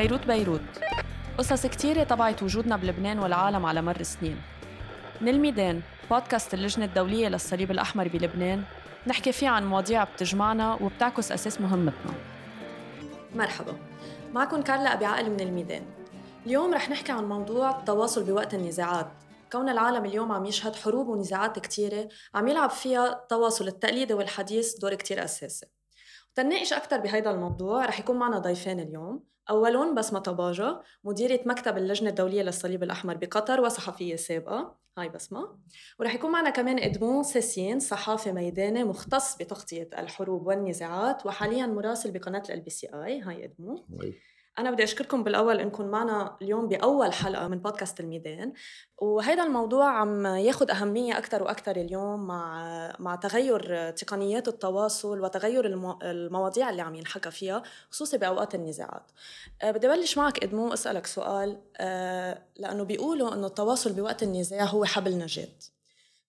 بيروت 0.00 0.26
بيروت. 0.26 0.60
قصص 1.38 1.66
كتيرة 1.66 2.04
طبعت 2.04 2.42
وجودنا 2.42 2.76
بلبنان 2.76 3.18
والعالم 3.18 3.66
على 3.66 3.82
مر 3.82 4.00
السنين. 4.00 4.40
من 5.20 5.28
الميدان 5.28 5.80
بودكاست 6.10 6.54
اللجنة 6.54 6.84
الدولية 6.84 7.28
للصليب 7.28 7.70
الأحمر 7.70 8.08
بلبنان. 8.08 8.62
نحكي 9.06 9.32
فيه 9.32 9.48
عن 9.48 9.66
مواضيع 9.66 10.04
بتجمعنا 10.04 10.74
وبتعكس 10.74 11.32
أساس 11.32 11.60
مهمتنا. 11.60 12.12
مرحبا. 13.34 13.72
معكم 14.32 14.62
كارلا 14.62 14.92
أبي 14.92 15.04
عقل 15.04 15.30
من 15.30 15.40
الميدان. 15.40 15.82
اليوم 16.46 16.74
رح 16.74 16.90
نحكي 16.90 17.12
عن 17.12 17.24
موضوع 17.24 17.70
التواصل 17.70 18.24
بوقت 18.24 18.54
النزاعات. 18.54 19.10
كون 19.52 19.68
العالم 19.68 20.04
اليوم 20.04 20.32
عم 20.32 20.44
يشهد 20.44 20.76
حروب 20.76 21.08
ونزاعات 21.08 21.58
كتيرة 21.58 22.08
عم 22.34 22.48
يلعب 22.48 22.70
فيها 22.70 23.12
التواصل 23.12 23.68
التقليدي 23.68 24.14
والحديث 24.14 24.74
دور 24.78 24.94
كتير 24.94 25.24
أساسي. 25.24 25.66
تناقش 26.34 26.72
أكثر 26.72 26.98
بهيدا 26.98 27.30
الموضوع 27.30 27.84
رح 27.84 28.00
يكون 28.00 28.18
معنا 28.18 28.38
ضيفين 28.38 28.80
اليوم. 28.80 29.30
أولهم 29.50 29.94
بسمة 29.94 30.18
طباجة 30.18 30.80
مديرة 31.04 31.40
مكتب 31.46 31.76
اللجنة 31.78 32.10
الدولية 32.10 32.42
للصليب 32.42 32.82
الأحمر 32.82 33.16
بقطر 33.16 33.60
وصحفية 33.60 34.16
سابقة. 34.16 34.80
Hi 34.98 35.08
بسمة. 35.08 35.58
ورح 36.00 36.14
يكون 36.14 36.30
معنا 36.32 36.50
كمان 36.50 36.78
إدمون 36.78 37.22
سيسين 37.22 37.80
صحافي 37.80 38.32
ميداني 38.32 38.84
مختص 38.84 39.36
بتغطية 39.36 39.90
الحروب 39.98 40.46
والنزاعات 40.46 41.26
وحاليا 41.26 41.66
مراسل 41.66 42.10
بقناة 42.10 42.42
LBCI 42.50 42.86
Hi 42.86 43.44
إدمون. 43.44 43.86
أنا 44.58 44.70
بدي 44.70 44.84
أشكركم 44.84 45.22
بالأول 45.24 45.60
إنكم 45.60 45.86
معنا 45.86 46.36
اليوم 46.42 46.68
بأول 46.68 47.12
حلقة 47.12 47.48
من 47.48 47.58
بودكاست 47.58 48.00
الميدان 48.00 48.52
وهذا 48.98 49.42
الموضوع 49.42 49.90
عم 49.90 50.26
ياخذ 50.26 50.70
أهمية 50.70 51.18
أكثر 51.18 51.42
وأكثر 51.42 51.76
اليوم 51.76 52.26
مع 52.26 52.62
مع 52.98 53.14
تغير 53.16 53.90
تقنيات 53.90 54.48
التواصل 54.48 55.20
وتغير 55.20 55.66
المواضيع 56.02 56.70
اللي 56.70 56.82
عم 56.82 56.94
ينحكى 56.94 57.30
فيها 57.30 57.62
خصوصي 57.90 58.18
بأوقات 58.18 58.54
النزاعات. 58.54 59.10
أه، 59.62 59.70
بدي 59.70 59.86
أبلش 59.86 60.18
معك 60.18 60.44
إدمون 60.44 60.72
أسألك 60.72 61.06
سؤال 61.06 61.60
أه، 61.76 62.42
لأنه 62.56 62.84
بيقولوا 62.84 63.34
إنه 63.34 63.46
التواصل 63.46 63.92
بوقت 63.92 64.22
النزاع 64.22 64.64
هو 64.64 64.84
حبل 64.84 65.18
نجاة. 65.18 65.48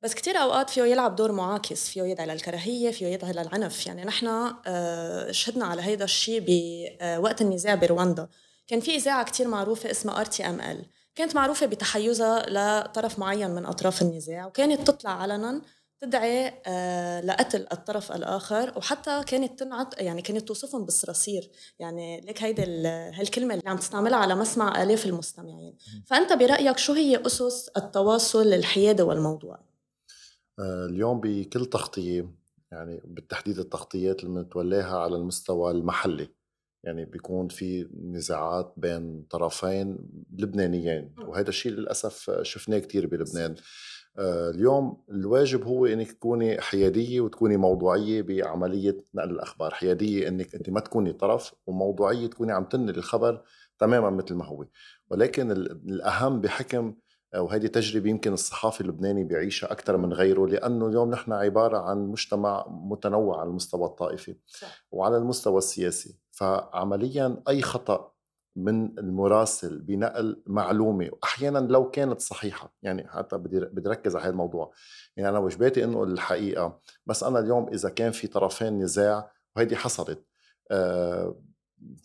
بس 0.03 0.13
كتير 0.13 0.37
أوقات 0.37 0.69
فيه 0.69 0.83
يلعب 0.83 1.15
دور 1.15 1.31
معاكس 1.31 1.89
فيه 1.89 2.03
يدعي 2.03 2.27
للكراهية 2.27 2.91
فيه 2.91 3.07
يدعي 3.07 3.31
للعنف. 3.31 3.87
يعني 3.87 4.03
نحن 4.05 4.53
آه، 4.67 5.31
شهدنا 5.31 5.65
على 5.65 5.81
هيدا 5.81 6.05
الشيء 6.05 6.43
بوقت 6.47 7.41
النزاع 7.41 7.75
برواندا 7.75 8.27
كان 8.67 8.79
في 8.79 8.95
إذاعة 8.95 9.23
كتير 9.25 9.47
معروفة 9.47 9.91
اسمها 9.91 10.19
RTML 10.19 10.85
كانت 11.15 11.35
معروفة 11.35 11.65
بتحيزها 11.65 12.45
لطرف 12.49 13.19
معين 13.19 13.51
من 13.51 13.65
أطراف 13.65 14.01
النزاع 14.01 14.45
وكانت 14.45 14.87
تطلع 14.87 15.11
علنا 15.21 15.61
تدعي 16.01 16.53
آه، 16.67 17.21
لقتل 17.21 17.67
الطرف 17.71 18.11
الآخر 18.11 18.73
وحتى 18.77 19.23
كانت 19.27 19.59
تنعت 19.59 20.01
يعني 20.01 20.21
كانت 20.21 20.47
توصفهم 20.47 20.85
بالصراصير. 20.85 21.49
يعني 21.79 22.21
لك 22.21 22.43
هيدي 22.43 22.63
هالكلمة 22.87 23.53
اللي 23.53 23.69
عم 23.69 23.77
تستعملها 23.77 24.19
على 24.19 24.35
مسمع 24.35 24.83
آلاف 24.83 25.05
المستمعين. 25.05 25.77
فأنت 26.05 26.33
برأيك 26.33 26.77
شو 26.77 26.93
هي 26.93 27.25
أسس 27.25 27.69
التواصل 27.77 28.53
الحيادي 28.53 29.03
والموضوعي 29.03 29.57
آه، 29.59 29.70
اليوم 30.61 31.19
بكل 31.19 31.65
تغطية 31.65 32.31
يعني 32.71 33.01
بالتحديد 33.05 33.59
التغطيات 33.59 34.23
اللي 34.23 34.41
بنتولاها 34.41 34.97
على 34.97 35.15
المستوى 35.15 35.71
المحلي 35.71 36.27
يعني 36.83 37.05
بيكون 37.05 37.47
في 37.47 37.89
نزاعات 38.03 38.73
بين 38.77 39.23
طرفين 39.29 39.97
لبنانيين 40.37 41.15
وهذا 41.27 41.49
الشيء 41.49 41.71
للأسف 41.71 42.31
شفناه 42.41 42.79
كتير 42.79 43.07
بلبنان. 43.07 43.55
آه، 44.17 44.49
اليوم 44.49 45.03
الواجب 45.09 45.63
هو 45.63 45.85
إنك 45.85 46.11
تكوني 46.11 46.61
حيادية 46.61 47.21
وتكوني 47.21 47.57
موضوعية 47.57 48.21
بعملية 48.21 48.97
نقل 49.15 49.29
الأخبار، 49.29 49.73
حيادية 49.73 50.27
إنك 50.27 50.55
أنت 50.55 50.69
ما 50.69 50.79
تكوني 50.79 51.13
طرف 51.13 51.53
وموضوعية 51.67 52.27
تكوني 52.27 52.51
عم 52.51 52.65
تنقل 52.65 52.97
الخبر 52.97 53.43
تماما 53.79 54.09
مثل 54.09 54.35
ما 54.35 54.45
هو، 54.45 54.65
ولكن 55.09 55.51
الأهم 55.51 56.41
بحكم 56.41 56.95
وهذه 57.35 57.67
تجربة 57.67 58.09
يمكن 58.09 58.33
الصحافي 58.33 58.81
اللبناني 58.81 59.23
بيعيشها 59.23 59.71
أكثر 59.71 59.97
من 59.97 60.13
غيره 60.13 60.47
لأنه 60.47 60.87
اليوم 60.87 61.11
نحن 61.11 61.31
عبارة 61.31 61.77
عن 61.77 61.97
مجتمع 61.97 62.65
متنوع 62.69 63.39
على 63.39 63.49
المستوى 63.49 63.85
الطائفي 63.85 64.35
صح. 64.47 64.85
وعلى 64.91 65.17
المستوى 65.17 65.57
السياسي. 65.57 66.19
فعمليا 66.31 67.43
أي 67.49 67.61
خطأ 67.61 68.11
من 68.55 68.99
المراسل 68.99 69.79
بنقل 69.79 70.43
معلومة 70.47 71.11
أحيانا 71.23 71.59
لو 71.59 71.89
كانت 71.89 72.21
صحيحة 72.21 72.73
يعني 72.81 73.07
حتى 73.07 73.37
بدي 73.37 73.59
بدي 73.59 73.89
ركز 73.89 74.15
على 74.15 74.23
هذا 74.23 74.31
الموضوع. 74.31 74.73
يعني 75.17 75.29
أنا 75.29 75.39
وجباتي 75.39 75.83
إنه 75.83 76.03
الحقيقة 76.03 76.79
بس 77.05 77.23
أنا 77.23 77.39
اليوم 77.39 77.67
إذا 77.67 77.89
كان 77.89 78.11
في 78.11 78.27
طرفين 78.27 78.79
نزاع 78.79 79.31
وهيدي 79.55 79.75
حصلت 79.75 80.25
آه 80.71 81.41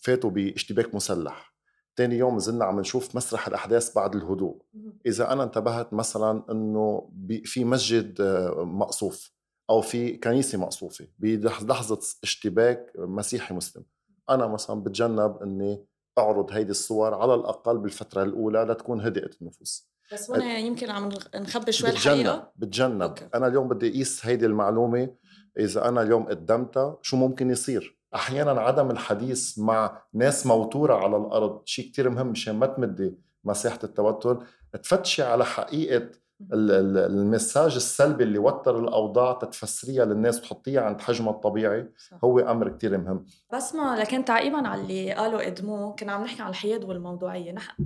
فاتوا 0.03 0.31
باشتباك 0.31 0.95
مسلح. 0.95 1.56
تاني 1.97 2.19
يوم 2.19 2.39
زلنا 2.39 2.65
عم 2.65 2.81
نشوف 2.81 3.17
مسرح 3.17 3.49
الأحداث 3.49 3.95
بعد 3.95 4.15
الهدوء. 4.15 4.63
إذا 5.07 5.33
أنا 5.33 5.43
انتبهت 5.43 5.93
مثلا 5.93 6.43
أنه 6.51 7.11
في 7.45 7.65
مسجد 7.65 8.21
آه، 8.21 8.65
مقصوف 8.65 9.33
أو 9.71 9.81
في 9.81 10.17
كنيسة 10.17 10.59
مقصوفة 10.59 11.09
بلحظة 11.19 12.01
اشتباك 12.23 12.93
مسيحي 12.99 13.55
مسلم. 13.55 13.85
أنا 14.31 14.47
مثلا 14.47 14.83
بتجنب 14.83 15.37
أني 15.43 15.87
أعرض 16.19 16.51
هيدي 16.51 16.71
الصور 16.71 17.15
على 17.15 17.35
الأقل 17.35 17.79
بالفترة 17.79 18.23
الأولى 18.23 18.63
لتكون 18.63 19.01
هدئت 19.01 19.43
النفوس. 19.43 19.89
بس 20.13 20.31
هنا 20.31 20.59
يمكن 20.59 20.91
عم 20.91 21.09
نخبي 21.35 21.73
شوي 21.73 21.91
بتجنب 21.91 22.15
الحقيقة؟ 22.15 22.53
بتجنب 22.57 23.03
أوكي. 23.03 23.29
أنا 23.35 23.47
اليوم 23.47 23.69
بدي 23.69 23.89
أقيس 23.89 24.27
هيدي 24.27 24.47
المعلومة. 24.47 25.15
إذا 25.59 25.89
أنا 25.89 26.03
اليوم 26.03 26.23
قدمتها 26.23 26.99
شو 27.03 27.17
ممكن 27.17 27.51
يصير؟ 27.51 27.96
أحيانا 28.15 28.61
عدم 28.61 28.91
الحديث 28.91 29.59
مع 29.59 30.03
ناس 30.15 30.47
موتورة 30.47 30.95
على 30.95 31.17
الأرض 31.17 31.63
شيء 31.65 31.85
كتير 31.91 32.11
مهم 32.11 32.27
مشان 32.27 32.57
ما 32.57 32.67
تمدي 32.67 33.19
مساحه 33.45 33.79
التوتر 33.85 34.47
تفتشي 34.73 35.23
على 35.23 35.45
حقيقة 35.45 36.11
المساج 36.53 37.75
السلبي 37.75 38.25
اللي 38.25 38.39
وتر 38.39 38.79
الأوضاع 38.79 39.33
تتفسريها 39.33 40.05
للناس 40.05 40.39
وتحطيها 40.39 40.81
عند 40.81 41.01
حجمها 41.01 41.31
الطبيعي 41.31 41.93
صح. 42.11 42.17
هو 42.25 42.39
أمر 42.39 42.69
كتير 42.69 42.99
مهم. 42.99 43.27
بس 43.53 43.75
ما 43.75 43.97
لكن 43.97 44.25
تعقيبا 44.25 44.69
على 44.69 44.81
اللي 44.81 45.13
قاله 45.13 45.47
إدمو 45.47 45.95
كنا 45.95 46.13
عم 46.13 46.25
نحكي 46.25 46.43
عن 46.43 46.49
الحياد 46.49 46.85
والموضوعية. 46.85 47.53
نح... 47.53 47.77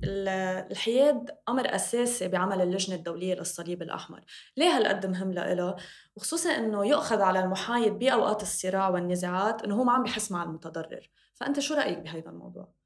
الحياد 0.71 1.31
أمر 1.49 1.75
أساسي 1.75 2.28
بعمل 2.28 2.61
اللجنة 2.61 2.97
الدولية 2.97 3.34
للصليب 3.34 3.83
الأحمر. 3.83 4.21
ليه 4.56 4.77
هالقد 4.77 5.06
مهم 5.06 5.32
لإلها 5.32 5.77
وخصوصا 6.17 6.50
إنه 6.50 6.87
يؤخذ 6.87 7.21
على 7.21 7.41
المحايد 7.41 7.99
بأوقات 7.99 8.43
الصراع 8.43 8.88
والنزاعات 8.88 9.62
إنه 9.62 9.75
هو 9.75 9.84
ما 9.84 9.93
عم 9.93 10.03
بحس 10.03 10.32
مع 10.32 10.43
المتضرر. 10.43 11.11
فأنت 11.34 11.61
شو 11.61 11.75
رأيك 11.75 11.99
بهذا 11.99 12.31
الموضوع؟ 12.31 12.79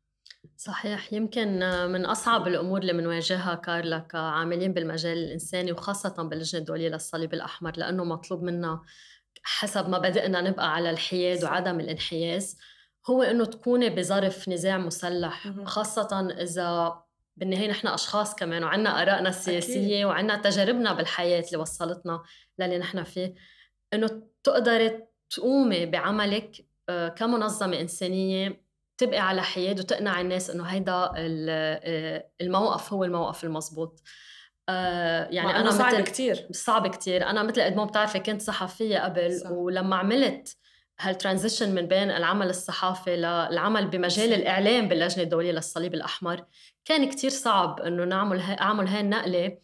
صحيح. 0.56 1.12
يمكن 1.12 1.58
من 1.92 2.06
أصعب 2.06 2.46
الأمور 2.48 2.80
اللي 2.80 2.92
بنواجهها 2.92 3.54
كارلا 3.54 3.98
كعاملين 3.98 4.72
بالمجال 4.72 5.18
الإنساني 5.18 5.72
وخاصة 5.72 6.22
باللجنة 6.22 6.60
الدولية 6.60 6.88
للصليب 6.88 7.34
الأحمر 7.34 7.72
لأنه 7.76 8.04
مطلوب 8.04 8.42
منا 8.42 8.80
حسب 9.42 9.88
مبادئنا 9.88 10.40
نبقى 10.40 10.74
على 10.74 10.90
الحياد 10.90 11.44
وعدم 11.44 11.80
الانحياز 11.80 12.58
هو 13.10 13.22
إنه 13.22 13.44
تكوني 13.44 13.90
بظرف 13.90 14.48
نزاع 14.48 14.78
مسلح 14.78 15.48
خاصة 15.64 16.28
إذا 16.40 16.98
بالنهاية 17.36 17.70
نحن 17.70 17.86
أشخاص 17.88 18.34
كمان 18.34 18.64
وعنا 18.64 19.02
آرائنا 19.02 19.28
السياسية 19.28 20.06
وعنا 20.06 20.36
تجاربنا 20.36 20.92
بالحياة 20.92 21.44
اللي 21.46 21.56
وصلتنا 21.56 22.22
للي 22.58 22.78
نحن 22.78 23.02
فيه 23.04 23.34
إنه 23.94 24.22
تقدري 24.44 25.06
تقومي 25.30 25.86
بعملك 25.86 26.66
آه، 26.88 27.08
كمنظمة 27.08 27.80
إنسانية 27.80 28.63
تبقي 28.98 29.18
على 29.18 29.42
حياد 29.42 29.80
وتقنع 29.80 30.20
الناس 30.20 30.50
إنه 30.50 30.64
هيدا 30.64 31.12
آه، 31.16 32.28
الموقف 32.40 32.92
هو 32.92 33.04
الموقف 33.04 33.44
المضبوط 33.44 34.02
آه 34.68 35.28
يعني 35.30 35.56
أنا 35.56 35.70
صعب 35.70 36.00
كثير 36.00 36.48
صعب 36.52 36.86
كثير 36.86 37.26
أنا 37.30 37.42
مثل 37.42 37.62
قد 37.62 37.76
ما 37.76 37.84
بتعرفي 37.84 38.18
كنت 38.18 38.42
صحفية 38.42 38.98
قبل 38.98 39.40
صح. 39.40 39.50
ولما 39.50 39.96
عملت 39.96 40.56
هالترانزيشن 41.00 41.74
من 41.74 41.86
بين 41.86 42.10
العمل 42.10 42.50
الصحافي 42.50 43.16
للعمل 43.16 43.86
بمجال 43.88 44.30
صح. 44.30 44.36
الإعلام 44.36 44.88
باللجنة 44.88 45.22
الدولية 45.22 45.52
للصليب 45.52 45.94
الأحمر 45.94 46.44
كان 46.84 47.08
كتير 47.10 47.30
صعب 47.30 47.80
إنه 47.80 48.04
نعمل 48.04 48.40
أعمل 48.40 48.88
هاي 48.88 49.00
النقلة 49.00 49.58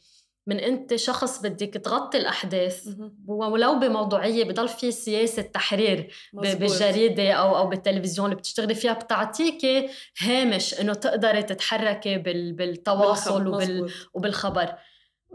من 0.51 0.61
أنت 0.61 0.95
شخص 0.95 1.43
بدك 1.43 1.75
تغطي 1.75 2.19
الأحداث. 2.19 2.89
ولو 3.27 3.79
بموضوعية 3.79 4.45
بضل 4.45 4.69
في 4.69 4.91
سياسة 4.91 5.43
تحرير 5.43 6.13
مزبوط. 6.33 6.61
بالجريدة 6.61 7.33
أو 7.33 7.57
أو 7.57 7.67
بالتلفزيون 7.67 8.27
اللي 8.27 8.37
بتشتغلي 8.37 8.75
فيها 8.75 8.93
بتعطيكي 8.93 9.89
هامش 10.21 10.81
إنه 10.81 10.95
تقدري 10.95 11.43
تتحركي 11.43 12.19
بالتواصل 12.53 13.47
وبال 13.47 13.91
وبالخبر. 14.15 14.75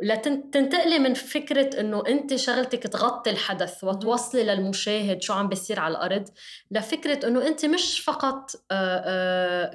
لتنتقلي 0.01 0.99
من 0.99 1.13
فكرة 1.13 1.79
إنه 1.79 2.03
أنت 2.07 2.35
شغلتك 2.35 2.83
تغطي 2.83 3.29
الحدث 3.29 3.83
وتوصلي 3.83 4.43
للمشاهد 4.43 5.21
شو 5.21 5.33
عم 5.33 5.49
بيصير 5.49 5.79
على 5.79 5.91
الأرض 5.91 6.29
لفكرة 6.71 7.27
إنه 7.27 7.47
أنت 7.47 7.65
مش 7.65 7.99
فقط 7.99 8.51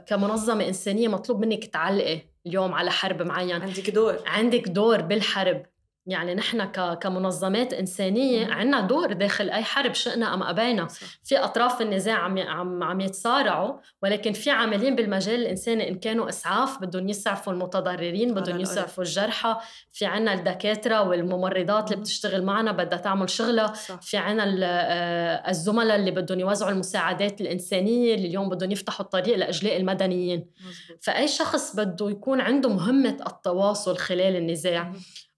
كمنظمة 0.07 0.69
إنسانية 0.69 1.09
مطلوب 1.09 1.41
منك 1.41 1.65
تعلقي. 1.65 2.30
اليوم 2.47 2.75
على 2.75 2.91
حرب 2.91 3.23
معين. 3.23 3.63
عندك 3.63 3.91
دور. 3.91 4.19
عندك 4.27 4.69
دور 4.69 5.01
بالحرب. 5.01 5.67
يعني 6.07 6.35
نحن 6.35 6.65
كمنظمات 6.95 7.73
إنسانية 7.73 8.47
عنا 8.47 8.81
دور 8.81 9.13
داخل 9.13 9.51
أي 9.51 9.63
حرب 9.65 9.95
شئنا 9.95 10.35
أم 10.35 10.43
أبينا. 10.43 10.89
في 11.25 11.39
أطراف 11.39 11.83
النزاع 11.83 12.19
عم 12.19 12.39
عم 12.39 12.83
عم 12.83 13.01
يتصارعوا 13.01 13.79
ولكن 14.03 14.33
في 14.33 14.51
عاملين 14.51 14.97
بالمجال 14.97 15.41
الإنساني 15.41 15.89
إن 15.89 15.95
كانوا 15.95 16.29
إسعاف 16.29 16.79
بدهم 16.83 17.09
يسعفوا 17.09 17.53
المتضررين 17.53 18.35
بدهم 18.35 18.61
يسعفوا 18.61 19.05
الجرحى. 19.05 19.57
في 19.93 20.07
عنا 20.07 20.35
الدكاترة 20.35 21.09
والممرضات 21.09 21.91
اللي 21.91 22.01
بتشتغل 22.01 22.43
معنا 22.43 22.73
بدها 22.73 22.99
تعمل 22.99 23.31
شغلها. 23.31 23.73
في 24.03 24.17
عنا 24.17 24.57
آه، 24.63 25.51
الزملاء 25.51 25.97
اللي 25.97 26.11
بدهم 26.11 26.41
يوزعوا 26.41 26.71
المساعدات 26.71 27.41
الإنسانية 27.41 28.15
اللي 28.15 28.27
اليوم 28.27 28.49
بدهم 28.49 28.71
يفتحوا 28.71 29.05
الطريق 29.05 29.37
لأجلاء 29.37 29.77
المدنيين. 29.77 30.47
مزبوط. 30.61 31.05
فأي 31.05 31.29
شخص 31.29 31.77
بده 31.77 32.11
يكون 32.11 32.41
عنده 32.41 32.69
مهمة 32.69 33.17
التواصل 33.27 33.97
خلال 33.97 34.37
النزاع. 34.37 34.93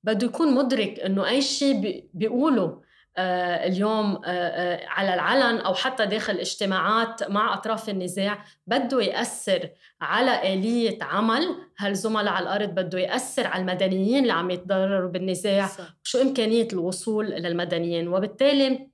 بده 0.04 0.26
يكون 0.26 0.54
مدرك 0.54 1.00
إنه 1.00 1.28
أي 1.28 1.42
شيء 1.42 2.04
بيقوله 2.14 2.82
آه 3.16 3.66
اليوم 3.66 4.22
آه 4.24 4.28
آه 4.28 4.86
على 4.86 5.14
العلن 5.14 5.58
أو 5.58 5.74
حتى 5.74 6.06
داخل 6.06 6.38
اجتماعات 6.38 7.30
مع 7.30 7.54
أطراف 7.54 7.88
النزاع 7.88 8.44
بده 8.66 9.02
يأثر 9.02 9.70
على 10.00 10.54
آلية 10.54 10.98
عمل. 11.02 11.56
هالزملاء 11.78 12.32
على 12.34 12.42
الأرض 12.42 12.68
بده 12.68 12.98
يأثر 12.98 13.46
على 13.46 13.60
المدنيين 13.60 14.22
اللي 14.22 14.32
عم 14.32 14.50
يتضرروا 14.50 15.10
بالنزاع؟ 15.10 15.66
صح. 15.66 15.94
شو 16.02 16.22
إمكانية 16.22 16.68
الوصول 16.72 17.26
للمدنيين؟ 17.30 18.08
وبالتالي 18.08 18.88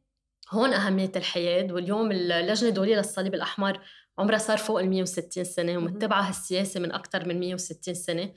هون 0.50 0.72
أهمية 0.72 1.12
الحياد 1.16 1.72
واليوم 1.72 2.10
اللجنه 2.12 2.68
الدوليه 2.68 2.96
للصليب 2.96 3.34
الأحمر 3.34 3.80
عمرها 4.18 4.38
صار 4.38 4.58
فوق 4.58 4.80
ال 4.80 4.90
160 4.90 5.44
سنة 5.44 5.76
ومتبعه 5.76 6.20
هالسياسه 6.20 6.80
من 6.80 6.92
أكثر 6.92 7.28
من 7.28 7.40
160 7.40 7.94
سنة. 7.94 8.32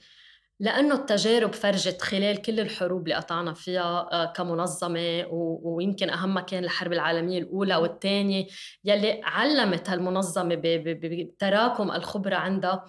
لأنه 0.62 0.94
التجارب 0.94 1.52
فرجت 1.52 2.02
خلال 2.02 2.42
كل 2.42 2.60
الحروب 2.60 3.02
اللي 3.02 3.14
قطعنا 3.14 3.54
فيها 3.54 4.08
آه، 4.12 4.32
كمنظمة 4.32 5.26
ويمكن 5.62 6.10
أهمها 6.10 6.42
كان 6.42 6.64
الحرب 6.64 6.92
العالمية 6.92 7.38
الأولى 7.38 7.76
والثانية 7.76 8.46
يلي 8.84 9.20
علمت 9.24 9.90
هالمنظمة 9.90 10.60
بتراكم 10.62 11.90
الخبرة 11.90 12.36
عندها 12.36 12.84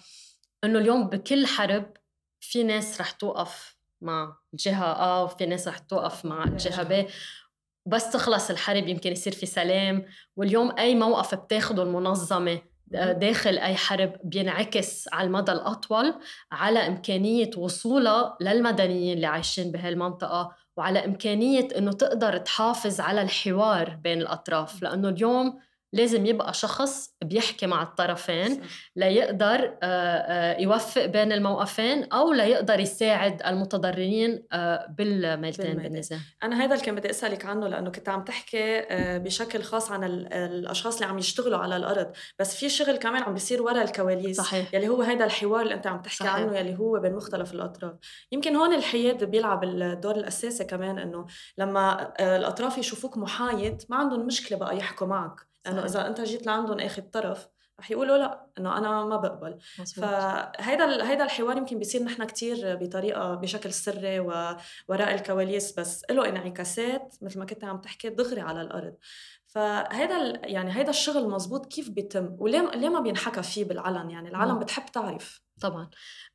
إنه 0.63 0.79
اليوم 0.79 1.09
بكل 1.09 1.47
حرب 1.47 1.93
في 2.39 2.63
ناس 2.63 3.01
رح 3.01 3.11
توقف 3.11 3.77
مع 4.01 4.37
جهة 4.53 4.91
آ 4.91 5.21
وفي 5.21 5.45
ناس 5.45 5.67
رح 5.67 5.77
توقف 5.77 6.25
مع 6.25 6.45
جهة 6.45 6.83
ب. 6.83 7.07
بس 7.85 8.09
تخلص 8.09 8.49
الحرب 8.49 8.87
يمكن 8.87 9.11
يصير 9.11 9.33
في 9.33 9.45
سلام 9.45 10.05
واليوم 10.35 10.77
أي 10.79 10.95
موقف 10.95 11.35
بتاخده 11.35 11.83
المنظمة 11.83 12.61
داخل 12.93 13.57
أي 13.57 13.75
حرب 13.75 14.13
بينعكس 14.23 15.09
على 15.13 15.27
المدى 15.27 15.51
الأطول 15.51 16.13
على 16.51 16.87
إمكانية 16.87 17.49
وصولها 17.57 18.37
للمدنيين 18.41 19.15
اللي 19.15 19.27
عايشين 19.27 19.71
بهالمنطقة 19.71 20.55
وعلى 20.77 21.05
إمكانية 21.05 21.67
إنه 21.77 21.91
تقدر 21.91 22.37
تحافظ 22.37 22.99
على 23.01 23.21
الحوار 23.21 23.89
بين 24.03 24.21
الأطراف. 24.21 24.81
لأنه 24.83 25.09
اليوم 25.09 25.59
لازم 25.93 26.25
يبقى 26.25 26.53
شخص 26.53 27.13
بيحكي 27.23 27.67
مع 27.67 27.83
الطرفين 27.83 28.61
ليقدر 28.95 29.77
يوفق 30.59 31.05
بين 31.05 31.31
الموقفين 31.31 32.03
أو 32.13 32.33
ليقدر 32.33 32.79
يساعد 32.79 33.41
المتضررين 33.45 34.43
بالميلتين 34.89 35.73
بالنزاع 35.77 36.19
أنا 36.43 36.63
هذا 36.63 36.73
اللي 36.73 36.85
كان 36.85 36.95
بدي 36.95 37.09
أسألك 37.09 37.45
عنه 37.45 37.67
لأنه 37.67 37.89
كنت 37.89 38.09
عم 38.09 38.23
تحكي 38.23 38.85
بشكل 39.19 39.63
خاص 39.63 39.91
عن 39.91 40.03
الأشخاص 40.03 40.95
اللي 40.95 41.05
عم 41.05 41.17
يشتغلوا 41.17 41.57
على 41.57 41.75
الأرض. 41.75 42.11
بس 42.39 42.55
في 42.55 42.69
شغل 42.69 42.97
كمان 42.97 43.23
عم 43.23 43.33
بيصير 43.33 43.61
ورا 43.61 43.81
الكواليس 43.81 44.37
صحيح. 44.37 44.73
يلي 44.73 44.87
هو 44.87 45.01
هذا 45.01 45.25
الحوار 45.25 45.61
اللي 45.61 45.73
أنت 45.73 45.87
عم 45.87 46.01
تحكي 46.01 46.17
صحيح. 46.17 46.33
عنه 46.33 46.57
يلي 46.57 46.79
هو 46.79 46.99
بين 46.99 47.15
مختلف 47.15 47.53
الأطراف. 47.53 47.93
يمكن 48.31 48.55
هون 48.55 48.73
الحياد 48.73 49.23
بيلعب 49.23 49.63
الدور 49.63 50.15
الأساسي 50.15 50.63
كمان 50.63 50.99
إنه 50.99 51.25
لما 51.57 52.13
الأطراف 52.19 52.77
يشوفوك 52.77 53.17
محايد 53.17 53.81
ما 53.89 53.97
عندهم 53.97 54.25
مشكلة 54.25 54.57
بقى 54.57 54.77
يحكوا 54.77 55.07
معك. 55.07 55.52
لأنه 55.65 55.85
إذا 55.85 56.07
أنت 56.07 56.21
جيت 56.21 56.45
لعندهم 56.47 56.79
اخذ 56.79 57.01
طرف 57.01 57.47
رح 57.79 57.91
يقولوا 57.91 58.17
لا 58.17 58.47
إنه 58.57 58.77
أنا 58.77 59.05
ما 59.05 59.17
بقبل. 59.17 59.59
فهيدا 59.95 61.09
هيدا 61.09 61.23
الحوار 61.23 61.57
يمكن 61.57 61.79
بيصير 61.79 62.03
نحن 62.03 62.23
كتير 62.23 62.75
بطريقة 62.75 63.35
بشكل 63.35 63.73
سري 63.73 64.19
ووراء 64.19 65.13
الكواليس 65.13 65.79
بس 65.79 66.05
له 66.11 66.29
انعكاسات 66.29 67.15
مثل 67.21 67.39
ما 67.39 67.45
كنت 67.45 67.63
عم 67.63 67.81
تحكي 67.81 68.09
دغري 68.09 68.41
على 68.41 68.61
الأرض. 68.61 68.95
فهيدا 69.53 70.41
يعني 70.43 70.77
هيدا 70.77 70.89
الشغل 70.89 71.29
مزبوط 71.29 71.65
كيف 71.65 71.89
بيتم؟ 71.89 72.35
وليه 72.39 72.71
ليه 72.75 72.89
ما 72.89 72.99
بينحكى 72.99 73.43
فيه 73.43 73.65
بالعلن؟ 73.65 74.09
يعني 74.09 74.29
العالم 74.29 74.59
بتحب 74.59 74.85
تعرف. 74.85 75.41
طبعا. 75.61 75.89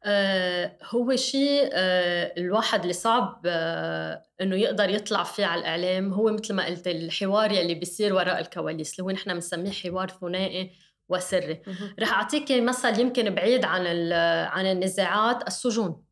آه 0.05 0.79
هو 0.91 1.17
شيء 1.17 1.69
آه 1.73 2.35
الواحد 2.39 2.81
اللي 2.81 2.93
صعب 2.93 3.43
آه 3.47 4.23
إنه 4.41 4.57
يقدر 4.57 4.91
يطلع 4.91 5.23
فيه 5.23 5.47
على 5.47 5.61
الإعلام 5.61 6.13
هو 6.13 6.33
مثل 6.33 6.55
ما 6.55 6.67
قلت 6.67 6.87
الحوار 6.87 7.53
يلي 7.53 7.75
بيصير 7.75 8.15
وراء 8.15 8.41
الكواليس 8.41 8.93
اللي 8.93 9.05
هو 9.05 9.11
نحن 9.11 9.35
بنسميه 9.35 9.71
حوار 9.71 10.09
ثنائي 10.09 10.73
وسري. 11.09 11.63
رح 12.01 12.13
اعطيك 12.13 12.53
مثل 12.53 13.01
يمكن 13.01 13.35
بعيد 13.35 13.65
عن 13.65 14.13
عن 14.53 14.67
النزاعات 14.67 15.47
السجون. 15.47 16.03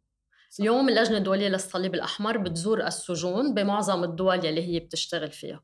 صح. 0.50 0.61
اليوم 0.61 0.88
اللجنة 0.88 1.19
الدولية 1.19 1.49
للصليب 1.49 1.94
الأحمر 1.94 2.37
بتزور 2.37 2.87
السجون 2.87 3.55
بمعظم 3.55 4.05
الدول 4.05 4.44
يلي 4.44 4.62
هي 4.62 4.81
بتشتغل 4.81 5.31
فيها. 5.31 5.62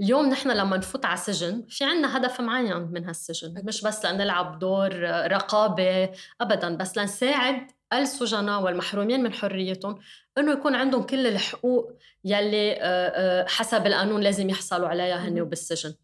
اليوم 0.00 0.28
نحن 0.28 0.50
لما 0.50 0.76
نفوت 0.76 1.04
على 1.04 1.16
سجن 1.16 1.64
في 1.68 1.84
عنا 1.84 2.16
هدف 2.16 2.40
معين 2.40 2.76
من 2.92 3.04
هالسجن 3.04 3.62
مش 3.64 3.82
بس 3.82 4.06
لنلعب 4.06 4.58
دور 4.58 5.02
رقابة 5.32 6.10
أبدا 6.40 6.76
بس 6.76 6.98
لنساعد 6.98 7.70
السجناء 7.92 8.62
والمحرومين 8.62 9.22
من 9.22 9.32
حريتهم 9.32 9.98
إنه 10.38 10.52
يكون 10.52 10.74
عندهم 10.74 11.02
كل 11.02 11.26
الحقوق 11.26 11.92
يلي 12.24 12.78
حسب 13.48 13.86
القانون 13.86 14.20
لازم 14.20 14.50
يحصلوا 14.50 14.88
عليها 14.88 15.28
هن 15.28 15.40
وبالسجن. 15.40 15.94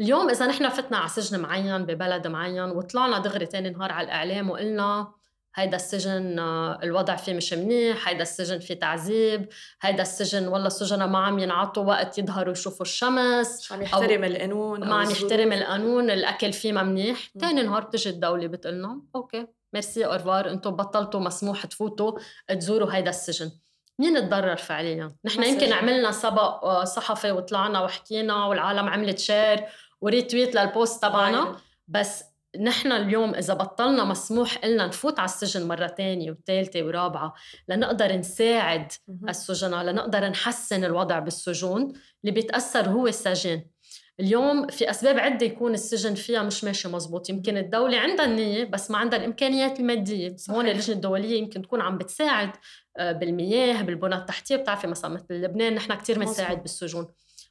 اليوم 0.00 0.30
إذا 0.30 0.46
نحن 0.46 0.68
فتنا 0.68 0.98
على 0.98 1.08
سجن 1.08 1.40
معين 1.40 1.86
ببلد 1.86 2.26
معين 2.26 2.70
وطلعنا 2.70 3.18
دغري 3.18 3.46
تاني 3.46 3.70
نهار 3.70 3.92
على 3.92 4.04
الإعلام 4.04 4.50
وقلنا 4.50 5.12
هيدا 5.56 5.76
السجن 5.76 6.38
آه، 6.38 6.78
الوضع 6.82 7.16
فيه 7.16 7.34
مش 7.34 7.52
منيح 7.52 8.08
هيدا 8.08 8.22
السجن 8.22 8.58
فيه 8.58 8.74
تعذيب 8.74 9.48
هيدا 9.82 10.02
السجن 10.02 10.48
والله 10.48 10.66
السجناء 10.66 11.08
ما 11.08 11.18
عم 11.18 11.38
ينعطوا 11.38 11.84
وقت 11.84 12.18
يظهروا 12.18 12.52
يشوفوا 12.52 12.86
الشمس 12.86 13.60
مش 13.60 13.72
عم 13.72 13.82
يحترم 13.82 14.24
القانون 14.24 14.88
ما 14.88 14.94
عم 14.94 15.10
يحترم 15.10 15.52
القانون 15.52 16.10
الأكل 16.10 16.52
فيه 16.52 16.72
ما 16.72 16.82
منيح. 16.82 17.30
ثاني 17.40 17.62
نهار 17.62 17.84
بتجي 17.84 18.10
الدولة 18.10 18.46
بتقول 18.46 19.00
okay 19.16 19.46
merci 19.72 20.06
au 20.06 20.17
revoir 20.17 20.50
أنتم 20.50 20.70
بطلتوا 20.70 21.20
مسموح 21.20 21.66
تفوتوا 21.66 22.18
تزوروا 22.48 22.94
هيدا 22.94 23.10
السجن. 23.10 23.50
مين 23.98 24.28
تضرر 24.28 24.56
فعليا؟ 24.56 25.16
نحن 25.24 25.42
يمكن 25.42 25.72
عملنا 25.72 26.10
سبق 26.10 26.64
آه، 26.64 26.84
صحفي 26.84 27.30
وطلعنا 27.30 27.80
وحكينا 27.80 28.44
والعالم 28.46 28.88
عملت 28.88 29.18
share 29.18 29.64
وريتويت 30.00 30.54
للبوست 30.54 31.02
تبعنا. 31.02 31.56
بس 31.88 32.24
نحن 32.60 32.92
اليوم 32.92 33.34
إذا 33.34 33.54
بطلنا 33.54 34.04
مسموح 34.04 34.64
إلنا 34.64 34.86
نفوت 34.86 35.18
على 35.18 35.28
السجن 35.28 35.68
مرة 35.68 35.86
تانية 35.86 36.30
وثالثة 36.30 36.82
ورابعة 36.82 37.34
لنقدر 37.68 38.16
نساعد 38.16 38.92
السجناء 39.28 39.84
لنقدر 39.84 40.28
نحسن 40.28 40.84
الوضع 40.84 41.18
بالسجون 41.18 41.92
اللي 42.24 42.34
بيتأثر 42.34 42.88
هو 42.88 43.06
السجين 43.06 43.76
اليوم 44.20 44.66
في 44.66 44.90
أسباب 44.90 45.18
عدة 45.18 45.46
يكون 45.46 45.74
السجن 45.74 46.14
فيها 46.14 46.42
مش 46.42 46.64
ماشي 46.64 46.88
مزبوط. 46.88 47.30
يمكن 47.30 47.56
الدولة 47.56 47.98
عندها 47.98 48.24
النية 48.24 48.64
بس 48.64 48.90
ما 48.90 48.98
عندها 48.98 49.18
الإمكانيات 49.18 49.80
المادية. 49.80 50.36
صحيح. 50.36 50.56
هون 50.56 50.68
اللجنة 50.68 50.96
الدولية 50.96 51.38
يمكن 51.38 51.62
تكون 51.62 51.80
عم 51.80 51.98
بتساعد 51.98 52.50
آه، 52.98 53.12
بالمياه 53.12 53.82
بالبنى 53.82 54.14
التحتية 54.14 54.56
بتعرفي 54.56 54.86
مثلا 54.86 55.14
مثل 55.14 55.34
لبنان 55.34 55.74
نحن 55.74 55.94
كتير 55.94 56.18
بنساعد 56.18 56.62
بالسجون. 56.62 57.06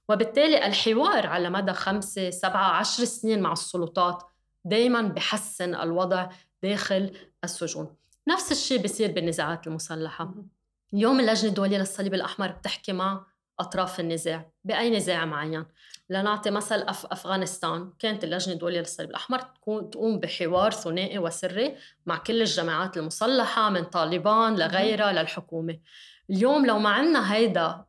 وبالتالي 0.09 0.65
الحوار 0.65 1.27
على 1.27 1.50
مدى 1.50 1.74
خمسة 1.74 2.29
سبعة 2.29 2.71
عشر 2.71 3.05
سنين 3.05 3.39
مع 3.39 3.51
السلطات 3.51 4.24
دايما 4.65 5.01
بحسن 5.01 5.75
الوضع 5.75 6.29
داخل 6.63 7.12
السجون. 7.43 7.95
نفس 8.27 8.51
الشيء 8.51 8.81
بيصير 8.81 9.12
بالنزاعات 9.12 9.67
المسلحة. 9.67 10.34
اليوم 10.93 11.19
اللجنة 11.19 11.50
الدولية 11.50 11.77
للصليب 11.77 12.13
الأحمر 12.13 12.51
بتحكي 12.51 12.93
مع 12.93 13.25
أطراف 13.60 14.00
النزاع 14.00 14.51
بأي 14.63 14.89
نزاع 14.98 15.25
معين. 15.25 15.65
لنعطي 16.10 16.51
مثل 16.51 16.81
أف 16.81 17.05
أفغانستان. 17.05 17.93
كانت 18.00 18.24
اللجنة 18.24 18.53
الدولية 18.53 18.79
للصليب 18.79 19.10
الأحمر 19.10 19.39
تكون 19.39 19.89
تقوم 19.89 20.19
بحوار 20.19 20.72
ثنائي 20.72 21.19
وسري 21.19 21.75
مع 22.05 22.17
كل 22.17 22.41
الجماعات 22.41 22.98
المسلحة 22.98 23.69
من 23.69 23.84
طالبان 23.84 24.55
لغيرها 24.55 25.12
للحكومة. 25.12 25.79
اليوم 26.29 26.65
لو 26.65 26.79
ما 26.79 26.89
عندنا 26.89 27.34
هيدا 27.34 27.86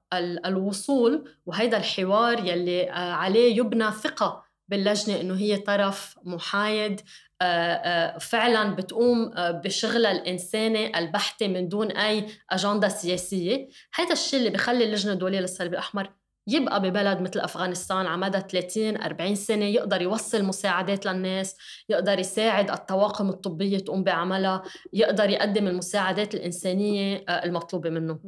الوصول 0.47 1.31
وهيدا 1.47 1.77
الحوار 1.77 2.39
يلي 2.39 2.91
آه، 2.91 3.13
عليه 3.13 3.57
يبنى 3.57 3.91
ثقة 3.91 4.46
باللجنة 4.69 5.21
إنه 5.21 5.35
هي 5.35 5.57
طرف 5.57 6.19
محايد. 6.25 7.01
فعلا 8.21 8.75
بتقوم 8.75 9.31
بشغلها 9.37 10.13
الإنساني 10.13 10.99
البحتة 10.99 11.49
من 11.49 11.69
دون 11.69 11.91
أي 11.91 12.27
أجندة 12.51 12.89
سياسية. 12.89 13.69
هذا 13.95 14.13
الشيء 14.13 14.39
اللي 14.39 14.51
بخلي 14.51 14.85
اللجنة 14.85 15.13
الدولية 15.13 15.41
للصليب 15.41 15.73
الأحمر 15.73 16.11
يبقى 16.49 16.83
ببلد 16.83 17.21
مثل 17.21 17.41
أفغانستان 17.41 18.07
على 18.07 18.17
مدى 18.17 18.41
30 18.41 19.03
40 19.03 19.35
سنة 19.35 19.65
يقدر 19.65 20.03
يوصل 20.03 20.45
مساعدات 20.45 21.07
للناس 21.07 21.57
يقدر 21.89 22.19
يساعد 22.19 22.71
الطواقم 22.71 23.29
الطبية 23.29 23.79
تقوم 23.79 24.05
بعملها 24.05 24.63
يقدر 24.93 25.31
يقدم 25.31 25.67
المساعدات 25.69 26.35
الإنسانية 26.35 27.25
المطلوبة 27.29 27.91
منه. 27.91 28.19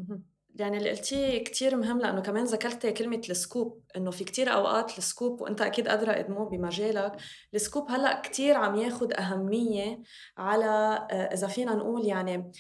يعني 0.59 0.77
اللي 0.77 0.91
قلتيه 0.91 1.45
كتير 1.45 1.77
مهم 1.77 1.99
لأنه 1.99 2.21
كمان 2.21 2.45
ذكرتي 2.45 2.93
كلمة 2.93 3.23
ال 3.31 3.40
scoop 3.40 3.83
إنه 3.97 4.11
في 4.11 4.25
كتير 4.25 4.53
أوقات 4.53 4.99
ال 4.99 5.06
scoop 5.06 5.41
وأنت 5.41 5.61
أكيد 5.61 5.89
ادرى 5.89 6.11
ادمو 6.11 6.45
بمجالك 6.45 7.17
ال 7.55 7.61
scoop 7.61 7.91
هلأ 7.91 8.21
كتير 8.21 8.57
عم 8.57 8.77
ياخد 8.77 9.13
أهمية 9.13 10.03
على 10.39 10.67
آه، 11.11 11.35
إذا 11.35 11.47
فينا 11.47 11.75
نقول 11.75 12.07
يعني 12.07 12.53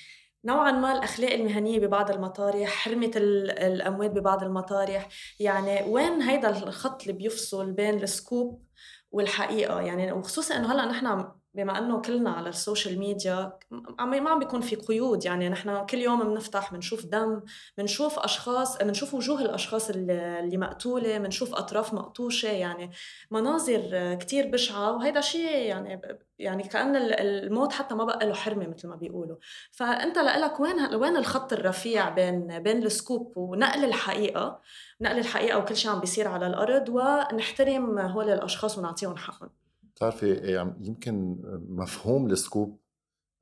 نوعا 0.45 0.73
ما 0.73 0.93
الأخلاق 0.93 1.33
المهنية 1.33 1.79
ببعض 1.79 2.11
المطارح 2.11 2.69
حرمة 2.69 3.11
الأموات 3.17 4.11
ببعض 4.11 4.43
المطارح 4.43 5.09
يعني 5.41 5.83
وين 5.83 6.23
هيدا 6.23 6.51
الخط 6.51 7.03
اللي 7.03 7.13
بيفصل 7.13 7.73
بين 7.73 7.95
ال 8.03 8.13
scoop 8.13 8.63
والحقيقة؟ 9.11 9.81
يعني 9.81 10.13
وخصوصا 10.13 10.57
إنه 10.57 10.73
هلأ 10.73 10.87
نحن 10.87 11.07
بما 11.55 11.79
إنه 11.79 12.01
كلنا 12.01 12.31
على 12.31 12.49
ال 12.49 12.56
social 12.56 12.99
media 12.99 13.59
ما 14.01 14.31
عم 14.31 14.39
بيكون 14.39 14.61
في 14.61 14.77
قيود. 14.77 15.25
يعني 15.25 15.49
نحن 15.49 15.87
كل 15.87 15.99
يوم 15.99 16.25
بنفتح 16.25 16.73
بنشوف 16.73 17.07
دم 17.07 17.41
بنشوف 17.79 18.19
أشخاص 18.19 18.79
بنشوف 18.79 19.15
وجوه 19.15 19.41
الأشخاص 19.43 19.91
اللي 19.91 20.57
مقتولة 20.57 21.19
بنشوف 21.19 21.55
أطراف 21.55 21.95
مقطوشة. 21.95 22.49
يعني 22.51 22.91
مناظر 23.31 24.15
كتير 24.15 24.47
بشعة 24.51 24.93
وهيدا 24.97 25.21
شيء 25.21 25.67
يعني 25.67 26.01
يعني 26.39 26.63
كأن 26.63 26.97
الموت 26.97 27.73
حتى 27.73 27.95
ما 27.95 28.05
بقى 28.05 28.27
له 28.27 28.35
حرمة 28.35 28.67
مثل 28.67 28.89
ما 28.89 28.97
بيقولوا. 28.97 29.37
فأنت 29.73 30.19
لك 30.19 30.61
وين 30.61 30.95
وين 30.95 31.17
الخط 31.17 31.53
الرفيع 31.53 32.09
بين 32.09 32.63
بين 32.63 32.83
ال 32.83 32.91
scoop 32.91 33.33
ونقل 33.37 33.85
الحقيقة؟ 33.85 34.61
نقل 35.01 35.19
الحقيقة 35.19 35.59
وكل 35.59 35.77
شيء 35.77 35.91
عم 35.91 36.01
بيصير 36.01 36.29
على 36.29 36.47
الأرض 36.47 36.89
ونحترم 36.89 37.99
هول 37.99 38.31
الأشخاص 38.31 38.79
ونعطيهم 38.79 39.17
حقهم. 39.17 39.68
بتعرفي 39.99 40.35
يعني 40.35 40.75
يمكن 40.81 41.37
مفهوم 41.69 42.27
السكوب 42.27 42.81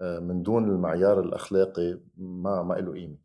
آه، 0.01 0.19
من 0.19 0.43
دون 0.43 0.69
المعيار 0.69 1.21
الأخلاقي 1.21 2.01
ما 2.17 2.63
ما 2.63 2.75
له 2.75 2.93
قيمة. 2.93 3.17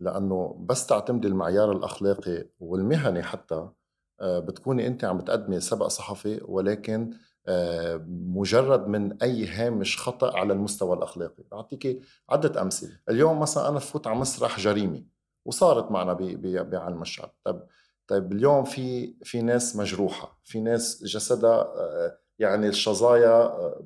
لأنه 0.00 0.64
بس 0.68 0.86
تعتمدي 0.86 1.28
المعيار 1.28 1.72
الأخلاقي 1.72 2.48
والمهني 2.60 3.22
حتى 3.22 3.68
آه، 4.20 4.38
بتكوني 4.38 4.86
انت 4.86 5.04
عم 5.04 5.18
بتقدمي 5.18 5.60
سبق 5.60 5.86
صحفي 5.86 6.40
ولكن 6.44 7.10
آه، 7.46 8.04
مجرد 8.08 8.86
من 8.86 9.22
أي 9.22 9.46
هامش 9.46 9.98
خطأ 9.98 10.38
على 10.38 10.52
المستوى 10.52 10.96
الأخلاقي. 10.96 11.44
اعطيكي 11.52 12.00
عدة 12.30 12.62
أمثلة. 12.62 13.00
اليوم 13.08 13.40
مثلا 13.40 13.68
أنا 13.68 13.78
فوت 13.78 14.06
على 14.06 14.18
مسرح 14.18 14.60
جريمة 14.60 15.04
وصارت 15.44 15.90
معنا 15.90 16.12
بعالم 16.62 17.02
الشعب. 17.02 17.34
طيب 17.44 17.62
طيب 18.06 18.32
اليوم 18.32 18.64
في 18.64 19.14
في 19.24 19.42
ناس 19.42 19.76
مجروحة 19.76 20.40
في 20.44 20.60
ناس 20.60 21.04
جسدها 21.04 21.72
يعني 22.40 22.68
الشظايا 22.68 23.28
آه، 23.28 23.84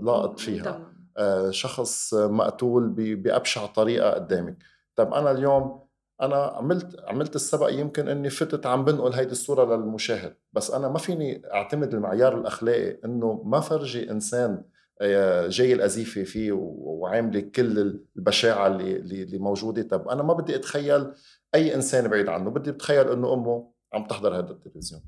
لاقط 0.00 0.38
فيها. 0.40 0.92
آه، 1.16 1.50
شخص 1.50 2.14
مقتول 2.14 2.88
بأبشع 3.14 3.66
طريقة 3.66 4.10
قدامك. 4.10 4.56
طب 4.96 5.14
أنا 5.14 5.30
اليوم 5.30 5.84
أنا 6.22 6.36
عملت 6.36 7.00
عملت 7.08 7.36
السبق 7.36 7.68
يمكن 7.72 8.08
إني 8.08 8.30
فتت 8.30 8.66
عم 8.66 8.84
بنقل 8.84 9.12
هيدي 9.12 9.32
الصورة 9.32 9.76
للمشاهد. 9.76 10.34
بس 10.52 10.70
أنا 10.70 10.88
ما 10.88 10.98
فيني 10.98 11.42
أعتمد 11.54 11.94
المعيار 11.94 12.38
الأخلاقي 12.40 12.98
إنه 13.04 13.42
ما 13.44 13.60
فرجي 13.60 14.10
إنسان 14.10 14.64
آه، 15.00 15.46
جاي 15.48 15.72
الأزيفة 15.72 16.22
فيه 16.24 16.52
وعاملة 16.52 17.40
كل 17.40 18.00
البشاعة 18.16 18.66
اللي 18.66 18.96
اللي 18.96 19.38
موجودة. 19.38 19.82
طب 19.82 20.08
أنا 20.08 20.22
ما 20.22 20.34
بدي 20.34 20.54
أتخيل 20.56 21.12
أي 21.54 21.74
إنسان 21.74 22.08
بعيد 22.08 22.28
عنه. 22.28 22.50
بدي 22.50 22.70
أتخيل 22.70 23.08
إنه 23.08 23.32
أمه 23.32 23.72
عم 23.92 24.06
تحضر 24.06 24.38
هذا 24.38 24.50
التلفزيون. 24.50 25.02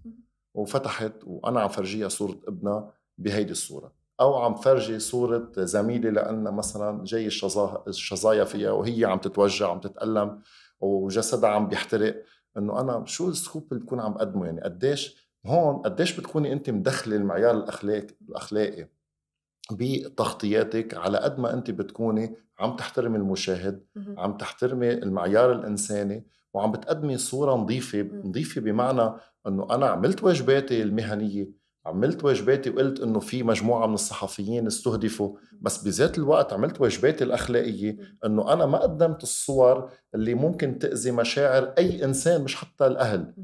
وفتحت 0.57 1.13
وأنا 1.27 1.61
عم 1.61 1.69
فرجيها 1.69 2.09
صورة 2.09 2.41
ابنها 2.49 2.93
بهيدي 3.19 3.53
الصورة. 3.53 3.93
أو 4.21 4.35
عم 4.35 4.55
فرجي 4.55 4.99
صورة 4.99 5.53
زميلي 5.59 6.11
لأن 6.11 6.43
مثلا 6.45 7.05
جاي 7.05 7.27
الشظايا 7.89 8.45
فيها 8.45 8.71
وهي 8.71 9.05
عم 9.05 9.19
تتوجع 9.19 9.71
عم 9.71 9.81
تتألم 9.81 10.43
وجسدها 10.81 11.51
عم 11.51 11.69
بيحترق. 11.69 12.25
إنه 12.57 12.81
أنا 12.81 13.05
شو 13.07 13.29
السكوب 13.29 13.73
اللي 13.73 13.85
بكون 13.85 14.01
عم 14.01 14.15
قدمه؟ 14.15 14.47
يعني 14.47 14.61
قديش 14.61 15.27
هون 15.47 15.77
قديش 15.77 16.21
بتكوني 16.21 16.53
أنت 16.53 16.71
مدخلة 16.71 17.17
المعيار 17.17 17.55
الاخلاقي 17.57 18.15
الأخلاقي 18.29 18.89
بتغطياتك 19.73 20.95
على 20.95 21.19
قد 21.19 21.39
ما 21.39 21.55
أنت 21.55 21.71
بتكوني 21.71 22.37
عم 22.59 22.77
تحترمي 22.77 23.17
المشاهد 23.17 23.87
عم 24.19 24.37
تحترمي 24.37 24.91
المعيار 24.93 25.53
الإنساني 25.53 26.27
وعم 26.57 26.73
بتقدمي 26.73 27.19
صورة 27.19 27.55
نظيفة 27.55 28.09
نظيفة 28.25 28.61
بمعنى 28.61 29.13
إنه 29.47 29.67
أنا 29.71 29.87
عملت 29.87 30.25
واجباتي 30.25 30.83
المهنية 30.83 31.51
عملت 31.87 32.25
واجباتي 32.25 32.71
وقلت 32.71 33.01
إنه 33.01 33.21
في 33.21 33.43
مجموعة 33.43 33.87
من 33.87 33.95
الصحفيين 33.95 34.67
استهدفوا 34.67 35.37
بس 35.61 35.85
بذات 35.85 36.19
الوقت 36.19 36.53
عملت 36.53 36.81
واجباتي 36.81 37.25
الأخلاقية 37.25 37.97
إنه 38.27 38.53
أنا 38.53 38.67
ما 38.67 38.79
قدمت 38.79 39.23
الصور 39.23 39.91
اللي 40.15 40.35
ممكن 40.35 40.79
تأذي 40.79 41.11
مشاعر 41.11 41.75
أي 41.79 42.05
إنسان 42.05 42.43
مش 42.45 42.57
حتى 42.57 42.87
الأهل. 42.87 43.35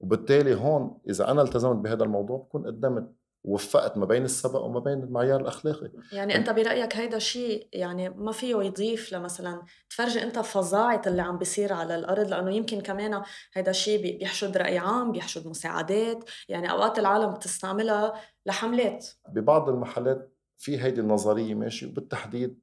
وبالتالي 0.00 0.54
هون 0.54 0.98
إذا 1.10 1.30
أنا 1.30 1.42
التزمت 1.42 1.76
بهذا 1.76 2.04
الموضوع 2.04 2.36
بكون 2.38 2.66
قدمت 2.66 3.12
وفقت 3.46 3.96
ما 3.98 4.06
بين 4.06 4.24
السبق 4.24 4.60
وما 4.60 4.80
بين 4.80 5.02
المعيار 5.02 5.40
الأخلاقي. 5.40 5.90
يعني 6.12 6.36
أنت 6.36 6.50
برأيك 6.50 6.96
هيدا 6.96 7.18
شيء 7.18 7.68
يعني 7.72 8.08
ما 8.08 8.32
فيه 8.32 8.56
يضيف 8.56 9.12
لمثلا 9.12 9.62
تفرجي 9.90 10.22
أنت 10.22 10.38
فظاعة 10.38 11.02
اللي 11.06 11.22
عم 11.22 11.38
بيصير 11.38 11.72
على 11.72 11.96
الأرض؟ 11.96 12.28
لأنه 12.28 12.50
يمكن 12.50 12.80
كمان 12.80 13.22
هيدا 13.54 13.70
الشيء 13.70 14.02
بيحشد 14.02 14.56
رأي 14.56 14.78
عام 14.78 15.12
بيحشد 15.12 15.46
مساعدات. 15.46 16.24
يعني 16.48 16.70
أوقات 16.70 16.98
العالم 16.98 17.32
بتستعملها 17.32 18.14
لحملات. 18.46 19.06
ببعض 19.28 19.68
المحلات 19.68 20.32
في 20.58 20.82
هيدي 20.82 21.00
النظرية 21.00 21.54
ماشي 21.54 21.86
وبالتحديد 21.86 22.60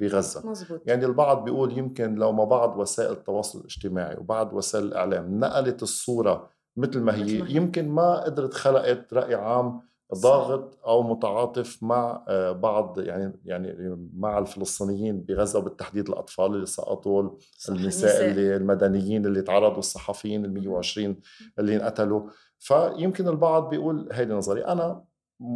بغزة. 0.00 0.50
مزبوط. 0.50 0.82
يعني 0.86 1.04
البعض 1.04 1.44
بيقول 1.44 1.78
يمكن 1.78 2.14
لو 2.14 2.32
ما 2.32 2.44
بعض 2.44 2.78
وسائل 2.78 3.12
التواصل 3.12 3.58
الاجتماعي 3.58 4.16
وبعض 4.16 4.52
وسائل 4.52 4.84
الإعلام 4.84 5.40
نقلت 5.40 5.82
الصورة 5.82 6.50
مثل 6.76 7.00
ما 7.00 7.14
هي 7.14 7.54
يمكن 7.56 7.88
ما 7.88 8.24
قدرت 8.24 8.54
خلقت 8.54 9.14
رأي 9.14 9.34
عام 9.34 9.80
ضاغط 10.14 10.78
أو 10.86 11.02
متعاطف 11.02 11.82
مع 11.82 12.24
آه، 12.28 12.52
بعض 12.52 12.98
يعني 12.98 13.40
يعني 13.44 13.96
مع 14.16 14.38
الفلسطينيين 14.38 15.20
بغزة 15.20 15.58
وبالتحديد 15.58 16.08
الأطفال 16.08 16.54
اللي 16.54 16.66
سقطوا 16.66 17.30
النساء 17.68 18.30
اللي 18.30 18.56
المدنيين 18.56 19.26
اللي 19.26 19.42
تعرضوا 19.42 19.78
الصحفيين 19.78 20.44
ال 20.44 20.54
120 20.54 21.20
اللي 21.58 21.76
انقتلوا. 21.76 22.30
فيمكن 22.58 23.28
البعض 23.28 23.68
بيقول 23.68 24.08
هيدي 24.12 24.32
نظري. 24.32 24.64
أنا 24.64 25.04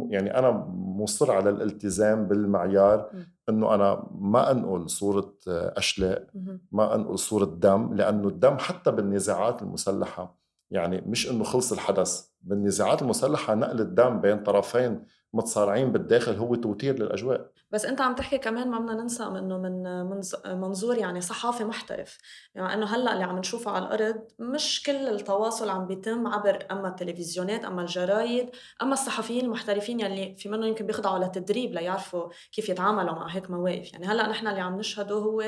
يعني 0.09 0.39
أنا 0.39 0.51
مصر 0.75 1.31
على 1.31 1.49
الالتزام 1.49 2.27
بالمعيار 2.27 3.11
إنه 3.49 3.75
أنا 3.75 4.09
ما 4.11 4.51
أنقل 4.51 4.89
صورة 4.89 5.33
آه، 5.47 5.73
أشلاء 5.77 6.27
ما 6.71 6.95
أنقل 6.95 7.19
صورة 7.19 7.45
دم 7.45 7.93
لأنه 7.93 8.27
الدم 8.27 8.57
حتى 8.57 8.91
بالنزاعات 8.91 9.61
المسلحة 9.61 10.38
يعني 10.71 11.03
مش 11.05 11.29
إنه 11.29 11.43
خلص 11.43 11.71
الحدث 11.71 12.25
بالنزاعات 12.41 13.01
المسلحة 13.01 13.55
نقل 13.55 13.81
الدم 13.81 14.21
بين 14.21 14.43
طرفين 14.43 15.05
متصارعين 15.33 15.91
بالداخل 15.91 16.35
هو 16.35 16.55
توتير 16.55 16.99
للأجواء. 16.99 17.51
بس 17.71 17.85
أنت 17.85 18.01
عم 18.01 18.15
تحكي 18.15 18.37
كمان 18.37 18.69
ما 18.71 18.79
بدنا 18.79 18.93
ننسى 19.01 19.23
إنه 19.23 19.57
من 19.57 20.59
منظور 20.59 20.97
يعني 20.97 21.21
صحافي 21.21 21.63
محترف 21.63 22.17
يعني 22.55 22.73
إنه 22.73 22.85
هلأ 22.85 23.13
اللي 23.13 23.23
عم 23.23 23.37
نشوفه 23.37 23.71
على 23.71 23.85
الأرض 23.85 24.27
مش 24.39 24.83
كل 24.83 24.95
التواصل 24.95 25.69
عم 25.69 25.87
بيتم 25.87 26.27
عبر 26.27 26.67
أما 26.71 26.87
التلفزيونات 26.87 27.65
أما 27.65 27.81
الجرايد 27.81 28.49
أما 28.81 28.93
الصحفيين 28.93 29.45
المحترفين 29.45 29.99
يلي 29.99 30.35
في 30.37 30.49
منهم 30.49 30.67
يمكن 30.67 30.85
بيخضعوا 30.85 31.25
لتدريب 31.25 31.73
ليعرفوا 31.73 32.29
كيف 32.51 32.69
يتعاملوا 32.69 33.13
مع 33.13 33.27
هيك 33.27 33.49
مواقف. 33.49 33.93
يعني 33.93 34.05
هلأ 34.05 34.27
نحن 34.27 34.47
اللي 34.47 34.61
عم 34.61 34.79
نشهده 34.79 35.15
هو 35.15 35.43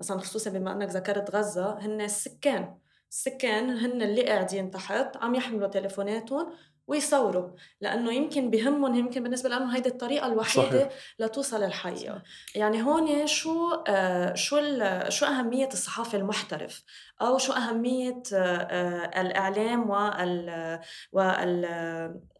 مثلا 0.00 0.18
خصوصا 0.18 0.50
بما 0.50 0.72
إنك 0.72 0.88
ذكرت 0.88 1.36
غزة 1.36 1.78
هن 1.78 2.00
السكان. 2.00 2.78
السكان 3.10 3.70
هن 3.70 4.02
اللي 4.02 4.22
قاعدين 4.22 4.70
تحت 4.70 5.16
عم 5.16 5.34
يحملوا 5.34 5.68
تليفوناتهم 5.68 6.52
ويصوروا 6.86 7.50
لأنه 7.80 8.12
يمكن 8.12 8.50
بهمهم 8.50 8.94
يمكن 8.94 9.22
بالنسبة 9.22 9.48
لهم 9.48 9.68
هيدي 9.68 9.88
الطريقة 9.88 10.26
الوحيدة 10.26 10.78
صحيح. 10.78 10.92
لتوصل 11.18 11.62
الحقيقة 11.62 12.22
يعني 12.54 12.82
هون 12.82 13.26
شو 13.26 13.70
آه 13.88 14.34
شو 14.34 14.60
شو 15.08 15.26
أهمية 15.26 15.68
الصحافة 15.72 16.18
المحترف؟ 16.18 16.82
أو 17.22 17.38
شو 17.38 17.52
أهمية 17.52 18.22
آه, 18.34 18.36
آه، 18.36 19.20
الاعلام 19.20 19.90
وال 19.90 20.80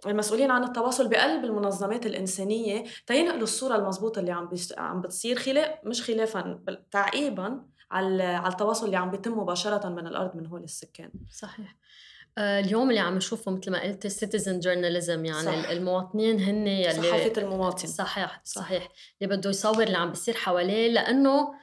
والمسؤولين 0.06 0.50
عن 0.50 0.64
التواصل 0.64 1.08
بقلب 1.08 1.44
المنظمات 1.44 2.06
الإنسانية 2.06 2.85
تينقلوا 3.06 3.42
الصورة 3.42 3.76
المضبوطة 3.76 4.20
اللي 4.20 4.32
عم 4.32 4.50
عم 4.78 5.00
بتصير 5.00 5.37
خلاف 5.37 5.70
مش 5.85 6.02
خلافا 6.02 6.61
تعقيبا 6.90 7.62
على 7.90 8.22
على 8.22 8.52
التواصل 8.52 8.86
اللي 8.86 8.96
عم 8.96 9.10
بيتم 9.10 9.38
مباشرة 9.38 9.88
من 9.88 10.06
الأرض 10.06 10.36
من 10.36 10.46
هول 10.46 10.64
السكان. 10.64 11.10
صحيح. 11.30 11.76
آه، 12.38 12.60
اليوم 12.60 12.90
اللي 12.90 13.00
عم 13.00 13.16
نشوفه 13.16 13.52
مثل 13.52 13.70
ما 13.70 13.82
قلت 13.82 14.06
السيتيزن 14.06 14.60
جورناليزم 14.60 15.24
يعني 15.24 15.62
صح. 15.62 15.70
المواطنين 15.70 16.40
هن 16.40 16.66
يلي 16.66 16.92
صحافة 16.92 17.32
المواطن. 17.42 17.88
صحيح 17.88 18.40
صحيح. 18.44 18.88
اللي 19.22 19.36
بده 19.36 19.50
يصور 19.50 19.82
اللي 19.82 19.98
عم 19.98 20.10
بيصير 20.10 20.34
حواليه 20.34 20.92
لأنه 20.92 21.54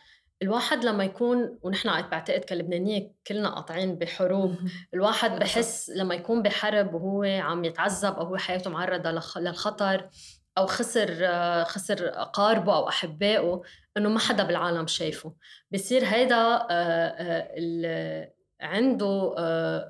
الواحد 0.41 0.85
لما 0.85 1.03
يكون 1.03 1.59
ونحن 1.61 2.01
بعتقد 2.01 2.39
كلبنانية 2.39 3.11
كلنا 3.27 3.49
قاطعين 3.49 3.95
بحروب 3.95 4.55
الواحد 4.93 5.39
بحس 5.39 5.89
لما 5.89 6.15
يكون 6.15 6.41
بحرب 6.41 6.93
وهو 6.93 7.23
عم 7.23 7.65
يتعذب 7.65 8.13
أو 8.13 8.25
هو 8.25 8.37
حياته 8.37 8.69
معرضة 8.69 9.11
للخطر 9.37 10.09
أو 10.57 10.65
خسر 10.65 11.17
آه، 11.21 11.63
خسر 11.63 12.09
اقاربه 12.13 12.75
أو 12.75 12.89
أحبائه 12.89 13.61
إنه 13.97 14.09
ما 14.09 14.19
حدا 14.19 14.43
بالعالم 14.43 14.87
شايفه. 14.87 15.33
بصير 15.71 16.05
هيدا 16.05 16.65
عنده 18.61 19.35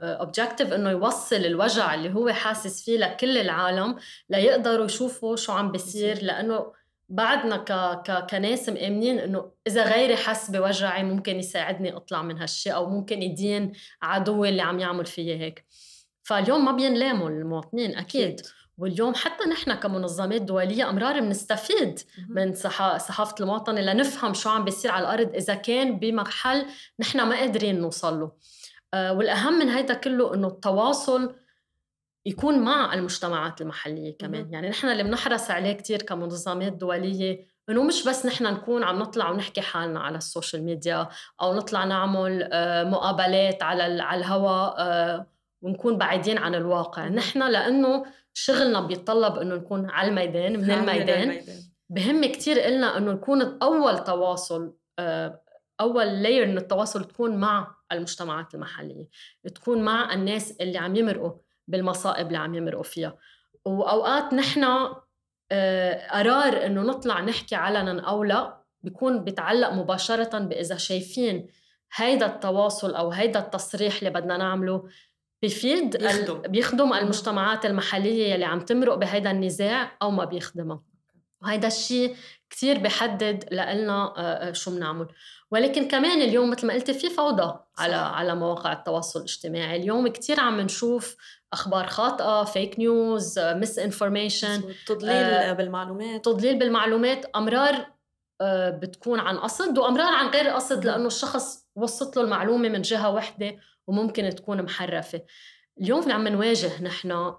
اوبجيكتيف 0.04 0.74
إنه 0.74 0.90
يوصل 0.90 1.36
الوجع 1.36 1.94
اللي 1.94 2.14
هو 2.14 2.30
حاسس 2.30 2.84
فيه 2.86 2.98
لكل 2.98 3.38
العالم 3.38 3.96
ليقدروا 4.30 4.86
يشوفوا 4.86 5.36
شو 5.36 5.52
عم 5.52 5.72
بيصير 5.72 6.24
لأنه 6.24 6.74
بعدنا 7.10 7.58
ك... 7.58 7.72
ك... 8.12 8.26
كناس 8.30 8.70
مآمنين 8.70 9.20
إنه 9.20 9.52
إذا 9.68 9.84
غيري 9.84 10.16
حس 10.16 10.52
بوجعي 10.52 11.04
ممكن 11.04 11.40
يساعدني 11.40 11.96
أطلع 11.96 12.22
من 12.22 12.38
هالشيء 12.38 12.74
أو 12.76 12.90
ممكن 12.90 13.22
يدين 13.22 13.74
عدوي 14.02 14.50
اللي 14.50 14.62
عم 14.62 14.80
يعمل 14.80 15.06
فيي 15.06 15.40
هيك. 15.40 15.66
فاليوم 16.24 16.66
ما 16.66 16.72
بينلاموا 16.72 17.30
المواطنين 17.30 17.98
أكيد. 17.98 18.42
واليوم 18.78 19.14
حتى 19.16 19.50
نحن 19.50 19.74
كمنظمات 19.74 20.42
دولية 20.42 20.90
أمرار 20.90 21.20
بنستفيد 21.20 22.00
من 22.30 22.54
صحافة 22.54 23.36
المواطنة 23.40 23.82
لنفهم 23.82 24.34
شو 24.34 24.50
عم 24.50 24.64
بيصير 24.66 24.92
على 24.92 25.04
الأرض 25.04 25.36
إذا 25.36 25.54
كان 25.56 26.00
بمحل 26.00 26.66
نحن 27.00 27.22
ما 27.22 27.36
قادرين 27.36 27.82
نوصل 27.82 28.20
له. 28.20 28.32
آه، 28.94 29.14
والأهم 29.14 29.54
من 29.54 29.70
هيدا 29.70 29.94
كله 29.94 30.34
إنه 30.34 30.48
التواصل 30.48 31.36
يكون 32.26 32.60
مع 32.60 32.94
المجتمعات 32.94 33.62
المحلية 33.62 34.18
كمان. 34.18 34.54
يعني 34.54 34.70
نحن 34.70 34.88
اللي 34.88 35.04
بنحرص 35.04 35.52
عليه 35.52 35.74
كثير 35.74 36.02
كمنظمات 36.02 36.74
دولية 36.74 37.54
إنه 37.70 37.84
مش 37.84 38.08
بس 38.08 38.26
نحن 38.26 38.44
نكون 38.44 38.84
عم 38.84 39.00
نطلع 39.00 39.30
ونحكي 39.30 39.62
حالنا 39.62 40.00
على 40.00 40.18
ال 40.18 40.24
social 40.24 40.64
media 40.64 41.10
أو 41.42 41.54
نطلع 41.54 41.84
نعمل 41.84 42.50
آه، 42.54 42.84
مقابلات 42.84 43.64
على 43.64 44.02
على 44.02 44.20
الهواء 44.20 44.76
آه، 44.80 45.33
ونكون 45.64 45.98
بعيدين 45.98 46.38
عن 46.38 46.56
الواقع. 46.56 47.08
نحن 47.08 47.44
لأنه 47.52 48.06
شغلنا 48.34 48.82
بيتطلب 48.82 49.38
إنه 49.38 49.56
نكون 49.56 49.90
على 49.90 50.10
الميدان 50.10 50.60
من 50.60 50.72
الميدان 50.72 51.42
بهم 51.90 52.26
كثير 52.26 52.66
إلنا 52.68 52.98
إنه 52.98 53.12
نكون 53.12 53.58
أول 53.62 54.04
تواصل 54.04 54.74
آه، 55.00 55.42
أول 55.82 56.06
لاير 56.24 56.46
من 56.46 56.58
التواصل 56.58 57.06
تكون 57.06 57.36
مع 57.36 57.76
المجتمعات 57.92 58.56
المحلية 58.56 59.10
تكون 59.56 59.82
مع 59.82 60.14
الناس 60.14 60.52
اللي 60.62 60.78
عم 60.78 60.96
يمرقوا 60.96 61.32
بالمصائب 61.68 62.28
اللي 62.28 62.38
عم 62.38 62.56
يمرقوا 62.56 62.84
فيها. 62.84 63.18
وأوقات 63.66 64.34
نحن 64.34 64.64
آه، 65.52 66.08
قرار 66.12 66.66
إنه 66.66 66.82
نطلع 66.82 67.20
نحكي 67.20 67.56
علنا 67.56 68.02
أو 68.02 68.24
لا 68.24 68.64
بيكون 68.84 69.24
بيتعلق 69.24 69.70
مباشرة 69.70 70.40
بإذا 70.40 70.78
شايفين 70.78 71.48
هيدا 71.96 72.26
التواصل 72.26 72.96
أو 72.96 73.12
هيدا 73.12 73.40
التصريح 73.40 73.98
اللي 73.98 74.10
بدنا 74.10 74.38
نعمله 74.38 74.88
بيفيد 75.44 75.98
بيخدم, 75.98 76.42
بيخدم 76.42 76.94
المجتمعات 76.94 77.66
المحلية 77.66 78.36
اللي 78.36 78.46
عم 78.46 78.60
تمرق 78.60 78.96
بهيدا 78.96 79.32
النزاع 79.32 79.98
أو 80.02 80.12
ما 80.12 80.26
بيخدمها. 80.26 80.82
وهيدا 81.42 81.68
الشيء 81.68 82.16
كثير 82.50 82.80
بحدد 82.80 83.46
لنا 83.52 84.14
آه، 84.18 84.50
آه، 84.50 84.52
شو 84.52 84.76
بنعمل 84.76 85.08
ولكن 85.52 85.88
كمان 85.88 86.22
اليوم 86.22 86.50
مثل 86.50 86.68
ما 86.68 86.74
قلتي 86.74 86.94
في 86.94 87.10
فوضى 87.10 87.60
على 87.78 87.96
على 87.96 88.36
مواقع 88.36 88.74
التواصل 88.74 89.20
الاجتماعي. 89.20 89.76
اليوم 89.76 90.08
كثير 90.08 90.40
عم 90.40 90.62
نشوف 90.62 91.16
أخبار 91.54 91.88
خاطئة 91.88 92.44
fake 92.44 92.80
news 92.80 93.40
misinformation 93.40 94.64
تضليل 94.88 95.12
آه 95.12 95.54
بالمعلومات. 95.54 96.26
تضليل 96.26 96.60
بالمعلومات. 96.60 97.26
أمرار 97.36 97.86
آه 98.42 98.70
بتكون 98.70 99.20
عن 99.20 99.38
قصد 99.38 99.78
وأمرار 99.78 100.14
عن 100.14 100.28
غير 100.28 100.50
قصد 100.50 100.86
لأنه 100.86 101.08
الشخص 101.08 101.66
وصلت 101.76 102.18
له 102.18 102.24
المعلومة 102.24 102.70
من 102.70 102.82
جهة 102.82 103.10
وحدة 103.10 103.56
وممكن 103.88 104.30
تكون 104.30 104.62
محرفة. 104.62 105.22
اليوم 105.82 106.12
عم 106.12 106.28
نواجه 106.28 106.84
نحن 106.84 107.34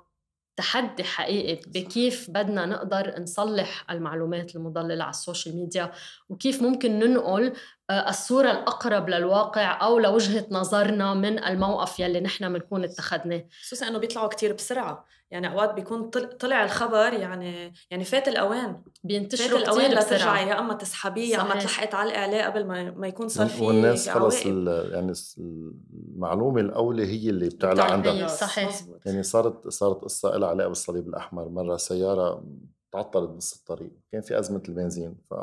تحدي 0.57 1.05
حقيقي 1.05 1.61
بكيف 1.67 2.31
بدنا 2.31 2.67
نقدر 2.67 3.21
نصلح 3.21 3.91
المعلومات 3.91 4.57
المضللة 4.57 5.05
على 5.05 5.11
السوشيال 5.11 5.57
ميديا 5.57 5.93
وكيف 6.29 6.63
ممكن 6.63 6.99
ننقل 6.99 7.53
آه، 7.91 8.09
الصورة 8.09 8.51
الأقرب 8.51 9.09
للواقع 9.09 9.87
أو 9.87 9.99
لوجهة 9.99 10.47
نظرنا 10.51 11.15
من 11.15 11.45
الموقف 11.45 12.01
يلي 12.01 12.21
نحن 12.21 12.53
بنكون 12.53 12.85
اتخذناه. 12.85 13.45
خصوصا 13.63 13.89
أنه 13.89 13.99
بيطلعوا 13.99 14.29
كتير 14.29 14.53
بسرعة. 14.53 15.05
يعني 15.35 15.53
أوقات 15.53 15.75
بيكون 15.75 16.11
طلع 16.41 16.65
الخبر 16.65 17.13
يعني 17.13 17.73
يعني 17.91 18.05
فات 18.05 18.29
الأوان. 18.29 18.83
بينتشروا 19.05 19.59
فات 19.59 19.69
الأوان 19.69 19.91
لترجع 19.91 20.41
يا 20.41 20.59
أما 20.59 20.75
تسحبيه 20.75 21.35
يا 21.35 21.43
أما 21.43 21.61
تلحقي 21.61 21.99
على 21.99 22.11
الإعلاه 22.11 22.47
قبل 22.47 22.67
ما 22.67 22.91
ما 22.91 23.07
يكون 23.07 23.29
صار 23.29 23.47
في 23.47 23.65
والناس 23.65 24.09
خلص 24.09 24.47
يعني 24.47 25.13
المعلومة 25.39 26.61
الأولى 26.61 27.07
هي 27.07 27.31
اللي 27.31 27.49
بتعلى 27.49 27.83
عندها. 27.83 28.27
صحيح. 28.27 28.81
يعني 29.07 29.23
صارت 29.23 29.69
صارت 29.69 30.03
قصة 30.03 30.37
لها 30.37 30.49
علاقة 30.49 30.69
بالصليب 30.69 31.09
الأحمر. 31.09 31.49
مرة 31.49 31.77
سيارة 31.77 32.45
تعطلت 32.93 33.31
بنص 33.31 33.55
الطريق. 33.55 33.93
كان 34.13 34.21
في 34.21 34.39
أزمة 34.39 34.63
البنزين 34.69 35.17
ف 35.31 35.35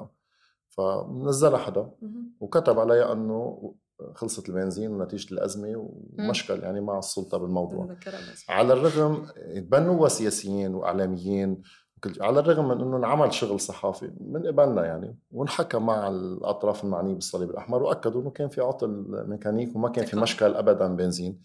فنزلها 0.69 1.57
حدا 1.57 1.91
وكتب 2.39 2.79
عليها 2.79 3.13
إنه 3.13 3.73
خلصت 4.15 4.49
البنزين 4.49 4.91
ونتيجة 4.91 5.33
الأزمة 5.33 5.89
ومشكل 6.19 6.59
يعني 6.59 6.81
مع 6.81 6.99
السلطة 6.99 7.37
بالموضوع. 7.37 7.95
على 8.49 8.73
الرغم 8.73 9.25
تبنوا 9.55 10.07
سياسيين 10.07 10.75
وإعلاميين 10.75 11.61
على 12.21 12.39
الرغم 12.39 12.67
من 12.67 12.81
إنه 12.81 12.97
انعمل 12.97 13.33
شغل 13.33 13.59
صحافي 13.59 14.11
من 14.19 14.47
قبلنا 14.47 14.85
يعني 14.85 15.17
وانحكى 15.31 15.77
مع 15.77 16.07
الأطراف 16.07 16.83
المعنية 16.83 17.13
بالصليب 17.13 17.49
الأحمر 17.49 17.83
وأكدوا 17.83 18.21
إنه 18.21 18.29
كان 18.29 18.49
في 18.49 18.61
عطل 18.61 19.05
ميكانيك 19.27 19.75
وما 19.75 19.89
كان 19.89 20.05
في 20.05 20.17
مشكل 20.17 20.55
ابدا 20.55 20.87
بنزين. 20.95 21.41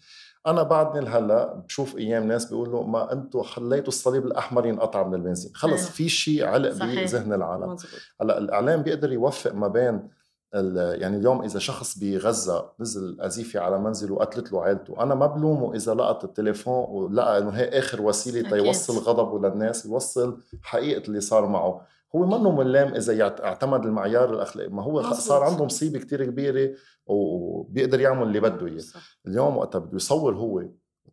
أنا 0.47 0.63
بعدني 0.63 1.05
لهلأ 1.05 1.53
بشوف 1.53 1.97
أيام 1.97 2.27
ناس 2.27 2.45
بيقولوا 2.45 2.83
ما 2.83 3.13
أنتم 3.13 3.43
خليتوا 3.43 3.87
الصليب 3.87 4.25
الأحمر 4.25 4.65
ينقطع 4.65 5.07
من 5.07 5.13
البنزين. 5.13 5.51
خلص 5.55 5.81
أيوه. 5.81 5.91
في 5.91 6.09
شيء 6.09 6.45
علق 6.45 6.73
بذهن 6.73 7.33
العالم. 7.33 7.75
هلأ 8.21 8.37
الإعلام 8.37 8.81
بيقدر 8.81 9.11
يوفق 9.11 9.53
ما 9.53 9.67
بين 9.67 10.09
يعني 10.53 11.17
اليوم 11.17 11.41
إذا 11.41 11.59
شخص 11.59 11.99
بغزة 11.99 12.71
نزل 12.79 13.17
قذيفه 13.21 13.59
على 13.59 13.79
منزله 13.79 14.13
وقتلت 14.13 14.51
له 14.53 14.61
عائلته 14.61 15.03
أنا 15.03 15.15
ما 15.15 15.25
بلومه 15.25 15.75
إذا 15.75 15.93
لقط 15.93 16.23
التليفون 16.23 16.85
ولقى 16.89 17.37
إنه 17.37 17.49
هي 17.49 17.69
آخر 17.79 18.01
وسيلة 18.01 18.49
تيوصل 18.49 18.93
غضبه 18.93 19.49
للناس 19.49 19.85
يوصل 19.85 20.41
حقيقة 20.61 21.07
اللي 21.07 21.21
صار 21.21 21.45
معه. 21.45 21.81
هو 22.15 22.25
منه 22.25 22.51
ملام 22.51 22.93
إذا 22.93 23.23
اعتمد 23.43 23.85
المعيار 23.85 24.33
الأخلاقي. 24.33 24.69
ما 24.69 24.83
هو 24.83 25.01
صار 25.13 25.43
عنده 25.43 25.65
مصيبة 25.65 25.99
كتير 25.99 26.25
كبيرة 26.25 26.73
وبيقدر 27.05 27.99
يعمل 27.99 28.27
اللي 28.27 28.39
بده 28.39 28.67
إياه. 28.67 28.83
اليوم 29.27 29.57
وقتها 29.57 29.79
بده 29.79 29.95
يصور 29.95 30.35
هو 30.35 30.63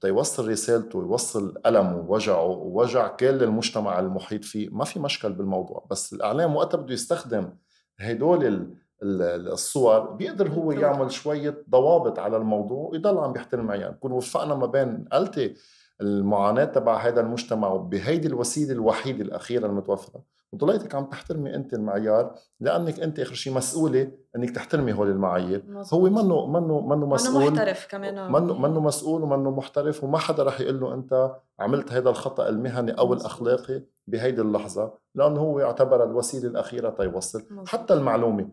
ويوصل 0.04 0.48
رسالته 0.48 0.98
ويوصل 0.98 1.54
ألمه 1.66 1.96
ووجعه 1.96 2.44
ووجع 2.44 3.08
كل 3.08 3.42
المجتمع 3.42 3.98
المحيط 4.00 4.44
فيه. 4.44 4.68
ما 4.72 4.84
في 4.84 5.00
مشكل 5.00 5.32
بالموضوع. 5.32 5.86
بس 5.90 6.12
الإعلام 6.12 6.56
وقتها 6.56 6.78
بده 6.78 6.94
يستخدم 6.94 7.50
هدول 7.98 8.74
الصور 9.04 10.00
بيقدر 10.00 10.48
هو 10.48 10.72
يعمل 10.72 11.12
شوية 11.12 11.64
ضوابط 11.70 12.18
على 12.18 12.36
الموضوع 12.36 12.88
ويضل 12.90 13.18
عم 13.18 13.32
بيحترم 13.32 13.66
معيار 13.66 13.90
نكون 13.90 14.12
وفقنا 14.12 14.54
ما 14.54 14.66
بين 14.66 15.04
قلتي 15.12 15.54
المعاناة 16.00 16.64
تبع 16.64 16.96
هذا 16.96 17.20
المجتمع 17.20 17.76
بهيدي 17.76 18.28
الوسيلة 18.28 18.72
الوحيدة 18.72 19.24
الأخيرة 19.24 19.66
المتوفرة. 19.66 20.22
وضليتك 20.52 20.94
عم 20.94 21.04
تحترمي 21.04 21.54
أنت 21.54 21.74
المعيار 21.74 22.34
لأنك 22.60 23.00
أنت 23.00 23.20
آخر 23.20 23.34
شيء 23.34 23.52
مسؤولة 23.52 24.12
أنك 24.36 24.50
تحترمي 24.50 24.92
هول 24.92 25.10
المعايير. 25.10 25.64
هو 25.92 26.00
منه 26.00 26.46
منه 26.46 26.80
منه 26.80 27.06
مسؤول؟ 27.06 27.44
منه 27.44 27.50
محترف 27.50 27.86
كمان 27.90 28.32
منه 28.32 28.58
منه 28.58 28.80
مسؤول 28.80 29.22
ومنه 29.22 29.50
محترف؟ 29.50 30.04
وما 30.04 30.18
حدا 30.18 30.42
رح 30.42 30.60
يقول 30.60 30.80
له 30.80 30.94
أنت 30.94 31.36
عملت 31.60 31.92
هذا 31.92 32.10
الخطأ 32.10 32.48
المهني 32.48 32.92
أو 32.92 33.12
الأخلاقي 33.12 33.82
بهيدي 34.06 34.40
اللحظة 34.40 34.94
لأنه 35.14 35.40
هو 35.40 35.58
يعتبر 35.60 36.04
الوسيلة 36.04 36.48
الأخيرة 36.48 36.90
تيوصل. 36.90 37.42
حتى 37.66 37.94
المعلومة. 37.94 38.48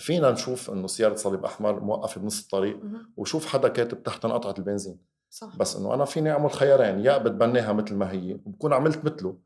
فينا 0.00 0.30
نشوف 0.30 0.70
إنه 0.70 0.86
سيارة 0.86 1.14
صليب 1.14 1.44
أحمر 1.44 1.80
موقفة 1.80 2.20
بنص 2.20 2.42
الطريق 2.42 2.80
وشوف 3.16 3.46
حدا 3.46 3.68
كاتب 3.68 4.02
تحت 4.02 4.24
انقطعت 4.24 4.58
البنزين. 4.58 4.98
صح. 5.30 5.56
بس 5.56 5.76
إنه 5.76 5.94
أنا 5.94 6.04
فيني 6.04 6.30
أعمل 6.30 6.50
خيارين 6.50 7.04
يا 7.04 7.18
بتبناها 7.18 7.72
مثل 7.72 7.94
ما 7.94 8.12
هي 8.12 8.34
وبكون 8.34 8.72
عملت 8.72 9.04
مثله 9.04 9.38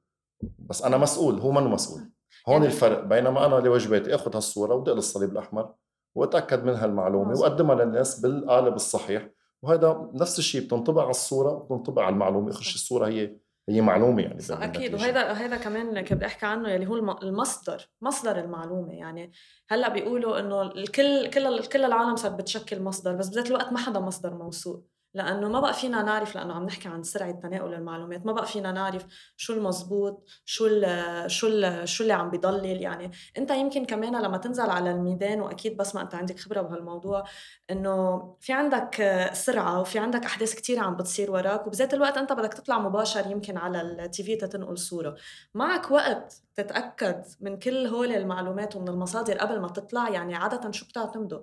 بس 0.58 0.82
أنا 0.82 0.96
مسؤول 0.96 1.38
هو 1.38 1.52
منه 1.52 1.68
مسؤول. 1.68 2.00
هون 2.48 2.62
يعني 2.62 2.66
الفرق 2.66 3.04
بينما 3.04 3.46
أنا 3.46 3.54
لواجباتي 3.54 4.14
آخذ 4.14 4.36
هالصورة 4.36 4.74
ودق 4.74 4.92
للصليب 4.92 5.32
الأحمر 5.32 5.74
وأتأكد 6.14 6.64
من 6.64 6.74
هالمعلومة 6.74 7.40
وأقدمها 7.40 7.74
للناس 7.74 8.20
بالقالب 8.20 8.74
الصحيح. 8.74 9.30
وهذا 9.62 10.10
نفس 10.14 10.38
الشيء 10.38 10.64
بتنطبع 10.64 11.02
على 11.02 11.10
الصورة 11.10 11.52
وبتنطبع 11.52 12.04
على 12.04 12.12
المعلومة 12.12 12.50
اخر 12.50 12.60
الصورة 12.60 13.06
هي 13.06 13.36
هي 13.68 13.80
معلومة 13.80 14.22
يعني 14.22 14.40
صح 14.40 14.62
أكيد. 14.62 14.94
وهذا 14.94 15.32
هذا 15.32 15.56
كمان 15.56 16.00
كنت 16.00 16.12
بدي 16.12 16.26
احكي 16.26 16.46
عنه 16.46 16.68
يلي 16.68 16.86
هو 16.86 16.96
المصدر 17.22 17.90
مصدر 18.00 18.38
المعلومة 18.38 18.92
يعني. 18.94 19.32
هلأ 19.68 19.88
بيقولوا 19.88 20.38
إنه 20.38 20.62
الكل 20.62 21.30
كل 21.30 21.64
كل 21.66 21.84
العالم 21.84 22.16
صارت 22.16 22.34
بتشكل 22.34 22.82
مصدر 22.82 23.16
بس 23.16 23.28
بذات 23.28 23.46
الوقت 23.46 23.72
ما 23.72 23.78
حدا 23.78 24.00
مصدر 24.00 24.34
موثوق. 24.34 24.93
لأنه 25.14 25.48
ما 25.48 25.60
بقى 25.60 25.74
فينا 25.74 26.02
نعرف 26.02 26.34
لأنه 26.34 26.54
عم 26.54 26.64
نحكي 26.64 26.88
عن 26.88 27.02
سرعة 27.02 27.32
تناول 27.32 27.74
المعلومات 27.74 28.26
ما 28.26 28.32
بقى 28.32 28.46
فينا 28.46 28.72
نعرف 28.72 29.06
شو 29.36 29.52
المزبوط 29.52 30.24
شو 30.44 30.66
ال 30.66 31.30
شو 31.30 31.46
ال 31.46 31.88
شو 31.88 32.02
اللي 32.02 32.12
عم 32.14 32.30
بيضلل. 32.30 32.82
يعني 32.82 33.10
أنت 33.38 33.50
يمكن 33.50 33.84
كمان 33.84 34.22
لما 34.22 34.38
تنزل 34.38 34.70
على 34.70 34.90
الميدان 34.90 35.40
وأكيد 35.40 35.76
بس 35.76 35.94
ما 35.94 36.02
أنت 36.02 36.14
عندك 36.14 36.38
خبرة 36.40 36.62
بهالموضوع 36.62 37.24
إنه 37.70 38.36
في 38.40 38.52
عندك 38.52 39.20
سرعة 39.32 39.80
وفي 39.80 39.98
عندك 39.98 40.24
أحداث 40.24 40.54
كثيره 40.54 40.80
عم 40.80 40.96
بتصير 40.96 41.30
وراك 41.30 41.66
وبذات 41.66 41.94
الوقت 41.94 42.16
أنت 42.16 42.32
بدك 42.32 42.54
تطلع 42.54 42.78
مباشر 42.78 43.30
يمكن 43.30 43.56
على 43.56 43.80
التي 43.80 44.22
في 44.22 44.36
تنقل 44.36 44.78
صورة. 44.78 45.16
معك 45.54 45.90
وقت 45.90 46.42
تتأكد 46.54 47.24
من 47.40 47.58
كل 47.58 47.86
هول 47.86 48.12
المعلومات 48.12 48.76
ومن 48.76 48.88
المصادر 48.88 49.38
قبل 49.38 49.60
ما 49.60 49.68
تطلع؟ 49.68 50.08
يعني 50.08 50.34
عادة 50.34 50.70
شو 50.70 50.86
بتعتمدوا 50.86 51.40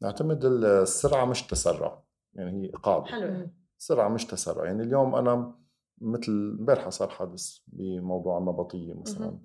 نعتمد 0.00 0.44
السرعة 0.44 1.24
مش 1.24 1.42
تسرع. 1.42 2.07
يعني 2.34 2.66
هي 2.66 2.70
قاعدة 2.70 3.04
حلو. 3.04 3.48
سرعه 3.78 4.08
مش 4.08 4.24
تسرع. 4.24 4.64
يعني 4.64 4.82
اليوم 4.82 5.14
أنا 5.14 5.54
مثل 6.00 6.56
امبارحه 6.60 6.90
صار 6.90 7.08
حادث 7.08 7.58
بموضوع 7.66 8.38
النبطية 8.38 8.94
مثلا. 8.94 9.38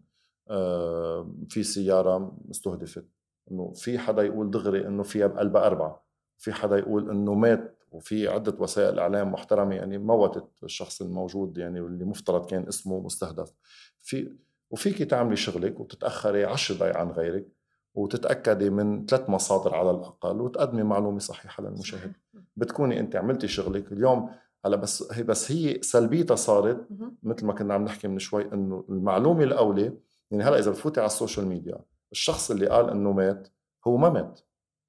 آه 0.49 1.35
في 1.49 1.63
سيارة 1.63 2.37
مستهدفت 2.45 3.05
إنه 3.51 3.71
في 3.71 3.99
حدا 3.99 4.23
يقول 4.23 4.51
دغري 4.51 4.87
إنه 4.87 5.03
فيها 5.03 5.27
بقلبها 5.27 5.67
أربعة. 5.67 6.05
في 6.37 6.53
حدا 6.53 6.77
يقول 6.77 7.09
إنه 7.09 7.33
مات 7.33 7.83
وفي 7.91 8.27
عدة 8.27 8.55
وسائل 8.59 8.99
إعلام 8.99 9.31
محترمة 9.31 9.75
يعني 9.75 9.97
موتت 9.97 10.63
الشخص 10.63 11.01
الموجود 11.01 11.57
يعني 11.57 11.81
واللي 11.81 12.05
مفترض 12.05 12.45
كان 12.45 12.67
اسمه 12.67 12.99
مستهدف. 12.99 13.53
في 14.01 14.37
وفيك 14.69 15.03
تعملي 15.03 15.35
شغلك 15.35 15.79
وتتأخري 15.79 16.45
عشر 16.45 16.75
دقايق 16.75 16.97
عن 16.97 17.11
غيرك. 17.11 17.47
وتتأكدي 17.95 18.69
من 18.69 19.06
ثلاث 19.06 19.29
مصادر 19.29 19.75
على 19.75 19.91
الأقل 19.91 20.41
وتقدمي 20.41 20.84
معلومة 20.84 21.19
صحيحة 21.19 21.63
للمشاهد. 21.63 22.13
بتكوني 22.56 22.99
أنت 22.99 23.15
عملتي 23.15 23.47
شغلك 23.47 23.91
اليوم. 23.91 24.29
هلا 24.65 24.75
بس 24.75 25.12
هي 25.12 25.23
بس 25.23 25.51
هي 25.51 25.82
سلبيتها 25.82 26.36
صارت 26.36 26.88
مثل 27.23 27.45
ما 27.45 27.53
كنا 27.53 27.73
عم 27.73 27.84
نحكي 27.86 28.08
من 28.08 28.19
شوي 28.19 28.53
إنه 28.53 28.86
المعلومة 28.89 29.43
الأولى 29.43 29.93
يعني 30.32 30.43
هلا 30.43 30.60
إذا 30.60 30.71
بفوتي 30.71 30.99
على 30.99 31.08
ال 31.07 31.13
social 31.13 31.47
media 31.47 31.79
الشخص 32.12 32.51
اللي 32.51 32.67
قال 32.67 32.89
إنه 32.89 33.12
مات 33.12 33.47
هو 33.88 33.97
ما 33.97 34.10
مات. 34.10 34.39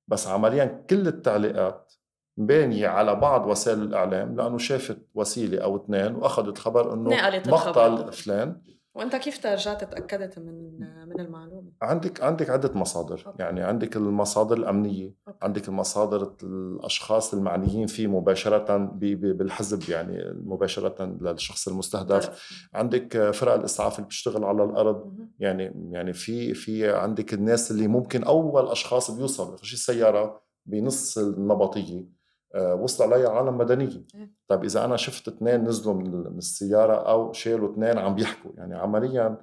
بس 0.09 0.27
عمليا 0.29 0.85
كل 0.91 1.09
التعليقات 1.09 1.93
بانية 2.37 2.89
على 2.89 3.15
بعض 3.15 3.47
وسائل 3.47 3.83
الإعلام 3.83 4.37
لأنه 4.37 4.59
شافت 4.59 4.99
وسيلة 5.15 5.59
أو 5.59 5.77
اثنين 5.77 6.15
وأخذت 6.15 6.59
خبر 6.59 6.95
أنه 6.95 7.11
مقتل 7.51 8.13
فلان. 8.13 8.63
وأنت 8.95 9.17
كيف 9.17 9.47
رجعت 9.47 9.85
تأكدت 9.85 10.39
من 10.39 10.81
من 11.09 11.21
المعلومة 11.21 11.73
عندك 11.83 12.23
عندك 12.23 12.51
عدة 12.51 12.73
مصادر 12.75 13.23
okay. 13.27 13.43
يعني 13.43 13.63
عندك 13.63 13.97
المصادر 13.97 14.57
الأمنية 14.57 15.15
okay. 15.29 15.39
عندك 15.43 15.69
المصادر 15.69 16.35
الأشخاص 16.43 17.35
المعنيين 17.35 17.87
فيه 17.87 18.07
مباشرة 18.07 18.77
بالحزب 18.97 19.91
يعني 19.91 20.35
مباشرة 20.45 21.05
للشخص 21.21 21.69
المستهدف 21.69 22.27
okay. 22.27 22.39
عندك 22.75 23.31
فرق 23.31 23.55
الإسعاف 23.55 23.97
اللي 23.97 24.07
بتشتغل 24.07 24.45
على 24.45 24.65
الأرض 24.65 25.17
يعني 25.39 25.91
يعني 25.91 26.13
في 26.13 26.55
في 26.55 26.91
عندك 26.91 27.35
الناس 27.35 27.71
اللي 27.71 27.89
ممكن 27.89 28.25
أول 28.25 28.69
أشخاص 28.69 29.11
بيوصلوا 29.11 29.57
شيء 29.63 29.75
السيارة 29.75 30.45
بنص 30.67 31.19
النبطية 31.19 32.14
وصل 32.55 33.13
علي 33.13 33.27
عالم 33.27 33.59
مدنيه 33.59 34.05
إيه. 34.15 34.33
طيب 34.49 34.65
إذا 34.65 34.85
أنا 34.85 34.97
شفت 34.97 35.29
اثنين 35.29 35.65
نزلوا 35.65 35.95
من 35.95 36.39
السيارة 36.39 36.95
أو 36.95 37.33
شالوا 37.33 37.73
اثنين 37.73 37.99
عم 37.99 38.15
بيحكوا 38.15 38.51
يعني 38.57 38.75
عمليا 38.75 39.37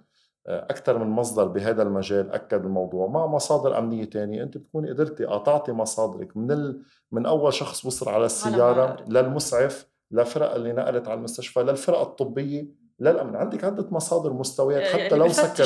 آه، 0.48 0.68
أكثر 0.70 0.98
من 0.98 1.08
مصدر 1.08 1.48
بهذا 1.48 1.84
المجال 1.84 2.32
أكد 2.32 2.66
الموضوع. 2.66 3.08
مع 3.08 3.28
مصادر 3.28 3.78
أمنية 3.78 4.06
ثانية 4.06 4.44
أنت 4.44 4.58
بتكوني 4.58 4.90
قدرتي 4.90 5.26
قطعتي 5.26 5.72
مصادرك 5.72 6.38
من 6.38 6.52
ال... 6.52 6.82
من 7.12 7.26
أول 7.26 7.54
شخص 7.54 7.86
وصل 7.86 8.10
على 8.10 8.26
السيارة 8.26 8.98
للمسعف 9.08 9.88
للفرق 10.12 10.54
اللي 10.54 10.74
نقلت 10.74 11.08
على 11.08 11.18
المستشفى 11.18 11.60
للفرق 11.60 12.00
الطبية 12.00 12.68
للأمن. 13.00 13.36
عندك 13.36 13.64
عدة 13.64 13.88
مصادر 13.92 14.34
مستويات. 14.34 14.84
حتى 14.84 14.98
يعني 14.98 15.16
لو 15.16 15.30
سكرت 15.30 15.60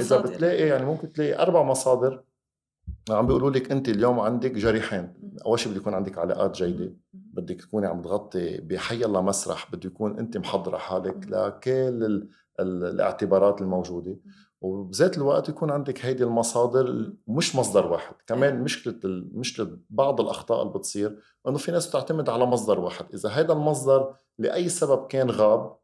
إذا 0.00 0.20
بتلاقي 0.20 0.68
يعني 0.68 0.84
ممكن 0.84 1.12
تلاقي 1.12 1.42
أربع 1.42 1.62
مصادر 1.62 2.24
عم 3.10 3.26
بيقولوا 3.26 3.50
لك 3.50 3.72
أنت 3.72 3.88
اليوم 3.88 4.20
عندك 4.20 4.50
جريحين. 4.50 5.14
أول 5.46 5.58
شيء 5.58 5.72
بده 5.72 5.80
يكون 5.80 5.94
عندك 5.94 6.18
علاقات 6.18 6.56
جيدة. 6.56 6.96
بدك 7.12 7.60
تكوني 7.60 7.86
عم 7.86 8.02
تغطي 8.02 8.60
بحي 8.60 9.04
الله 9.04 9.22
مسرح. 9.22 9.70
بده 9.72 9.86
يكون 9.86 10.18
أنت 10.18 10.36
محضرة 10.36 10.76
حالك 10.76 11.26
لكل 11.28 11.70
ال 12.04 12.28
ال 12.60 12.84
الاعتبارات 12.84 13.60
الموجودة. 13.60 14.16
وبذات 14.60 15.16
الوقت 15.18 15.48
يكون 15.48 15.70
عندك 15.70 16.04
هيدي 16.04 16.24
المصادر 16.24 17.12
مش 17.28 17.56
مصدر 17.56 17.86
واحد. 17.86 18.14
كمان 18.26 18.62
مشكله 18.62 18.94
مشكله 19.32 19.78
بعض 19.90 20.20
الأخطاء 20.20 20.62
اللي 20.62 20.72
بتصير 20.74 21.18
إنه 21.48 21.58
في 21.58 21.72
ناس 21.72 21.90
تعتمد 21.90 22.28
على 22.28 22.46
مصدر 22.46 22.80
واحد. 22.80 23.06
إذا 23.14 23.28
هذا 23.28 23.52
المصدر 23.52 24.14
لأي 24.38 24.68
سبب 24.68 25.06
كان 25.06 25.30
غاب 25.30 25.76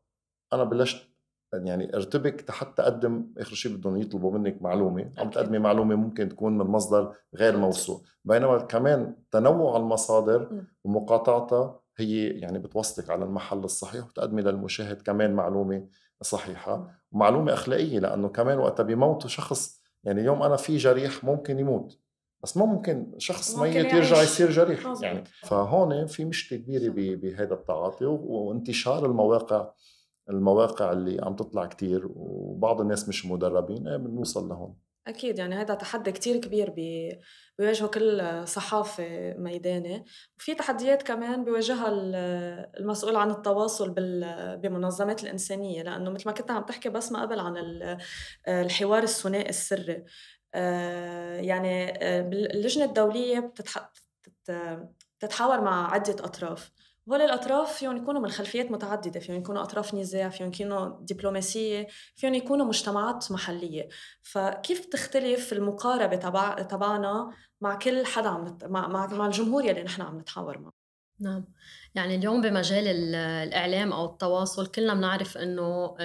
أنا 0.52 0.64
بلشت 0.64 1.09
يعني 1.52 1.96
ارتبك 1.96 2.50
حتى 2.50 2.82
اقدم 2.82 3.26
آخر 3.38 3.54
شيء 3.54 3.76
بدهم 3.76 3.96
يطلبوا 3.96 4.38
منك 4.38 4.62
معلومة. 4.62 5.10
عم 5.18 5.30
تقدمي 5.30 5.58
معلومة 5.58 5.94
ممكن 5.94 6.28
تكون 6.28 6.58
من 6.58 6.66
مصدر 6.66 7.14
غير 7.34 7.56
موثوق. 7.56 8.02
بينما 8.24 8.58
كمان 8.58 9.16
تنوع 9.30 9.76
المصادر 9.76 10.64
ومقاطعتها 10.84 11.80
هي 11.96 12.26
يعني 12.26 12.58
بتوصلك 12.58 13.10
على 13.10 13.24
المحل 13.24 13.58
الصحيح 13.58 14.06
وتقدمي 14.06 14.42
للمشاهد 14.42 15.02
كمان 15.02 15.32
معلومة 15.34 15.86
صحيحة. 16.22 16.90
ومعلومه 17.12 17.52
أخلاقية 17.52 17.98
لأنه 17.98 18.28
كمان 18.28 18.58
وقتها 18.58 18.82
بيموتوا 18.82 19.28
شخص 19.28 19.80
يعني 20.04 20.20
اليوم 20.20 20.42
أنا 20.42 20.56
في 20.56 20.76
جريح 20.76 21.24
ممكن 21.24 21.58
يموت. 21.58 21.98
بس 22.42 22.56
ما 22.56 22.66
ممكن 22.66 23.12
شخص 23.18 23.56
ممكن 23.56 23.82
ميت 23.82 23.92
يرجع 23.92 24.22
يصير 24.22 24.50
جريح. 24.50 25.02
يعني 25.02 25.24
فهون 25.42 26.06
في 26.06 26.24
مشكلة 26.24 26.58
كبيرة 26.58 26.92
بهذا 27.16 27.54
التعاطي 27.54 28.04
وانتشار 28.06 29.06
المواقع 29.06 29.70
المواقع 30.30 30.92
اللي 30.92 31.20
عم 31.22 31.36
تطلع 31.36 31.66
كتير 31.66 32.08
وبعض 32.16 32.80
الناس 32.80 33.08
مش 33.08 33.26
مدربين 33.26 33.88
إيه 33.88 33.96
بنوصل 33.96 34.48
لهون. 34.48 34.76
أكيد 35.06 35.38
يعني 35.38 35.54
هذا 35.54 35.74
تحدي 35.74 36.12
كتير 36.12 36.36
كبير 36.36 36.70
بيواجهه 37.58 37.88
كل 37.88 38.22
صحافة 38.48 39.34
ميداني 39.38 40.04
وفي 40.38 40.54
تحديات 40.54 41.02
كمان 41.02 41.44
بيواجهها 41.44 41.88
المسؤول 42.78 43.16
عن 43.16 43.30
التواصل 43.30 43.94
بمنظمات 44.62 45.22
الإنسانية. 45.22 45.82
لأنه 45.82 46.10
مثل 46.10 46.28
ما 46.28 46.32
كنت 46.34 46.50
عم 46.50 46.62
تحكي 46.62 46.88
بس 46.88 47.12
ما 47.12 47.22
قبل 47.22 47.40
عن 47.40 47.56
الحوار 48.48 49.02
الثنائي 49.02 49.48
السري. 49.48 50.04
آه، 50.54 51.36
يعني 51.36 52.04
آه، 52.04 52.20
اللجنة 52.30 52.84
الدولية 52.84 53.52
بتتحاور 55.18 55.60
مع 55.60 55.92
عدة 55.94 56.16
أطراف. 56.24 56.70
هول 57.08 57.20
الأطراف 57.20 57.72
فيهم 57.72 57.96
يكونوا 57.96 58.20
من 58.20 58.30
خلفيات 58.30 58.70
متعددة 58.70 59.20
فيهم 59.20 59.36
يكونوا 59.36 59.62
أطراف 59.62 59.94
نزاع 59.94 60.28
فيهم 60.28 60.48
يكونوا 60.48 60.96
دبلوماسية 61.00 61.86
فيهم 62.16 62.34
يكونوا 62.34 62.66
مجتمعات 62.66 63.32
محلية. 63.32 63.88
فكيف 64.22 64.86
تختلف 64.86 65.52
المقاربة 65.52 66.16
تبع 66.16 66.54
تبعنا 66.54 67.30
مع 67.60 67.74
كل 67.74 68.06
حدا 68.06 68.28
عم 68.28 68.58
مع, 68.62 68.88
مع, 68.88 69.06
مع 69.06 69.26
الجمهور 69.26 69.64
يلي 69.64 69.82
نحن 69.82 70.02
عم 70.02 70.18
نتحاور 70.18 70.58
معه؟ 70.58 70.72
نعم. 71.20 71.44
يعني 71.94 72.14
اليوم 72.14 72.40
بمجال 72.40 73.14
الإعلام 73.14 73.92
أو 73.92 74.04
التواصل 74.04 74.66
كلنا 74.66 74.94
بنعرف 74.94 75.38
إنه 75.38 75.96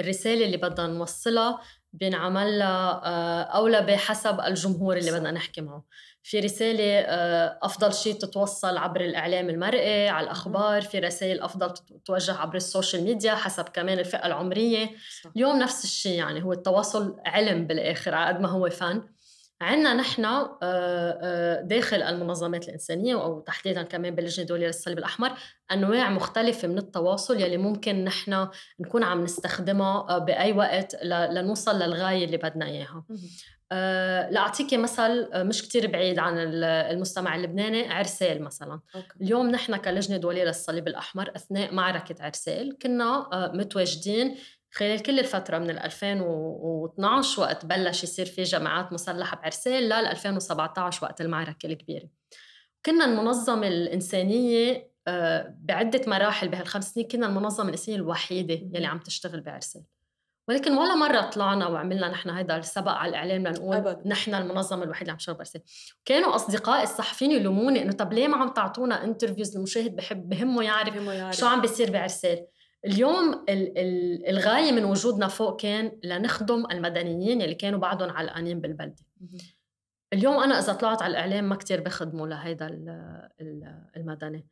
الرسالة 0.00 0.44
اللي 0.44 0.56
بدنا 0.56 0.86
نوصلها 0.86 1.60
بينعمل 1.92 2.58
لها 2.58 3.02
آه، 3.04 3.42
أولى 3.42 3.80
بحسب 3.80 4.40
الجمهور 4.40 4.96
اللي 4.96 5.12
بدنا 5.12 5.30
نحكي 5.30 5.60
معه. 5.60 5.84
في 6.22 6.40
رسالة 6.40 6.98
آه، 7.00 7.58
أفضل 7.62 7.94
شيء 7.94 8.14
تتوصل 8.14 8.76
عبر 8.76 9.00
الإعلام 9.00 9.50
المرئي 9.50 10.08
على 10.08 10.24
الأخبار 10.24 10.82
في 10.82 10.98
رسائل 10.98 11.40
أفضل 11.40 11.74
توجه 12.04 12.34
عبر 12.34 12.56
السوشيال 12.56 13.04
ميديا 13.04 13.34
حسب 13.34 13.64
كمان 13.64 13.98
الفئة 13.98 14.26
العمرية. 14.26 14.90
اليوم 15.36 15.58
نفس 15.58 15.84
الشيء 15.84 16.18
يعني 16.18 16.42
هو 16.44 16.52
التواصل 16.52 17.16
علم 17.26 17.66
بالآخر 17.66 18.14
على 18.14 18.34
قد 18.34 18.40
ما 18.40 18.48
هو 18.48 18.70
فن. 18.70 19.02
عندنا 19.62 19.94
نحن 19.94 20.24
آه، 20.24 20.58
آه، 20.62 21.60
داخل 21.60 22.02
المنظمات 22.02 22.68
الإنسانية 22.68 23.22
أو 23.22 23.40
تحديدا 23.40 23.82
كمان 23.82 24.14
باللجنة 24.14 24.42
الدولية 24.42 24.66
للصليب 24.66 24.98
الأحمر 24.98 25.32
أنواع 25.72 26.10
مختلفة 26.10 26.68
من 26.68 26.78
التواصل 26.78 27.40
يلي 27.40 27.56
ممكن 27.56 28.04
نحن 28.04 28.48
نكون 28.80 29.02
عم 29.02 29.24
نستخدمها 29.24 30.18
بأي 30.18 30.52
وقت 30.52 30.96
لنوصل 31.04 31.78
للغاية 31.78 32.24
اللي 32.24 32.36
بدنا 32.36 32.66
إياها. 32.66 33.04
أه 33.72 34.30
لأعطيكي 34.30 34.76
مثل 34.76 35.28
آه، 35.32 35.42
مش 35.42 35.62
كتير 35.62 35.86
بعيد 35.86 36.18
عن 36.18 36.34
المستمع 36.38 37.36
اللبناني 37.36 37.92
عرسال 37.92 38.42
مثلا. 38.42 38.80
أوكي. 38.94 39.06
اليوم 39.20 39.50
نحن 39.50 39.76
كلجنة 39.76 40.16
دولية 40.16 40.44
للصليب 40.44 40.88
الأحمر 40.88 41.32
أثناء 41.36 41.74
معركة 41.74 42.24
عرسال 42.24 42.78
كنا 42.82 43.28
آه، 43.32 43.52
متواجدين 43.54 44.36
خلال 44.70 45.02
كل 45.02 45.18
الفترة 45.18 45.58
من 45.58 45.70
2012 45.70 47.40
وقت 47.40 47.66
بلش 47.66 48.02
يصير 48.04 48.26
في 48.26 48.42
جماعات 48.42 48.92
مسلحة 48.92 49.36
بعرسال 49.36 49.82
لل 49.82 49.92
2017 49.92 51.04
وقت 51.04 51.20
المعركة 51.20 51.66
الكبيرة. 51.66 52.08
كنا 52.86 53.04
المنظمة 53.04 53.68
الإنسانية 53.68 54.92
آه، 55.08 55.54
بعدة 55.58 56.00
مراحل 56.06 56.48
بهالخمس 56.48 56.92
سنين 56.94 57.08
كنا 57.08 57.26
المنظمة 57.26 57.66
الإنسانية 57.66 57.98
الوحيدة 57.98 58.54
يلي 58.54 58.86
عم 58.86 58.98
تشتغل 58.98 59.40
بعرسال 59.40 59.82
ولكن 60.48 60.72
ولا 60.72 60.94
مرة 60.94 61.20
طلعنا 61.20 61.66
وعملنا 61.66 62.08
نحن 62.08 62.30
هيدا 62.30 62.56
السبق 62.56 62.90
على 62.92 63.08
الإعلام 63.10 63.46
لنقول 63.46 63.76
أبداً. 63.76 64.02
نحن 64.08 64.34
المنظمة 64.34 64.84
الوحيدة 64.84 65.02
اللي 65.02 65.10
عم 65.12 65.16
تشتغل 65.18 65.36
برسالة 65.36 65.64
كانوا 66.04 66.34
أصدقائي 66.34 66.82
الصحفيين 66.82 67.30
يلوموني 67.30 67.82
إنه 67.82 67.92
طب 67.92 68.12
ليه 68.12 68.28
ما 68.28 68.36
عم 68.36 68.48
تعطونا 68.48 69.04
انترفيوز 69.04 69.56
المشاهد 69.56 69.96
بحب 69.96 70.28
بهمه 70.28 70.62
يعرف 70.62 70.94
بهمه 70.94 71.12
يعرف. 71.12 71.36
شو 71.36 71.46
عم 71.46 71.60
بيصير 71.60 71.90
بعرسال 71.90 72.46
اليوم 72.86 73.32
ال- 73.48 73.78
ال- 73.78 74.28
الغاية 74.28 74.72
من 74.72 74.84
وجودنا 74.84 75.28
فوق 75.28 75.60
كان 75.60 75.92
لنخدم 76.04 76.66
المدنيين 76.70 77.42
اللي 77.42 77.54
كانوا 77.54 77.78
بعدهم 77.78 78.10
علقانين 78.10 78.60
بالبلدة. 78.60 79.04
اليوم 80.12 80.38
أنا 80.42 80.58
إذا 80.58 80.72
طلعت 80.72 81.02
على 81.02 81.10
الإعلام 81.10 81.44
ما 81.48 81.56
كتير 81.56 81.80
بخدموا 81.80 82.26
لهيدا 82.26 82.66
ال- 82.66 83.28
ال- 83.40 83.84
المدني 83.96 84.46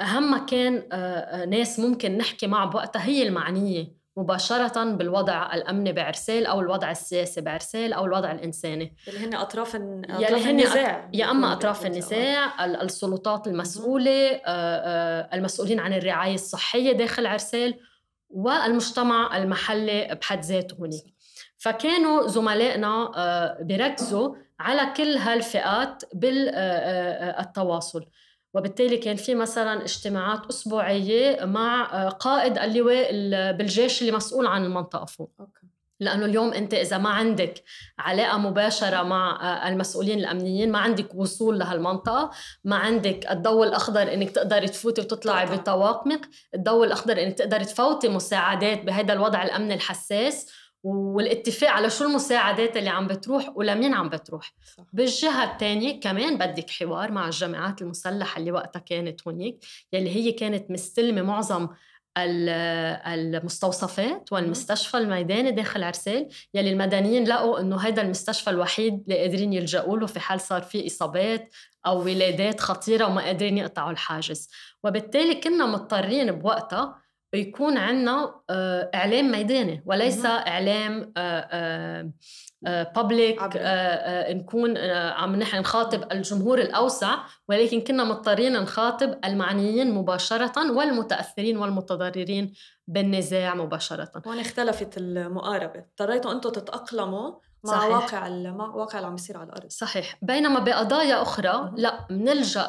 أهم 0.00 0.46
كان 0.46 0.88
آه، 0.92 0.96
آه، 0.96 1.44
ناس 1.44 1.80
ممكن 1.80 2.18
نحكي 2.18 2.46
معها 2.46 2.66
بوقتها 2.70 3.04
هي 3.04 3.22
المعنية 3.28 4.01
مباشرة 4.16 4.84
بالوضع 4.84 5.54
الأمني 5.54 5.92
بعرسال 5.92 6.46
أو 6.46 6.60
الوضع 6.60 6.90
السياسي 6.90 7.40
بعرسال 7.40 7.92
أو 7.92 8.04
الوضع 8.04 8.32
الإنساني. 8.32 8.96
اللي 9.08 9.18
هن 9.26 9.32
يلي 10.14 10.26
أطراف 10.28 10.46
هن 10.46 10.60
النزاع 10.60 11.10
يا 11.12 11.26
أطراف 11.52 11.80
بهالوقت. 11.82 11.86
النزاع 12.12 12.64
ال- 12.64 12.76
السلطات 12.82 13.46
المسؤولة 13.46 14.28
آه، 14.30 14.40
آه، 14.46 15.28
المسؤولين 15.34 15.80
عن 15.80 15.92
الرعاية 15.92 16.34
الصحية 16.34 16.92
داخل 16.92 17.26
عرسال 17.26 17.74
والمجتمع 18.30 19.36
المحلي 19.36 20.18
بحد 20.20 20.40
ذاته 20.44 20.76
هناك 20.80 21.02
فكانوا 21.58 22.26
زملائنا 22.26 23.12
آه، 23.16 23.58
بيركزوا 23.62 24.34
على 24.60 24.92
كل 24.96 25.16
هالفئات 25.16 26.02
بالتواصل 26.14 28.06
وبالتالي 28.54 28.96
كان 28.96 29.16
في 29.16 29.34
مثلا 29.34 29.82
اجتماعات 29.84 30.46
أسبوعية 30.50 31.44
مع 31.44 31.90
آه، 31.92 32.08
قائد 32.08 32.58
اللواء 32.58 33.06
ال- 33.10 33.56
بالجيش 33.56 34.00
اللي 34.00 34.12
مسؤول 34.12 34.46
عن 34.46 34.64
المنطقة 34.64 35.04
فوق. 35.04 35.30
لأنه 36.00 36.24
اليوم 36.24 36.52
أنت 36.52 36.74
إذا 36.74 36.98
ما 36.98 37.08
عندك 37.10 37.62
علاقة 37.98 38.38
مباشرة 38.38 39.02
مع 39.02 39.38
آه، 39.42 39.68
المسؤولين 39.68 40.18
الأمنيين 40.18 40.72
ما 40.72 40.78
عندك 40.78 41.14
وصول 41.14 41.58
لهالمنطقة 41.58 42.30
ما 42.64 42.76
عندك 42.76 43.30
الضوء 43.30 43.66
الأخضر 43.66 44.14
إنك 44.14 44.30
تقدري 44.30 44.68
تفوتي 44.68 45.00
وتطلعي. 45.00 45.46
بطواقمك 45.46 46.28
الضوء 46.54 46.86
الأخضر 46.86 47.22
إنك 47.22 47.38
تقدري 47.38 47.64
تفوتي 47.64 48.08
مساعدات 48.08 48.82
بهذا 48.84 49.12
الوضع 49.12 49.42
الأمني 49.42 49.74
الحساس. 49.74 50.52
والاتفاق 50.84 51.70
على 51.70 51.90
شو 51.90 52.04
المساعدات 52.04 52.76
اللي 52.76 52.90
عم 52.90 53.06
بتروح 53.06 53.50
ولمين 53.56 53.94
عم 53.94 54.08
بتروح. 54.08 54.52
صح. 54.76 54.84
بالجهة 54.92 55.52
الثانية 55.52 56.00
كمان 56.00 56.38
بدك 56.38 56.70
حوار 56.70 57.12
مع 57.12 57.26
الجامعات 57.26 57.82
المسلحة 57.82 58.38
اللي 58.38 58.52
وقتها 58.52 58.80
كانت 58.80 59.28
هناك 59.28 59.54
يلي 59.92 60.10
هي 60.16 60.32
كانت 60.32 60.70
مستلمة 60.70 61.22
معظم 61.22 61.68
ال- 62.18 62.48
المستوصفات 63.36 64.32
والمستشفى 64.32 64.96
الميداني 64.98 65.50
داخل 65.50 65.82
عرسال 65.84 66.28
يلي 66.54 66.70
المدنيين 66.72 67.24
لقوا 67.28 67.60
إنه 67.60 67.76
هذا 67.80 68.02
المستشفى 68.02 68.50
الوحيد 68.50 69.02
اللي 69.08 69.18
قادرين 69.20 69.52
يلجأوا 69.52 69.98
له 69.98 70.06
في 70.06 70.20
حال 70.20 70.40
صار 70.40 70.62
في 70.62 70.86
إصابات 70.86 71.54
أو 71.86 72.02
ولادات 72.04 72.60
خطيرة 72.60 73.06
وما 73.06 73.22
قادرين 73.22 73.58
يقطعوا 73.58 73.90
الحاجز. 73.90 74.48
وبالتالي 74.84 75.34
كنا 75.34 75.66
مضطرين 75.66 76.32
بوقتها 76.32 77.01
يكون 77.34 77.78
عندنا 77.78 78.34
إعلام 78.94 79.30
ميداني 79.30 79.82
وليس. 79.86 80.26
إعلام 80.26 81.12
بابليك. 82.62 83.40
نكون 84.30 84.76
آه، 84.76 85.10
عم 85.10 85.36
نحن 85.36 85.58
نخاطب 85.58 86.12
الجمهور 86.12 86.58
الأوسع 86.58 87.18
ولكن 87.48 87.80
كنا 87.80 88.04
مضطرين 88.04 88.52
نخاطب 88.52 89.18
المعنيين 89.24 89.94
مباشرة 89.94 90.72
والمتأثرين 90.72 91.56
والمتضررين 91.56 92.52
بالنزاع 92.86 93.54
مباشرة 93.54 94.22
هون 94.26 94.38
اختلفت 94.38 94.98
المقاربة 94.98 95.78
اضطريتوا 95.80 96.32
أنتم 96.32 96.50
تتأقلموا 96.50 97.32
مع 97.64 97.72
صحيح. 97.72 97.90
واقع 97.90 98.28
مع 98.28 98.74
واقع 98.74 98.98
اللي 98.98 99.06
عم 99.06 99.14
بيصير 99.14 99.36
على 99.36 99.46
الأرض 99.46 99.68
صحيح 99.70 100.18
بينما 100.22 100.58
بقضايا 100.58 101.22
مهم. 101.62 101.74
لا 101.76 102.06
بنلجأ 102.10 102.68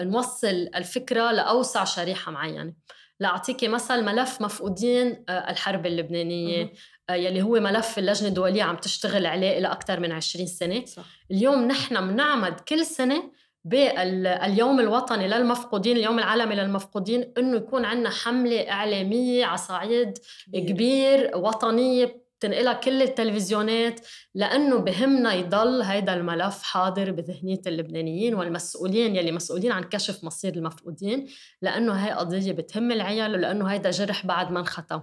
لنوصل 0.00 0.68
الفكرة 0.74 1.32
لأوسع 1.32 1.84
شريحة 1.84 2.32
معينة 2.32 2.72
لأعطيكي 3.20 3.68
مثل 3.68 4.04
ملف 4.04 4.40
مفقودين 4.40 5.24
آه، 5.28 5.50
الحرب 5.50 5.86
اللبنانية 5.86 6.64
مهم. 6.64 6.70
آه، 7.10 7.14
يلي 7.14 7.42
هو 7.42 7.60
ملف 7.60 7.98
اللجنة 7.98 8.28
الدولية 8.28 8.62
عم 8.62 8.76
تشتغل 8.76 9.26
عليه 9.26 9.58
لأكثر 9.58 10.00
من 10.00 10.12
20 10.12 10.46
سنة. 10.46 10.84
صح. 10.84 11.04
اليوم 11.30 11.64
نحن 11.64 12.08
بنعمد 12.08 12.60
كل 12.60 12.86
سنة 12.86 13.30
باليوم 13.64 14.80
الوطني 14.80 15.28
للمفقودين 15.28 15.96
اليوم 15.96 16.18
العالمي 16.18 16.54
للمفقودين 16.54 17.32
إنه 17.38 17.56
يكون 17.56 17.84
عندنا 17.84 18.10
حملة 18.10 18.70
إعلامية 18.70 19.44
على 19.44 19.58
صعيد 19.58 20.18
كبير 20.54 21.30
وطنية 21.34 22.25
بتنقلها 22.38 22.72
كل 22.72 23.02
التلفزيونات 23.02 24.00
لأنه 24.34 24.76
بهمنا 24.78 25.34
يضل 25.34 25.82
هيدا 25.82 26.14
الملف 26.14 26.62
حاضر 26.62 27.10
بذهنية 27.10 27.60
اللبنانيين 27.66 28.34
والمسؤولين 28.34 29.16
يلي 29.16 29.32
مسؤولين 29.32 29.72
عن 29.72 29.84
كشف 29.84 30.24
مصير 30.24 30.54
المفقودين 30.54 31.26
لأنه 31.62 31.92
هي 31.92 32.10
قضية 32.10 32.52
بتهم 32.52 32.92
العيال 32.92 33.32
ولأنه 33.32 33.66
هيدا 33.66 33.90
جرح 33.90 34.26
بعد 34.26 34.50
ما 34.52 34.60
انختم 34.60 35.02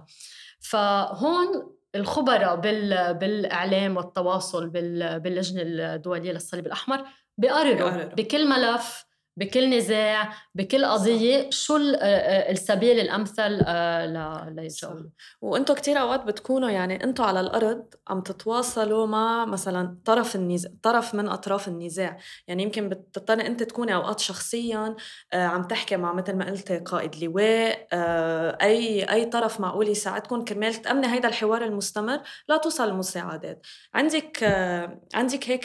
فهون 0.60 1.74
الخبراء 1.94 2.56
بال... 2.56 3.14
بالإعلام 3.14 3.96
والتواصل 3.96 4.68
بال... 4.68 5.20
باللجنة 5.20 5.62
الدولية 5.62 6.32
للصليب 6.32 6.66
الأحمر 6.66 7.04
بيقرروا. 7.38 8.04
بكل 8.04 8.48
ملف 8.48 9.04
بكل 9.36 9.76
نزاع 9.76 10.32
بكل 10.54 10.84
قضية. 10.84 11.50
شو 11.50 11.76
ال- 11.76 11.96
آه، 12.00 12.50
السبيل 12.52 13.00
الأمثل 13.00 13.60
آه، 13.66 14.06
ل- 14.06 14.56
ليلجأوا 14.56 14.94
له 14.94 15.08
وأنتم 15.40 15.74
كتير 15.74 16.00
أوقات 16.00 16.24
بتكونوا 16.24 16.70
يعني 16.70 17.04
أنتم 17.04 17.24
على 17.24 17.40
الأرض 17.40 17.84
عم 18.08 18.20
تتواصلوا 18.20 19.06
مع 19.06 19.44
مثلا 19.44 19.98
طرف 20.04 20.36
النزاع 20.36 20.72
طرف 20.82 21.14
من 21.14 21.28
أطراف 21.28 21.68
النزاع. 21.68 22.16
يعني 22.48 22.62
يمكن 22.62 22.88
بتضطري 22.88 23.46
أنت 23.46 23.62
تكوني 23.62 23.94
أوقات 23.94 24.20
شخصيا 24.20 24.96
آه، 25.32 25.46
عم 25.46 25.62
تحكي 25.62 25.96
مع 25.96 26.12
مثل 26.12 26.32
ما 26.36 26.50
قلت 26.50 26.72
قائد 26.72 27.24
لواء 27.24 27.86
آه، 27.92 28.58
أي 28.62 29.02
أي 29.04 29.24
طرف 29.24 29.60
معقول 29.60 29.88
يساعدكم 29.88 30.44
كرمال 30.44 30.74
تأمني 30.74 31.06
هيدا 31.12 31.28
الحوار 31.28 31.64
المستمر 31.64 32.20
لا 32.48 32.56
توصل 32.56 32.88
المساعدات. 32.88 33.66
عندك 33.94 34.38
آه، 34.44 35.00
عندك 35.14 35.50
هيك 35.50 35.64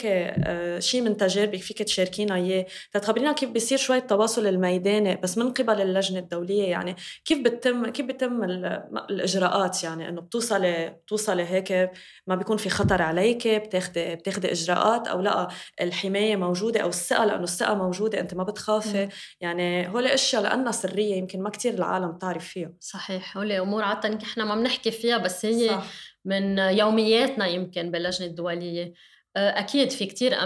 شيء 0.82 1.00
من 1.02 1.16
تجاربك 1.16 1.60
فيك 1.60 1.82
تشاركينا 1.82 2.34
إياه؟ 2.34 2.66
تخبرينا 2.92 3.32
كيف 3.32 3.50
بيصير 3.60 3.78
شوي 3.78 3.96
التواصل 3.96 4.46
الميداني 4.46 5.16
بس 5.16 5.38
من 5.38 5.52
قبل 5.52 5.80
اللجنة 5.80 6.18
الدولية 6.18 6.64
يعني. 6.70 6.96
كيف 7.24 7.38
بتتم 7.38 7.86
كيف 7.90 8.06
بتم 8.06 8.44
ال- 8.44 8.82
الإجراءات 9.10 9.84
يعني؟ 9.84 10.08
إنه 10.08 10.20
بتوصلي 10.20 10.88
بتوصلي 10.88 11.44
هيك 11.44 11.90
ما 12.26 12.34
بيكون 12.34 12.56
في 12.56 12.68
خطر 12.70 13.02
عليك 13.02 13.48
بتاخدي 13.48 14.14
بتاخدي 14.14 14.52
إجراءات 14.52 15.08
أو 15.08 15.20
لا 15.20 15.48
الحماية 15.80 16.36
موجودة 16.36 16.80
أو 16.80 16.88
الثقة؟ 16.88 17.24
لأنه 17.24 17.42
الثقة 17.42 17.74
موجودة 17.74 18.20
أنت 18.20 18.34
ما 18.34 18.44
بتخافي. 18.44 19.08
يعني 19.40 19.88
هول 19.88 20.06
أشياء 20.06 20.42
لأنها 20.42 20.72
سرية 20.72 21.14
يمكن 21.14 21.42
ما 21.42 21.50
كتير 21.50 21.74
العالم 21.74 22.18
تعرف 22.18 22.48
فيها. 22.48 22.72
صحيح. 22.80 23.36
هول 23.36 23.52
أمور 23.52 23.82
عادة 23.82 24.18
إحنا 24.22 24.44
ما 24.44 24.54
بنحكي 24.54 24.90
فيها 24.90 25.18
بس 25.18 25.44
هي 25.46 25.68
صح. 25.68 25.84
من 26.24 26.58
يومياتنا 26.58 27.46
يمكن 27.46 27.90
باللجنة 27.90 28.26
الدولية. 28.26 28.92
آه، 29.36 29.58
أكيد 29.58 29.90
في 29.90 30.06
كتير 30.06 30.34
آه، 30.34 30.44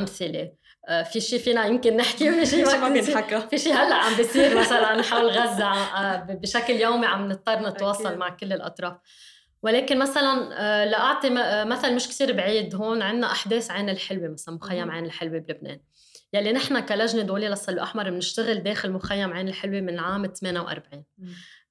في 1.13 1.21
شيء 1.21 1.39
فينا 1.39 1.67
يمكن 1.67 1.97
نحكي 1.97 2.31
وفي 2.31 2.47
شيء 2.47 2.71
شي 2.71 2.79
ما 2.85 2.89
بينحكى 2.89 3.41
في 3.41 3.59
شيء 3.59 3.73
هلأ 3.73 3.95
عم 3.95 4.17
بيصير 4.17 4.57
مثلا 4.61 5.03
حول 5.03 5.31
غزة 5.31 5.67
آه، 5.67 6.17
بشكل 6.17 6.75
يومي 6.75 7.07
عم 7.07 7.29
نضطر 7.29 7.69
نتواصل. 7.69 8.17
مع 8.19 8.29
كل 8.29 8.53
الأطراف. 8.53 8.97
ولكن 9.63 9.99
مثلا 9.99 10.61
آه، 10.61 10.85
لاعطي 10.85 11.29
آه، 11.39 11.65
مثل 11.65 11.95
مش 11.95 12.09
كثير 12.09 12.33
بعيد 12.33 12.75
هون 12.75 13.03
عندنا 13.03 13.33
أحداث 13.33 13.71
عين 13.71 13.89
الحلوه 13.89 14.29
مثلا 14.29 14.55
مخيم. 14.55 14.91
عين 14.91 15.05
الحلوه 15.05 15.39
بلبنان. 15.39 15.81
يلي 16.33 16.53
نحن 16.53 16.81
كلجنة 16.81 17.23
دولية 17.23 17.49
للصليب 17.49 17.79
الاحمر 17.79 18.11
بنشتغل 18.11 18.63
داخل 18.63 18.93
مخيم 18.93 19.33
عين 19.33 19.49
الحلوه 19.49 19.81
من 19.81 19.99
عام 19.99 20.27
48 20.27 21.05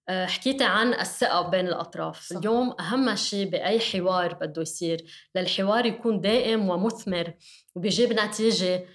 آه، 0.10 0.26
حكيتي 0.26 0.64
عن 0.64 0.94
الثقة 0.94 1.50
بين 1.50 1.68
الأطراف. 1.68 2.22
صح. 2.22 2.38
اليوم 2.38 2.76
أهم 2.80 3.16
شيء 3.16 3.50
بأي 3.50 3.80
حوار 3.80 4.34
بده 4.34 4.62
يصير 4.62 5.06
للحوار 5.36 5.86
يكون 5.86 6.22
دائم 6.22 6.70
ومثمر 6.70 7.34
وبيجيب 7.76 8.14
نتيجة 8.14 8.76
آه، 8.76 8.86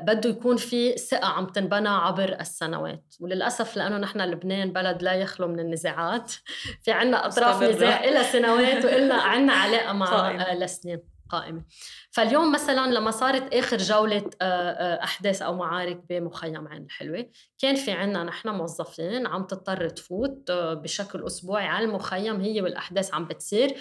بده 0.00 0.30
يكون 0.30 0.56
في 0.56 0.96
ثقة 0.96 1.26
عم 1.26 1.46
تنبنى 1.46 1.88
عبر 1.88 2.36
السنوات 2.40 3.14
وللأسف 3.20 3.76
لأنه 3.76 3.98
نحن 3.98 4.20
لبنان 4.20 4.72
بلد 4.72 5.02
لا 5.02 5.12
يخلو 5.12 5.48
من 5.48 5.60
النزاعات 5.60 6.32
في 6.82 6.92
عنا 6.92 7.26
أطراف. 7.26 7.62
نزاع 7.62 8.04
إلى 8.04 8.24
سنوات 8.24 8.84
وإلنا 8.84 9.14
عنا 9.14 9.52
علاقة 9.52 9.92
مع 9.92 10.06
قائمة. 10.06 10.42
آه، 10.50 10.54
لسنين 10.54 11.15
قائمة. 11.28 11.64
فاليوم 12.10 12.52
مثلا 12.52 12.86
لما 12.86 13.10
صارت 13.10 13.54
آخر 13.54 13.76
جولة 13.76 14.30
آه، 14.42 14.70
آه، 14.70 15.04
أحداث 15.04 15.42
أو 15.42 15.56
معارك 15.56 16.00
بمخيم 16.08 16.68
عين 16.68 16.82
الحلوة 16.84 17.26
كان 17.58 17.74
في 17.74 17.90
عنا 17.90 18.24
نحن 18.24 18.48
موظفين 18.48 19.26
عم 19.26 19.46
تضطر 19.46 19.88
تفوت 19.88 20.50
آه، 20.50 20.74
بشكل 20.74 21.26
أسبوعي 21.26 21.66
على 21.66 21.84
المخيم 21.84 22.40
هي 22.40 22.62
والأحداث 22.62 23.14
عم 23.14 23.24
بتصير. 23.24 23.76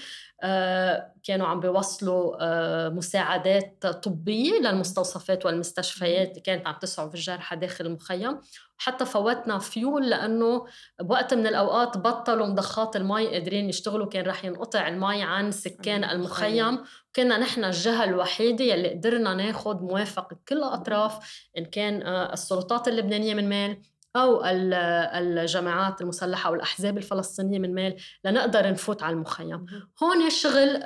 كانوا 1.23 1.47
عم 1.47 1.60
بيوصلوا 1.60 2.89
مساعدات 2.89 3.88
طبية 3.88 4.60
للمستوصفات 4.60 5.45
والمستشفيات 5.45 6.29
اللي 6.29 6.41
كانت 6.41 6.67
عم 6.67 6.75
تسعف 6.81 7.13
الجرحى 7.13 7.55
داخل 7.55 7.86
المخيم. 7.86 8.39
حتى 8.77 9.05
فوتنا 9.05 9.59
فيول 9.59 10.09
لأنه 10.09 10.65
بوقت 11.01 11.33
من 11.33 11.47
الأوقات 11.47 11.97
بطلوا 11.97 12.47
مضخات 12.47 12.95
المي 12.95 13.27
قادرين 13.27 13.69
يشتغلوا 13.69 14.07
كان 14.07 14.25
رح 14.25 14.45
ينقطع 14.45 14.88
المي 14.88 15.23
عن 15.23 15.51
سكان 15.51 16.03
المخيم. 16.03 16.79
كنا 17.15 17.38
نحن 17.38 17.63
الجهة 17.63 18.03
الوحيدة 18.03 18.65
يلي 18.65 18.89
قدرنا 18.89 19.33
ناخذ 19.33 19.81
موافقة 19.81 20.39
كل 20.47 20.57
الاطراف 20.57 21.47
إن 21.57 21.65
كان 21.65 22.01
السلطات 22.07 22.88
اللبنانية 22.88 23.33
من 23.33 23.49
مال 23.49 23.81
أو 24.15 24.41
الجماعات 24.45 26.01
المسلحة 26.01 26.49
أو 26.49 26.54
الاحزاب 26.54 26.97
الفلسطينية 26.97 27.60
من 27.60 27.75
مال 27.75 27.95
لنقدر 28.23 28.71
نفوت 28.71 29.04
على 29.04 29.13
المخيم. 29.13 29.65
هون 30.04 30.28
الشغل 30.28 30.80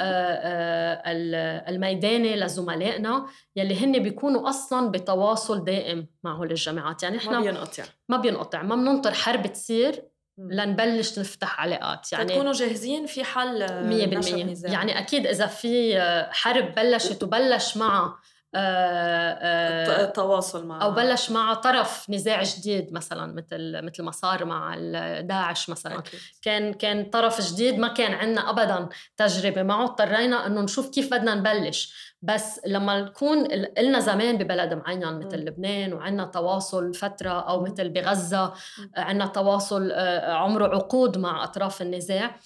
الميداني 1.67 2.35
لزملائنا 2.35 3.25
يلي 3.55 3.85
هن 3.85 4.03
بيكونوا 4.03 4.49
أصلا 4.49 4.91
بتواصل 4.91 5.63
دائم 5.63 6.07
مع 6.23 6.35
هول 6.35 6.51
الجماعات. 6.51 7.03
يعني 7.03 7.17
إحنا 7.17 7.31
ما 7.31 7.39
بينقطع. 7.39 7.83
ما 8.09 8.17
بينقطع. 8.17 8.61
ما 8.61 8.75
بننطر 8.75 9.13
حرب 9.13 9.47
تصير 9.47 10.03
لنبلش 10.37 11.19
نفتح 11.19 11.61
علاقات. 11.61 12.13
يعني 12.13 12.33
تكونوا 12.33 12.53
جاهزين 12.53 13.05
في 13.05 13.23
حل 13.23 13.67
100% 13.67 14.65
يعني 14.65 14.99
أكيد 14.99 15.27
إذا 15.27 15.45
في 15.45 16.01
حرب 16.31 16.75
بلشت 16.75 17.23
وبلش 17.23 17.77
معها 17.77 18.19
التواصل 18.55 20.67
مع 20.67 20.83
أو 20.83 20.91
بلش 20.91 21.31
مع 21.31 21.53
طرف 21.53 22.09
نزاع 22.09 22.43
جديد 22.43 22.93
مثلا 22.93 23.33
مثل 23.33 23.85
مثل 23.85 24.03
ما 24.03 24.11
صار 24.11 24.45
مع 24.45 24.75
داعش 25.19 25.69
مثلا. 25.69 25.99
أكيد. 25.99 26.19
كان 26.41 26.73
كان 26.73 27.05
طرف 27.05 27.51
جديد 27.51 27.79
ما 27.79 27.87
كان 27.87 28.13
عندنا 28.13 28.49
ابدا 28.49 28.89
تجربة 29.17 29.63
معه 29.63 29.83
اضطرينا 29.83 30.47
إنه 30.47 30.61
نشوف 30.61 30.89
كيف 30.89 31.11
بدنا 31.11 31.35
نبلش. 31.35 32.09
بس 32.21 32.61
لما 32.65 33.01
نكون 33.01 33.47
لنا 33.79 33.99
زمان 33.99 34.37
ببلد 34.37 34.73
معين 34.73 35.19
مثل 35.19 35.37
لبنان 35.37 35.93
وعندنا 35.93 36.25
تواصل 36.25 36.93
فترة 36.93 37.49
أو 37.49 37.63
مثل 37.63 37.89
بغزة 37.89 38.53
عندنا 38.97 39.25
تواصل 39.25 39.91
عمره 40.23 40.75
عقود 40.75 41.17
مع 41.17 41.43
أطراف 41.43 41.81
النزاع. 41.81 42.39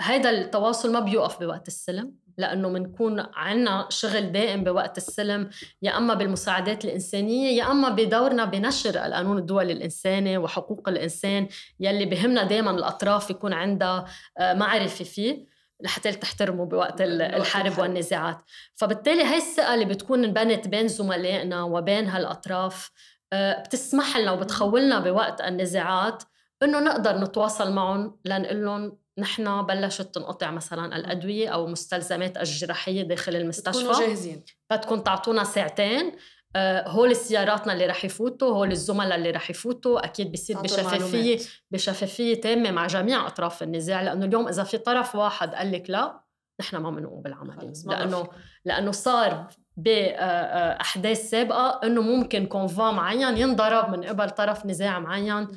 هذا 0.00 0.30
التواصل 0.30 0.92
ما 0.92 1.00
بيوقف 1.00 1.40
بوقت 1.40 1.68
السلم. 1.68 2.14
لأنه 2.38 2.68
بنكون 2.68 3.26
عنا 3.34 3.86
شغل 3.90 4.32
دائم 4.32 4.64
بوقت 4.64 4.98
السلم 4.98 5.50
يا 5.82 5.98
أما 5.98 6.14
بالمساعدات 6.14 6.84
الإنسانية 6.84 7.58
يا 7.58 7.70
أما 7.70 7.88
بدورنا 7.88 8.44
بنشر 8.44 9.06
القانون 9.06 9.38
الدولي 9.38 9.72
الإنساني 9.72 10.38
وحقوق 10.38 10.88
الإنسان 10.88 11.48
يلي 11.80 12.04
بهمنا 12.04 12.44
دائما 12.44 12.70
الأطراف 12.70 13.30
يكون 13.30 13.52
عندها 13.52 14.04
آه، 14.38 14.54
معرفة 14.54 15.04
فيه 15.04 15.46
لحتى 15.80 16.12
تحترموا 16.12 16.66
بوقت 16.66 17.00
الحرب 17.00 17.78
والنزاعات. 17.78 18.38
فبالتالي 18.74 19.22
هاي 19.22 19.36
الثقة 19.36 19.74
اللي 19.74 19.84
بتكون 19.84 20.24
انبنت 20.24 20.68
بين 20.68 20.88
زملائنا 20.88 21.62
وبين 21.62 22.08
هالأطراف 22.08 22.90
آه، 23.32 23.62
بتسمح 23.62 24.16
لنا 24.16 24.32
وبتخولنا 24.32 25.00
بوقت 25.00 25.40
النزاعات 25.40 26.22
إنه 26.62 26.80
نقدر 26.80 27.18
نتواصل 27.18 27.72
معهم 27.72 28.18
لنقول 28.24 28.64
لهم 28.64 28.98
نحن 29.18 29.62
بلشت 29.62 30.14
تنقطع 30.14 30.50
مثلا 30.50 30.96
الأدوية 30.96 31.48
أو 31.48 31.66
مستلزمات 31.66 32.36
الجراحيه 32.36 33.02
داخل 33.02 33.36
المستشفى. 33.36 33.84
تكونوا 33.84 34.00
جاهزين. 34.00 34.44
بدكم 34.70 35.00
تعطونا 35.00 35.44
ساعتين. 35.44 36.12
آه، 36.56 36.88
هول 36.88 37.16
سياراتنا 37.16 37.72
اللي 37.72 37.86
رح 37.86 38.04
يفوتوا 38.04 38.48
هول 38.48 38.72
الزملاء 38.72 39.18
اللي 39.18 39.30
رح 39.30 39.50
يفوتوا 39.50 40.04
أكيد 40.04 40.30
بيصير 40.30 40.60
بشفافية 40.60 41.38
بشفافية 41.70 42.40
تامة 42.40 42.70
مع 42.70 42.86
جميع 42.86 43.26
أطراف 43.26 43.62
النزاع. 43.62 44.02
لأنه 44.02 44.26
اليوم 44.26 44.48
إذا 44.48 44.64
في 44.64 44.78
طرف 44.78 45.14
واحد 45.14 45.54
قال 45.54 45.72
لك 45.72 45.90
لا 45.90 46.20
نحن 46.60 46.76
ما 46.76 46.90
بنقوم 46.90 47.22
بالعملية. 47.22 47.72
لأنه 47.86 48.28
لأنه 48.64 48.90
صار 48.90 49.48
باحداث 49.76 51.30
سابقة 51.30 51.80
إنه 51.84 52.00
ممكن 52.02 52.46
كونفا 52.46 52.90
معين 52.90 53.36
ينضرب 53.36 53.90
من 53.90 54.04
قبل 54.04 54.30
طرف 54.30 54.66
نزاع 54.66 54.98
معين. 54.98 55.48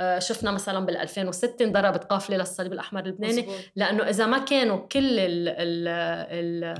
آه، 0.00 0.18
شفنا 0.18 0.50
مثلا 0.50 0.86
بال 0.86 0.96
2006 0.96 1.64
انضربت 1.64 2.04
قافلة 2.04 2.36
للصليب 2.36 2.72
الأحمر 2.72 3.00
اللبناني. 3.00 3.46
لأنه 3.76 4.02
إذا 4.08 4.26
ما 4.26 4.38
كانوا 4.38 4.76
كل 4.76 5.18
ال 5.18 5.48
ال 5.48 6.74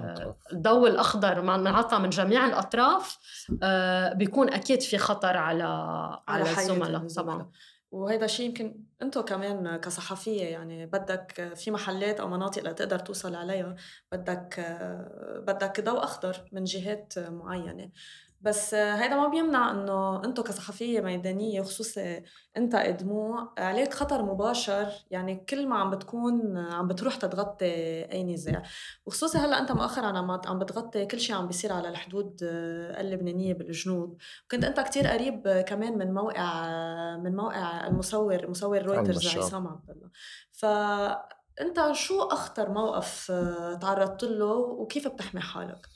الضوء 0.53 0.89
الأخضر 0.91 1.41
منعطى 1.43 1.99
من 1.99 2.11
جميع 2.11 2.47
الأطراف 2.47 3.19
آه، 3.63 4.13
بيكون 4.13 4.53
أكيد 4.53 4.81
في 4.83 4.99
خطر 4.99 5.37
على 5.37 5.65
على, 6.29 6.45
على 6.45 6.51
الزملاء. 6.73 7.07
طبعا. 7.17 7.51
وهذا 7.95 8.25
الشيء 8.25 8.47
يمكن 8.47 8.85
أنتم 9.03 9.21
كمان 9.21 9.77
كصحفية 9.77 10.45
يعني 10.45 10.87
بدك 10.87 11.53
في 11.57 11.71
محلات 11.71 12.21
أو 12.21 12.29
مناطق 12.29 12.63
لتقدر 12.63 12.99
توصل 12.99 13.35
عليها 13.35 13.77
بدك 14.13 14.61
بدك 15.47 15.81
ضوء 15.81 16.05
أخضر 16.05 16.49
من 16.53 16.65
جهات 16.65 17.19
معينة. 17.19 17.91
بس 18.45 18.75
هيدا 18.75 19.17
ما 19.17 19.29
بيمنع 19.29 19.71
إنه 19.71 20.25
أنتم 20.25 20.43
كصحفية 20.43 21.01
ميدانية 21.01 21.63
خصوصي 21.63 22.23
أنت 22.57 22.75
ادمو 22.75 23.49
عليك 23.59 23.95
خطر 23.95 24.23
مباشر 24.23 24.89
يعني 25.11 25.37
كل 25.37 25.69
ما 25.69 25.77
عم 25.79 25.91
بتكون 25.91 26.59
عم 26.59 26.89
بتروح 26.89 27.17
تتغطي 27.17 27.65
أي 28.13 28.25
نزاع. 28.25 28.63
وخصوصي 29.07 29.39
هلأ 29.39 29.59
أنت 29.59 29.73
مؤخرا 29.73 30.07
عم 30.07 30.31
عم 30.31 30.59
بتغطي 30.59 31.07
كل 31.07 31.21
شيء 31.21 31.37
عم 31.37 31.47
بيصير 31.47 31.73
على 31.73 31.89
الحدود 31.89 32.39
اللبنانية 32.43 33.55
بالجنوب. 33.55 34.17
كنت 34.51 34.65
أنت 34.65 34.81
كتير 34.81 35.07
قريب 35.07 35.65
كمان 35.69 35.99
من 35.99 36.15
موقع 36.15 36.67
من 37.17 37.37
موقع 37.37 37.87
المصور 37.87 38.51
مصور 38.51 38.83
رويترز 38.83 39.39
عصام 39.39 39.69
عبد 39.69 39.91
الله. 39.91 40.11
فانت 40.53 41.93
شو 41.93 42.23
أخطر 42.23 42.71
موقف 42.71 43.33
تعرضت 43.81 44.25
له 44.25 44.55
وكيف 44.55 45.09
بتحمي 45.09 45.41
حالك؟ 45.41 45.87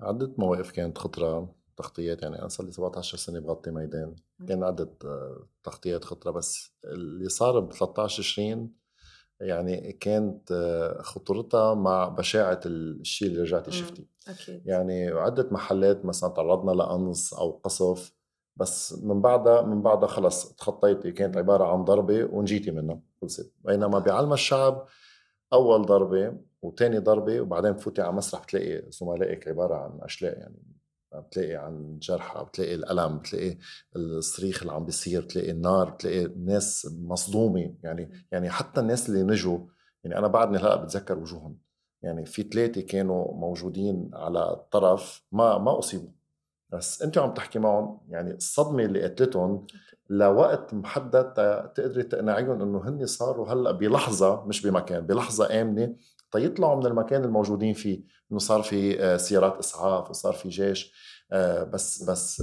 عدة 0.00 0.34
مواقف 0.38 0.70
كانت 0.70 0.98
خطرة. 0.98 1.63
تغطيات 1.76 2.22
يعني 2.22 2.38
أنا 2.38 2.48
صار 2.48 2.66
لي 2.66 2.72
17 2.72 3.18
سنة 3.18 3.40
بغطي 3.40 3.70
ميدان. 3.70 4.14
كان 4.48 4.64
عدة 4.64 4.90
آه، 5.04 5.46
تغطيات 5.64 6.04
خطرة 6.04 6.30
بس 6.30 6.72
اللي 6.84 7.28
صار 7.28 7.60
ب 7.60 7.72
13 7.72 8.22
20 8.22 8.70
يعني 9.40 9.92
كانت 9.92 10.52
آه، 10.52 11.02
خطورتها 11.02 11.74
مع 11.74 12.08
بشاعة 12.08 12.60
الشيء 12.66 13.28
اللي 13.28 13.42
رجعتي 13.42 13.70
شفتيه. 13.70 14.06
أكيد. 14.28 14.66
يعني 14.66 15.08
عدة 15.08 15.48
محلات 15.50 16.04
مثلا 16.04 16.30
تعرضنا 16.30 16.70
لقنص 16.70 17.34
أو 17.34 17.50
قصف 17.50 18.14
بس 18.56 18.98
من 19.02 19.20
بعدها 19.20 19.62
من 19.62 19.82
بعدها 19.82 20.08
خلص 20.08 20.54
تخطيتي 20.54 21.12
كانت 21.12 21.36
عبارة 21.36 21.64
عن 21.64 21.84
ضربة 21.84 22.24
ونجيتي 22.24 22.70
منها 22.70 23.00
خلصت 23.22 23.52
بينما 23.64 23.98
بعلم 23.98 24.32
الشعب 24.32 24.86
أول 25.52 25.82
ضربة 25.82 26.38
وثاني 26.62 26.98
ضربة 26.98 27.40
وبعدين 27.40 27.72
بفوتي 27.72 28.02
على 28.02 28.12
مسرح 28.12 28.42
بتلاقي 28.42 28.90
زملائك 28.90 29.48
عبارة 29.48 29.74
عن 29.74 29.98
أشلاء 30.02 30.38
يعني 30.38 30.73
بتلاقي 31.20 31.54
عن 31.54 31.98
جرحى 32.02 32.44
بتلاقي 32.44 32.74
الألم 32.74 33.18
بتلاقي 33.18 33.58
الصريخ 33.96 34.62
اللي 34.62 34.72
عم 34.72 34.84
بيصير 34.84 35.22
بتلاقي 35.22 35.50
النار 35.50 35.90
بتلاقي 35.90 36.24
الناس 36.24 36.88
مصدومة. 37.00 37.74
يعني 37.82 38.10
يعني 38.32 38.50
حتى 38.50 38.80
الناس 38.80 39.08
اللي 39.08 39.22
نجوا 39.22 39.58
يعني 40.04 40.18
أنا 40.18 40.26
بعدني 40.26 40.58
هلأ 40.58 40.76
بتذكر 40.76 41.18
وجوههم. 41.18 41.58
يعني 42.02 42.26
في 42.26 42.42
ثلاثة 42.42 42.80
كانوا 42.80 43.34
موجودين 43.34 44.10
على 44.14 44.50
الطرف 44.50 45.22
ما 45.32 45.58
ما 45.58 45.78
أصيبوا. 45.78 46.10
بس 46.70 47.02
انت 47.02 47.18
عم 47.18 47.34
تحكي 47.34 47.58
معهم 47.58 48.00
يعني 48.08 48.34
الصدمة 48.34 48.84
اللي 48.84 49.04
قتلتهم 49.04 49.66
لوقت 50.10 50.74
محدد 50.74 51.32
تقدري 51.74 52.02
تقنعيهم 52.02 52.62
إنه 52.62 52.88
هن 52.88 53.06
صاروا 53.06 53.52
هلأ 53.52 53.72
بلحظة 53.72 54.44
مش 54.44 54.66
بمكان 54.66 55.06
بلحظة 55.06 55.62
آمنة 55.62 55.94
تيطلعوا 56.34 56.76
من 56.76 56.86
المكان 56.86 57.24
الموجودين 57.24 57.74
فيه 57.74 58.04
إنه 58.32 58.38
صار 58.38 58.62
في 58.62 59.04
آه، 59.04 59.16
سيارات 59.16 59.58
إسعاف 59.58 60.10
وصار 60.10 60.32
في 60.32 60.48
جيش. 60.48 60.94
آه، 61.32 61.64
بس 61.64 62.02
بس 62.02 62.42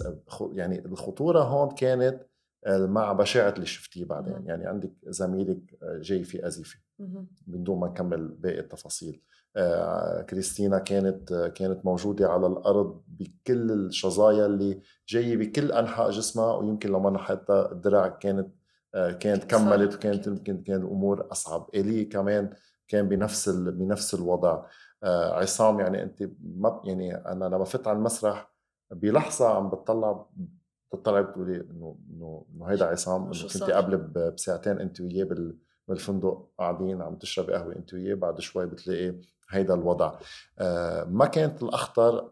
يعني 0.53 0.85
الخطورة 0.85 1.43
هون 1.43 1.75
كانت 1.75 2.21
آه، 2.65 2.85
مع 2.85 3.13
بشاعة 3.13 3.49
اللي 3.49 3.65
شفتيه 3.65 4.05
بعدين. 4.05 4.45
يعني 4.45 4.67
عندك 4.67 4.91
زميلك 5.07 5.61
جاي 5.83 6.23
في 6.23 6.47
ازفه 6.47 6.79
من 7.47 7.63
دون 7.63 7.79
ما 7.79 7.87
نكمل 7.87 8.27
باقي 8.27 8.59
التفاصيل. 8.59 9.21
كريستينا 10.29 10.79
كانت 10.79 11.51
كانت 11.55 11.85
موجودة 11.85 12.29
على 12.29 12.47
الأرض 12.47 13.01
بكل 13.07 13.71
الشظايا 13.71 14.45
اللي 14.45 14.81
جاية 15.07 15.37
بكل 15.37 15.71
أنحاء 15.71 16.09
جسمها 16.09 16.55
ويمكن 16.55 16.89
لو 16.89 16.99
ما 16.99 17.17
حتى 17.17 17.69
الدرع 17.71 18.07
كانت 18.07 18.47
كانت 19.19 19.43
كملت 19.43 19.95
وكانت 19.95 20.27
يمكن 20.27 20.63
كان 20.63 20.81
الأمور 20.81 21.27
أصعب. 21.31 21.69
إلي 21.75 22.05
كمان 22.05 22.53
كان 22.91 23.09
بنفس 23.09 23.49
بنفس 23.49 24.13
الوضع. 24.13 24.63
آه 25.03 25.33
عصام 25.33 25.79
يعني 25.79 26.03
أنت 26.03 26.29
ما 26.43 26.81
يعني 26.83 27.15
أنا 27.15 27.45
لما 27.45 27.63
فت 27.63 27.87
على 27.87 27.97
المسرح 27.97 28.51
بلحظة 28.91 29.49
عم 29.49 29.69
بتطلع 29.69 30.25
بتطلع 30.93 31.21
بتقولي 31.21 31.55
إنه 31.55 31.95
إنه 32.09 32.45
إنه 32.55 32.65
هيدا 32.65 32.85
عصام 32.85 33.23
إنه 33.23 33.43
كنت 33.43 33.63
قبل 33.63 33.97
بساعتين 33.97 34.79
أنت 34.79 35.01
وياه 35.01 35.53
بالفندق 35.87 36.47
قاعدين 36.59 37.01
عم 37.01 37.15
تشربي 37.15 37.53
قهوة 37.53 37.75
أنت 37.75 37.93
وياه 37.93 38.15
بعد 38.15 38.39
شوي 38.39 38.65
بتلاقي 38.65 39.15
هيدا 39.49 39.73
الوضع. 39.73 40.11
آه 40.59 41.03
ما 41.03 41.25
كانت 41.25 41.63
الأخطر 41.63 42.31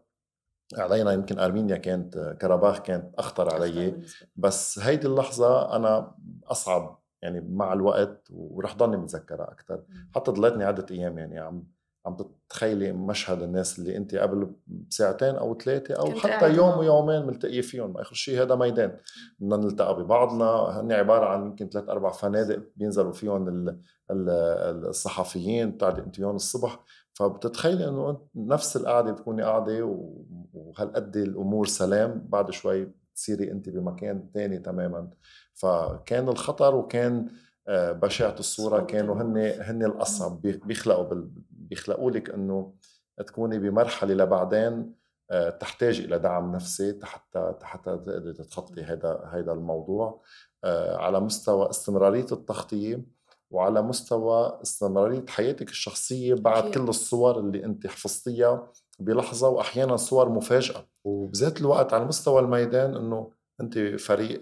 علينا 0.78 1.12
يمكن 1.12 1.40
أرمينيا 1.40 1.78
كانت 1.78 2.38
كرباخ 2.42 2.80
كانت 2.80 3.16
أخطر 3.16 3.54
علي. 3.54 4.02
بس 4.36 4.80
هيدي 4.80 5.08
اللحظة 5.08 5.76
أنا 5.76 6.16
أصعب 6.48 7.00
يعني 7.22 7.42
مع 7.42 7.74
الوقت 7.74 8.28
ورح 8.32 8.76
ضلني 8.76 8.98
متذكرها 8.98 9.52
أكثر 9.52 9.84
حتى 10.16 10.32
ضليتني 10.32 10.64
عدة 10.64 10.86
أيام 10.92 11.18
يعني 11.18 11.40
عم 11.40 11.64
عم 12.06 12.18
تتخيلي 12.50 12.92
مشهد 12.92 13.42
الناس 13.42 13.80
اللي 13.80 13.98
انت 13.98 14.16
قبل 14.16 14.52
بساعتين 14.68 15.36
أو 15.36 15.58
ثلاثة 15.58 15.94
أو 15.96 16.12
حتى 16.12 16.30
قاعدة 16.30 16.48
يوم. 16.48 16.78
ويومين 16.78 17.26
ملتقية 17.26 17.62
فيهم. 17.62 17.94
ما 17.94 18.02
آخر 18.02 18.16
شيء 18.16 18.42
هذا 18.42 18.56
ميدان. 18.56 18.98
بدنا 19.40 19.58
نلتقى 19.58 20.04
ببعضنا. 20.04 20.46
هن 20.46 20.92
عبارة 20.92 21.26
عن 21.26 21.46
يمكن 21.46 21.70
ثلاث 21.70 21.90
أربع 21.90 22.12
فنادق 22.12 22.60
بينزلوا 22.76 23.12
فيهم 23.12 23.48
ال- 23.48 23.80
ال- 24.12 24.86
الصحفيين. 24.88 25.72
بتاع 25.72 25.90
الانترفيون 25.90 26.36
الصبح. 26.36 26.80
فبتتخيلي 27.14 27.88
إنه 27.90 28.22
نفس 28.36 28.78
القعدة 28.78 29.12
بتكوني 29.12 29.44
قاعدة 29.44 29.86
وهالقد 30.54 31.18
الأمور 31.18 31.66
سلام. 31.68 32.26
بعد 32.30 32.52
شوي 32.52 32.92
تصيري 33.20 33.52
انت 33.52 33.70
بمكان 33.70 34.32
تاني 34.32 34.60
تماما. 34.60 35.10
فكان 35.54 36.30
الخطر 36.30 36.76
وكان 36.76 37.28
آه، 37.68 37.92
بشعة 37.92 38.36
الصورة 38.40 38.80
صوت 38.80 38.90
كانوا 38.90 39.16
هن 39.16 39.38
هن 39.62 39.84
الأصعب. 39.86 40.42
بي- 40.42 40.58
بيخلقوا 40.66 41.28
بيخلقوا 41.52 42.12
لك 42.12 42.30
إنه 42.30 42.74
تكوني 43.28 43.60
بمرحلة 43.60 44.14
لبعدين 44.14 44.94
آه، 45.32 45.50
تحتاج 45.50 46.00
إلى 46.00 46.20
دعم 46.20 46.56
نفسي 46.56 47.00
حتى 47.04 47.54
حتى 47.62 47.92
تقدري 47.98 48.34
تتخطي 48.34 48.82
هذا 48.84 49.30
هذا 49.34 49.52
الموضوع. 49.52 50.22
آه، 50.64 50.98
على 50.98 51.20
مستوى 51.20 51.70
استمرارية 51.70 52.26
التغطية 52.32 53.19
وعلى 53.52 53.82
مستوى 53.82 54.60
استمرارية 54.62 55.26
حياتك 55.30 55.70
الشخصية 55.70 56.34
بعد 56.34 56.64
أكيد. 56.64 56.74
كل 56.74 56.90
الصور 56.90 57.40
اللي 57.40 57.66
أنت 57.66 57.88
حفظتيها 57.88 58.72
بلحظة 59.00 59.50
وأحيانا 59.50 59.98
صور 59.98 60.30
مفاجأة 60.30 60.86
وبذات 61.04 61.62
الوقت 61.62 61.94
على 61.94 62.06
مستوى 62.06 62.42
الميدان 62.42 62.96
إنه 62.96 63.32
أنت 63.62 63.78
فريق 63.80 64.42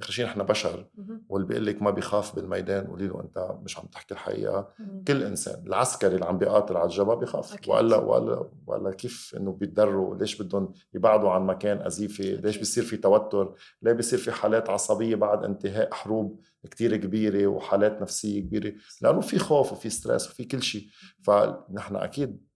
آخر 0.00 0.12
شيء 0.12 0.24
نحن 0.24 0.42
بشر. 0.42 0.86
واللي 1.28 1.48
بيقول 1.48 1.66
لك 1.66 1.82
ما 1.82 1.90
بيخاف 1.90 2.36
بالميدان 2.36 2.86
قولي 2.86 3.06
له 3.06 3.20
أنت 3.20 3.56
مش 3.62 3.78
عم 3.78 3.86
تحكي 3.86 4.14
الحقيقة. 4.14 4.68
كل 5.08 5.22
إنسان 5.22 5.66
العسكري 5.66 6.14
اللي 6.14 6.26
عم 6.26 6.38
بيقاتل 6.38 6.76
على 6.76 6.84
الجبهة 6.86 7.14
بيخاف. 7.16 7.68
وقال 7.68 7.94
وقال 7.94 8.50
وقال 8.66 8.94
كيف 8.94 9.34
إنه 9.36 9.52
بيتدروا؟ 9.52 10.16
ليش 10.16 10.42
بدهم 10.42 10.72
يبعدوا 10.94 11.30
عن 11.30 11.46
مكان 11.46 11.86
أزيفة؟ 11.86 12.24
ليش. 12.24 12.56
بيصير 12.58 12.84
في 12.84 12.96
توتر؟ 12.96 13.54
ليه 13.82 13.92
بيصير 13.92 14.18
في 14.18 14.32
حالات 14.32 14.70
عصبية 14.70 15.16
بعد 15.16 15.44
انتهاء 15.44 15.94
حروب 15.94 16.40
كتير 16.70 16.96
كبيرة 16.96 17.46
وحالات 17.46 18.02
نفسية 18.02 18.40
كبيرة؟ 18.40 18.72
لأنه 19.02 19.20
في 19.20 19.38
خوف 19.38 19.72
وفي 19.72 19.90
ستريس 19.90 20.30
وفي 20.30 20.44
كل 20.44 20.62
شيء. 20.62 20.86
فنحن 21.22 21.96
أكيد 21.96 22.53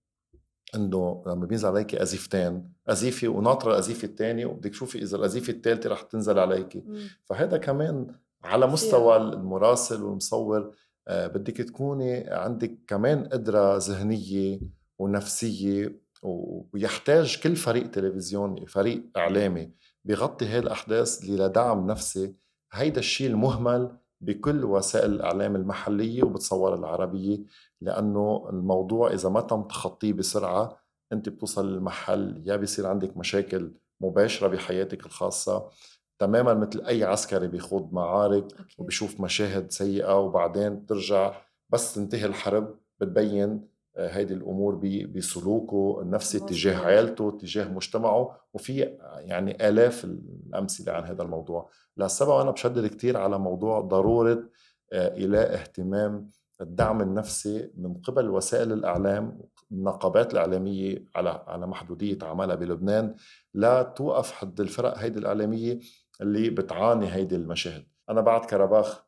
إنه 0.75 1.23
لما 1.27 1.47
بينزل 1.47 1.69
عليك 1.69 1.95
ازيفتين 1.95 2.73
ازيفه 2.89 3.29
وناطره 3.29 3.73
الازيفه 3.73 4.09
الثانية 4.09 4.47
وبدك 4.47 4.71
تشوفي 4.71 4.99
إذا 4.99 5.17
الأزيفة 5.17 5.53
الثالثه 5.53 5.91
رح 5.91 6.03
تنزل 6.03 6.39
عليك. 6.39 6.85
فهذا 7.25 7.57
كمان 7.57 8.15
على 8.45 8.67
مستوى 8.67 9.17
المراسل 9.17 10.03
والمصور 10.03 10.75
آه، 11.09 11.27
بدك 11.27 11.57
تكوني 11.57 12.31
عندك 12.31 12.79
كمان 12.87 13.25
قدرة 13.25 13.77
ذهنية 13.77 14.61
ونفسية 14.99 16.01
و- 16.23 16.63
ويحتاج 16.75 17.41
كل 17.43 17.57
فريق 17.57 17.91
تلفزيوني 17.91 18.67
فريق 18.67 19.03
إعلامي 19.17 19.71
بيغطي 20.05 20.47
هاي 20.47 20.59
الأحداث 20.59 21.23
اللي 21.25 21.45
لدعم 21.45 21.87
نفسي. 21.87 22.35
هيدا 22.73 22.99
الشيء 22.99 23.31
المهمل 23.31 23.97
بكل 24.21 24.65
وسائل 24.65 25.13
الإعلام 25.13 25.57
المحلية 25.57 26.23
وبتصور 26.23 26.75
العربية 26.75 27.39
لأنه 27.81 28.47
الموضوع 28.51 29.13
إذا 29.13 29.29
ما 29.29 29.41
تم 29.41 29.63
تخطيه 29.63 30.13
بسرعة 30.13 30.79
أنت 31.13 31.29
بتوصل 31.29 31.73
للمحل 31.73 32.43
يا 32.47 32.57
بيصير 32.57 32.87
عندك 32.87 33.17
مشاكل 33.17 33.73
مباشرة 34.01 34.49
بحياتك 34.49 35.07
الخاصة 35.07 35.71
تماما 36.19 36.55
مثل 36.55 36.81
أي 36.87 37.05
عسكري 37.05 37.49
بيخوض 37.49 37.93
معارك. 37.93 38.49
وبيشوف 38.79 39.21
مشاهد 39.21 39.71
سيئة 39.73 40.19
وبعدين 40.21 40.77
بترجع 40.77 41.35
بس 41.71 41.95
تنتهي 41.95 42.27
الحرب 42.27 42.79
بتبين 43.01 43.69
هيدي 43.99 44.35
الأمور 44.35 44.75
بسلوكه 45.15 45.99
النفسي. 46.03 46.41
تجاه 46.41 46.77
عائلته 46.77 47.31
تجاه 47.31 47.69
مجتمعه 47.69 48.41
وفي 48.55 48.97
يعني 49.17 49.69
آلاف 49.69 50.05
الأمثلة 50.05 50.93
عن 50.93 51.05
هذا 51.05 51.23
الموضوع. 51.23 51.71
لهالسبب 51.97 52.31
أنا 52.31 52.51
بشدد 52.51 52.87
كثير 52.87 53.17
على 53.17 53.39
موضوع 53.39 53.81
ضرورة 53.81 54.49
آه، 54.93 55.17
إلى 55.17 55.39
اهتمام 55.39 56.31
الدعم 56.61 57.01
النفسي 57.01 57.71
من 57.77 57.95
قبل 57.95 58.31
وسائل 58.31 58.73
الإعلام 58.73 59.41
النقابات 59.73 60.33
الإعلامية 60.33 61.05
على 61.17 61.45
على 61.47 61.67
محدودية 61.67 62.19
عملها 62.23 62.55
بلبنان. 62.57 63.15
لا 63.55 63.83
توقف 63.83 64.33
حد 64.33 64.61
الفرق 64.61 64.99
هيدي 64.99 65.19
الإعلامية 65.19 65.81
اللي 66.21 66.51
بتعاني 66.51 67.13
هيدي 67.15 67.37
المشاهد. 67.37 67.85
أنا 68.11 68.21
بعد 68.21 68.45
كرباخ 68.45 69.05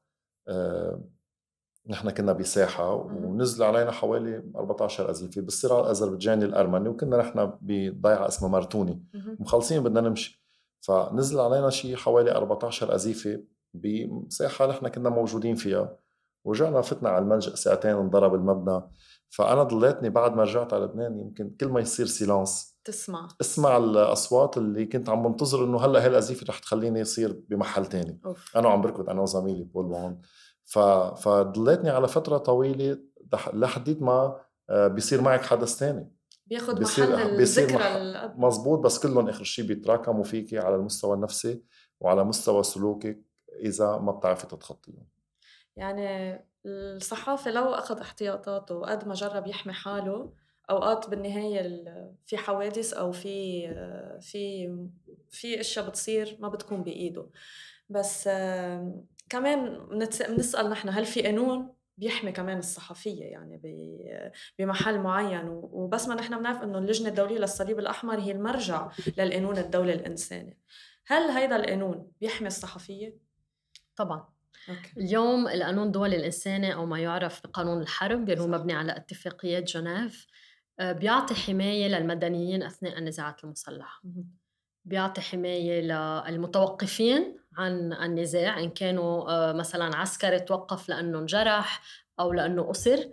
آه، 0.48 1.00
نحن 1.88 2.10
كنا 2.10 2.32
بساحة 2.32 2.94
ونزل 2.94 3.64
علينا 3.64 3.90
حوالي 3.90 4.42
14 4.56 5.10
أزيفة 5.10 5.40
بالصراع 5.40 5.80
الأذربيجاني 5.80 6.44
الأرمني 6.44 6.88
وكنا 6.88 7.16
نحن 7.16 7.52
بضيعة 7.60 8.28
اسمها 8.28 8.50
مرتوني 8.50 9.04
مهم. 9.14 9.36
مخلصين 9.40 9.82
بدنا 9.82 10.00
نمشي. 10.00 10.44
فنزل 10.80 11.40
علينا 11.40 11.70
شيء 11.70 11.96
حوالي 11.96 12.32
14 12.32 12.94
أزيفة 12.94 13.42
بساحة 13.74 14.66
نحن 14.66 14.88
كنا 14.88 15.10
موجودين 15.10 15.54
فيها. 15.54 15.96
ورجعنا 16.44 16.80
فتنا 16.80 17.08
على 17.08 17.22
الملجأ 17.22 17.54
ساعتين 17.54 17.90
انضرب 17.90 18.34
المبنى. 18.34 18.82
فأنا 19.28 19.62
ضليتني 19.62 20.10
بعد 20.10 20.36
ما 20.36 20.42
رجعت 20.42 20.74
على 20.74 20.84
لبنان 20.84 21.18
يمكن 21.18 21.50
كل 21.60 21.68
ما 21.68 21.80
يصير 21.80 22.06
سيلانس 22.06 22.78
تسمع. 22.84 23.28
اسمع 23.40 23.76
الأصوات 23.76 24.56
اللي 24.56 24.86
كنت 24.86 25.08
عم 25.08 25.22
بنتظر 25.22 25.64
إنه 25.64 25.78
هلأ 25.84 26.02
هي 26.02 26.06
الازيفه 26.06 26.46
رح 26.48 26.58
تخليني 26.58 27.00
يصير 27.00 27.40
بمحل 27.48 27.86
تاني. 27.86 28.20
أوف. 28.26 28.56
أنا 28.56 28.68
وعم 28.68 28.80
بركض 28.80 29.10
أنا 29.10 29.20
وزميلي 29.20 29.64
بول 29.64 29.84
وان. 29.84 30.20
فضليتني 31.14 31.90
على 31.90 32.08
فترة 32.08 32.38
طويلة 32.38 32.98
لحديت 33.52 34.02
ما 34.02 34.40
آه، 34.70 34.86
بيصير 34.88 35.20
معك 35.20 35.42
حدث 35.42 35.78
تاني. 35.78 36.12
بياخد 36.46 36.78
بيصير- 36.78 37.12
محل 37.16 37.36
بيصير 37.36 37.64
الذكرى 37.64 38.12
مح-. 38.28 38.36
مزبوط 38.36 38.78
بس 38.78 38.98
كلهم 39.06 39.28
آخر 39.28 39.44
شيء 39.44 39.66
بيتراكموا 39.66 40.24
فيكي 40.24 40.58
على 40.58 40.74
المستوى 40.74 41.14
النفسي 41.14 41.62
وعلى 42.00 42.24
مستوى 42.24 42.62
سلوكك 42.62 43.22
إذا 43.64 43.96
ما 43.98 44.12
بتعرفي 44.12 44.46
تتخطيهم. 44.46 45.06
يعني 45.76 46.38
الصحافي 46.66 47.50
لو 47.50 47.64
أخذ 47.64 47.98
احتياطاته 48.00 48.74
وقد 48.74 49.08
ما 49.08 49.14
جرب 49.14 49.46
يحمي 49.46 49.72
حاله 49.72 50.32
أوقات 50.70 51.08
بالنهاية 51.10 51.60
ال- 51.60 52.14
في 52.26 52.36
حوادث 52.36 52.92
أو 52.94 53.12
في 53.12 53.66
في 54.20 54.76
في 55.30 55.60
أشياء 55.60 55.88
بتصير 55.88 56.36
ما 56.40 56.48
بتكون 56.48 56.82
بإيده. 56.82 57.26
بس 57.88 58.28
كمان 59.30 59.88
بنسأل 60.28 60.70
نحن 60.70 60.88
هل 60.88 61.04
في 61.04 61.22
قانون 61.22 61.74
بيحمي 61.98 62.32
كمان 62.32 62.58
الصحفية 62.58 63.24
يعني 63.24 63.60
بمحل 64.58 64.98
معين 64.98 65.48
وبس 65.48 66.08
ما 66.08 66.14
نحن 66.14 66.38
بنعرف 66.38 66.62
إنه 66.62 66.78
اللجنة 66.78 67.08
الدولية 67.08 67.38
للصليب 67.38 67.78
الأحمر 67.78 68.18
هي 68.20 68.32
المرجع 68.32 68.90
للقانون 69.18 69.58
الدولي 69.58 69.92
الإنساني 69.92 70.58
هل 71.06 71.22
هيدا 71.30 71.56
القانون 71.56 72.12
بيحمي 72.20 72.46
الصحفية؟ 72.46 73.18
طبعا 73.96 74.28
أوكي. 74.68 74.92
اليوم 74.96 75.48
القانون 75.48 75.86
الدولي 75.86 76.16
الإنساني 76.16 76.74
أو 76.74 76.86
ما 76.86 76.98
يعرف 76.98 77.42
بقانون 77.46 77.82
الحرب 77.82 78.30
اللي 78.30 78.42
هو. 78.42 78.46
مبني 78.46 78.72
على 78.72 78.96
اتفاقيات 78.96 79.62
جنيف 79.62 80.26
آه، 80.80 80.92
بيعطي 80.92 81.34
حماية 81.34 81.88
للمدنيين 81.88 82.62
أثناء 82.62 82.98
النزاعات 82.98 83.44
المسلحة 83.44 84.00
مهم. 84.04 84.30
بيعطي 84.84 85.20
حماية 85.20 85.80
للمتوقفين 85.80 87.39
عن 87.58 87.92
النزاع 87.92 88.60
إن 88.60 88.70
كانوا 88.70 89.30
آه، 89.30 89.52
مثلا 89.52 89.96
عسكري 89.96 90.40
توقف 90.40 90.88
لأنه 90.88 91.18
انجرح 91.18 91.82
أو 92.20 92.32
لأنه 92.32 92.70
أسر 92.70 93.08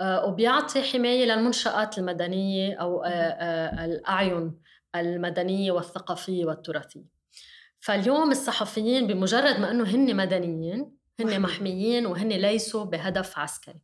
آه، 0.00 0.26
وبيعطي 0.26 0.82
حماية 0.82 1.24
للمنشآت 1.24 1.98
المدنية 1.98 2.74
أو 2.74 3.02
آه، 3.04 3.84
الأعين 3.84 4.60
المدنية 4.96 5.72
والثقافية 5.72 6.44
والتراثية. 6.44 7.04
فاليوم 7.80 8.30
الصحفيين 8.30 9.06
بمجرد 9.06 9.60
ما 9.60 9.70
أنه 9.70 9.84
هن 9.84 10.16
مدنيين 10.16 10.78
هن 11.20 11.26
محمي. 11.26 11.38
محميين 11.38 12.06
وهن 12.06 12.28
ليسوا 12.28 12.84
بهدف 12.84 13.38
عسكري. 13.38 13.80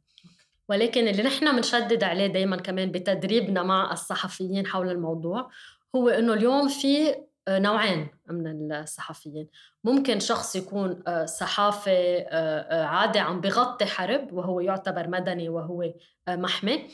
ولكن 0.68 1.08
اللي 1.08 1.22
نحن 1.22 1.56
بنشدد 1.56 2.04
عليه 2.04 2.26
دايما 2.26 2.56
كمان 2.56 2.92
بتدريبنا 2.92 3.62
مع 3.62 3.92
الصحفيين 3.92 4.66
حول 4.66 4.90
الموضوع 4.90 5.50
هو 5.96 6.08
إنه 6.08 6.32
اليوم 6.32 6.68
في 6.68 7.14
نوعين 7.48 8.08
من 8.30 8.72
الصحفيين. 8.72 9.48
ممكن 9.84 10.20
شخص 10.20 10.56
يكون 10.56 11.02
آه، 11.06 11.24
صحافي 11.24 12.18
آه، 12.18 12.60
آه، 12.60 12.84
عادي 12.84 13.18
عم 13.18 13.40
بغطي 13.40 13.86
حرب 13.86 14.32
وهو 14.32 14.60
يعتبر 14.60 15.08
مدني 15.08 15.48
وهو 15.48 15.82
آه، 16.28 16.36
محمي. 16.36 16.88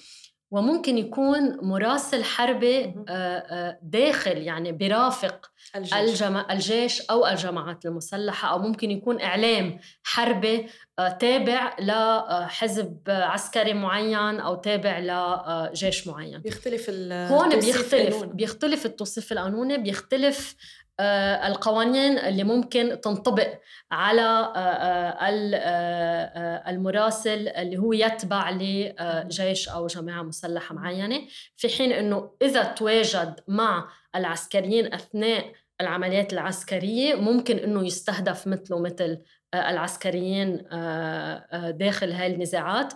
وممكن 0.53 0.99
يكون 0.99 1.57
مراسل 1.63 2.25
حربي. 2.25 2.85
آه، 2.85 2.93
آه، 3.09 3.79
داخل 3.83 4.39
يعني 4.39 4.73
برافق 4.73 5.51
الجيش. 5.77 6.23
الجيش 6.51 7.03
أو 7.11 7.27
الجماعات 7.27 7.87
المسلحة 7.87 8.49
أو 8.53 8.59
ممكن 8.59 8.91
يكون 8.91 9.21
إعلام 9.21 9.79
حربي 10.05 10.67
آه، 10.99 11.09
تابع 11.09 11.77
لحزب 11.81 12.99
عسكري 13.09 13.75
معين 13.75 14.41
أو 14.41 14.55
تابع 14.55 14.99
لجيش 14.99 16.07
معين 16.07 16.39
بيختلف 16.39 16.87
ال 16.89 17.13
هون 17.33 17.49
بيختلف 17.61 18.15
قانون. 18.15 18.37
بيختلف 18.37 18.87
التوصيف 18.87 19.33
القانوني 19.33 19.79
بيختلف 19.79 20.55
القوانين 21.01 22.19
اللي 22.19 22.45
ممكن 22.45 23.01
تنطبق 23.03 23.59
على 23.91 24.53
آه، 24.57 25.17
آه، 25.21 26.71
المراسل 26.71 27.49
اللي 27.49 27.77
هو 27.77 27.93
يتبع 27.93 28.51
لجيش 28.51 29.69
أو 29.69 29.87
جماعة 29.87 30.23
مسلحة 30.23 30.75
معينة 30.75 31.21
في 31.57 31.69
حين 31.69 31.93
إنه 31.93 32.31
إذا 32.43 32.63
تواجد 32.63 33.41
مع 33.49 33.89
العسكريين 34.17 34.95
أثناء 34.95 35.53
العمليات 35.81 36.33
العسكرية 36.33 37.15
ممكن 37.15 37.57
إنه 37.57 37.87
يستهدف 37.87 38.47
مثله 38.47 38.81
مثل 38.81 39.23
العسكريين 39.55 40.57
داخل 41.71 42.13
هاي 42.13 42.35
النزاعات 42.35 42.93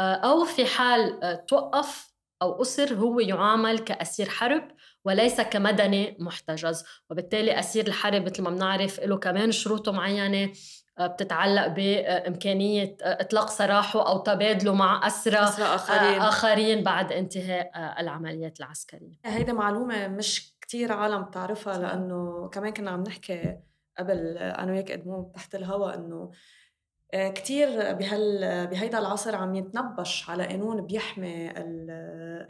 أو 0.00 0.44
في 0.44 0.66
حال 0.66 1.20
توقف 1.46 2.15
أو 2.42 2.62
أسر 2.62 2.94
هو 2.94 3.20
يعامل 3.20 3.78
كأسير 3.78 4.28
حرب 4.28 4.68
وليس 5.04 5.40
كمدني 5.40 6.16
محتجز 6.20 6.84
وبالتالي 7.10 7.58
أسير 7.58 7.86
الحرب 7.86 8.22
مثل 8.24 8.42
ما 8.42 8.50
بنعرف 8.50 9.00
له 9.00 9.16
كمان 9.16 9.52
شروطه 9.52 9.92
معينة 9.92 10.52
آه، 10.98 11.06
بتتعلق 11.06 11.66
بإمكانية 11.66 12.96
آه، 13.02 13.20
إطلاق 13.20 13.48
سراحه 13.50 14.08
أو 14.08 14.18
تبادله 14.18 14.74
مع 14.74 15.06
أسرى, 15.06 15.38
أسرى 15.38 15.64
آخرين. 15.64 16.20
آه، 16.20 16.28
آخرين 16.28 16.82
بعد 16.82 17.12
انتهاء 17.12 17.70
العمليات 18.00 18.60
العسكرية 18.60 19.16
هيدا 19.24 19.52
معلومة 19.52 20.08
مش 20.08 20.56
كتير 20.60 20.92
عالم 20.92 21.22
بتعرفها 21.22 21.78
لأنه 21.78 22.48
كمان 22.52 22.72
كنا 22.72 22.90
عم 22.90 23.02
نحكي 23.02 23.58
قبل 23.98 24.38
أنا 24.38 24.72
وياك 24.72 24.90
أدمون 24.90 25.32
تحت 25.32 25.54
الهواء 25.54 25.94
إنه 25.94 26.16
آه، 26.16 26.30
كتير 27.14 27.92
بهال 27.92 28.66
بهيدا 28.66 28.98
العصر 28.98 29.36
عم 29.36 29.54
يتنبش 29.54 30.30
على 30.30 30.46
قانون 30.46 30.86
بيحمي 30.86 31.52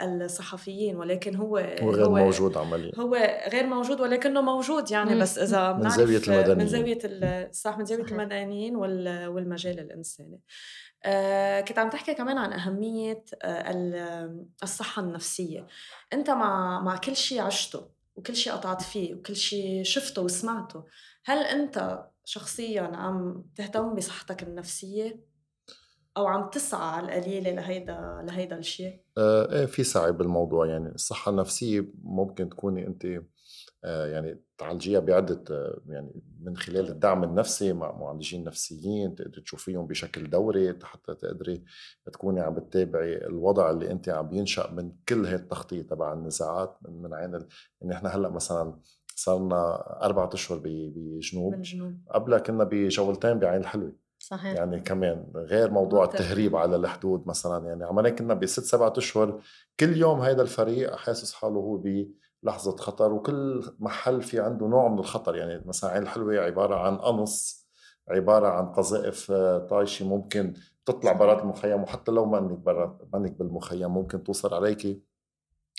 الصحفيين 0.01 0.97
ولكن 0.97 1.37
هو 1.37 1.57
هو 1.57 1.91
غير 1.91 2.07
هو 2.07 2.15
موجود 2.15 2.57
عمليا. 2.57 2.93
هو 2.99 3.15
غير 3.53 3.67
موجود 3.67 4.01
ولكنه 4.01 4.41
موجود. 4.41 4.91
يعني 4.91 5.15
مم. 5.15 5.21
بس 5.21 5.39
إذا 5.39 5.73
من 5.73 5.91
زاوية 5.91 6.19
المدنيين 6.19 6.59
من 6.59 6.67
زاوية 6.67 7.51
صح 7.53 7.79
من 7.79 7.85
زاوية 7.85 8.05
المدنيين 8.05 8.77
والمجال 8.77 9.79
الإنساني. 9.79 10.41
آه 11.05 11.61
كنت 11.61 11.79
عم 11.79 11.91
تحكي 11.91 12.15
كمان 12.15 12.39
عن 12.39 12.53
أهمية 12.53 13.25
آه 13.43 14.47
الصحة 14.63 15.03
النفسية. 15.03 15.67
أنت 16.13 16.31
مع 16.31 16.81
مع 16.81 16.97
كل 16.97 17.17
شيء 17.17 17.41
عشته 17.41 17.89
وكل 18.17 18.37
شيء 18.37 18.53
قطعت 18.53 18.83
فيه 18.83 19.15
وكل 19.15 19.37
شيء 19.37 19.83
شفته 19.83 20.23
وسمعته 20.23 20.85
هل 21.25 21.39
أنت 21.39 22.07
شخصيا 22.27 22.83
عم 22.83 23.45
تهتم 23.57 23.95
بصحتك 23.95 24.43
النفسية 24.43 25.21
أو 26.17 26.27
عم 26.27 26.51
تسعى 26.51 26.89
على 26.91 27.07
القليلة 27.07 27.51
لهيدا 27.51 28.23
لهيدا 28.29 28.59
الشيء؟ 28.59 29.01
آه 29.19 29.53
إيه 29.53 29.67
في 29.67 29.85
سعي 29.85 30.13
بالموضوع 30.13 30.67
يعني 30.67 30.89
الصحة 30.89 31.31
النفسية 31.31 31.89
ممكن 32.03 32.49
تكوني 32.49 32.87
أنت 32.87 33.07
آه 33.85 34.07
يعني 34.07 34.41
تعالجيها 34.59 35.01
بعدة 35.01 35.45
آه 35.51 35.81
يعني 35.89 36.23
من 36.41 36.57
خلال 36.57 36.89
الدعم 36.89 37.25
النفسي 37.25 37.73
مع 37.73 37.93
معالجين 37.93 38.45
نفسيين 38.45 39.15
تقدري 39.15 39.43
تشوفيهم 39.43 39.87
بشكل 39.87 40.31
دوري 40.31 40.79
حتى 40.83 41.15
تقدري 41.15 41.65
تكوني 42.13 42.41
عم 42.41 42.55
بتتابعي 42.55 43.17
الوضع 43.17 43.71
اللي 43.71 43.91
أنت 43.91 44.09
عم 44.09 44.35
ينشأ 44.35 44.71
من 44.71 44.93
كل 45.09 45.27
هي 45.27 45.35
التغطية 45.35 45.83
تبع 45.83 46.13
النزاعات 46.13 46.79
من 46.83 47.03
من 47.03 47.15
عين 47.15 47.33
يعني 47.81 47.95
إحنا 47.95 48.09
هلأ 48.09 48.29
مثلا 48.29 48.81
صرنا 49.17 49.83
أربعة 50.05 50.31
أشهر 50.33 50.61
بجنوب. 50.65 51.55
بالجنوب 51.55 51.95
قبلها 52.11 52.39
كنا 52.39 52.65
بجولتين 52.65 53.39
بعين 53.39 53.61
الحلوة. 53.61 53.93
صحيح. 54.19 54.55
يعني 54.55 54.81
كمان 54.81 55.33
غير 55.35 55.71
موضوع 55.71 56.05
التهريب 56.05 56.57
على 56.57 56.77
الحدود 56.77 57.29
مثلا. 57.29 57.67
يعني 57.67 57.85
عملنا 57.85 58.11
كنا 58.11 58.35
بست 58.35 58.61
سبعة 58.61 58.93
أشهر 58.97 59.41
كل 59.81 59.97
يوم 59.97 60.21
هذا 60.21 60.43
الفريق 60.43 60.97
حاسس 60.97 61.35
حاله 61.35 61.55
هو 61.55 61.83
بلحظة 62.43 62.77
خطر. 62.77 63.13
وكل 63.13 63.65
محل 63.79 64.23
في 64.23 64.41
عنده 64.41 64.67
نوع 64.67 64.89
من 64.89 64.99
الخطر. 64.99 65.37
يعني 65.37 65.63
مثلا 65.67 65.91
عين 65.91 66.03
الحلوة 66.03 66.39
عبارة 66.39 66.75
عن 66.75 66.97
قنص 66.97 67.67
عبارة 68.09 68.49
عن 68.49 68.67
قذائف 68.67 69.31
آه، 69.31 69.59
طايشة 69.59 70.09
ممكن 70.09 70.55
تطلع 70.87 71.13
برات 71.13 71.43
المخيم. 71.43 71.83
وحتى 71.83 72.13
لو 72.13 72.25
ما 72.25 72.39
انك 72.39 72.59
برا 72.59 72.99
ما 73.13 73.19
انك 73.19 73.33
بالمخيم 73.33 73.95
ممكن 73.95 74.23
توصل 74.23 74.55
عليك. 74.55 75.03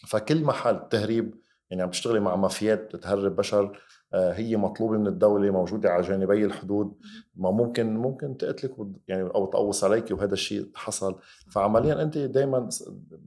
فكل 0.07 0.43
محل 0.43 0.89
تهريب 0.89 1.35
يعني 1.70 1.84
عم 1.84 1.89
تشتغلي 1.89 2.20
مع 2.20 2.36
مافيات 2.36 2.95
بتهرب 2.95 3.36
بشر 3.36 3.80
آه، 4.13 4.34
هي 4.34 4.57
مطلوبة 4.57 4.97
من 4.97 5.07
الدولة 5.07 5.51
موجودة 5.51 5.89
على 5.89 6.03
جانبي 6.03 6.45
الحدود 6.45 6.93
ما 7.36 7.51
ممكن 7.51 7.95
ممكن 7.95 8.38
تقتلك 8.38 8.76
يعني 9.07 9.24
أو 9.24 9.45
تقوص 9.45 9.84
عليك 9.84 10.11
وهذا 10.11 10.34
الشيء 10.34 10.72
حصل. 10.76 11.20
فعمليا 11.51 12.01
أنت 12.01 12.18
دائما 12.18 12.70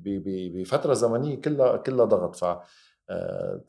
بفترة 0.04 0.94
زمنية 0.94 1.40
كلها 1.40 1.76
كلها 1.76 2.04
ضغط. 2.04 2.36
ف 2.36 2.44
آه، 3.10 3.60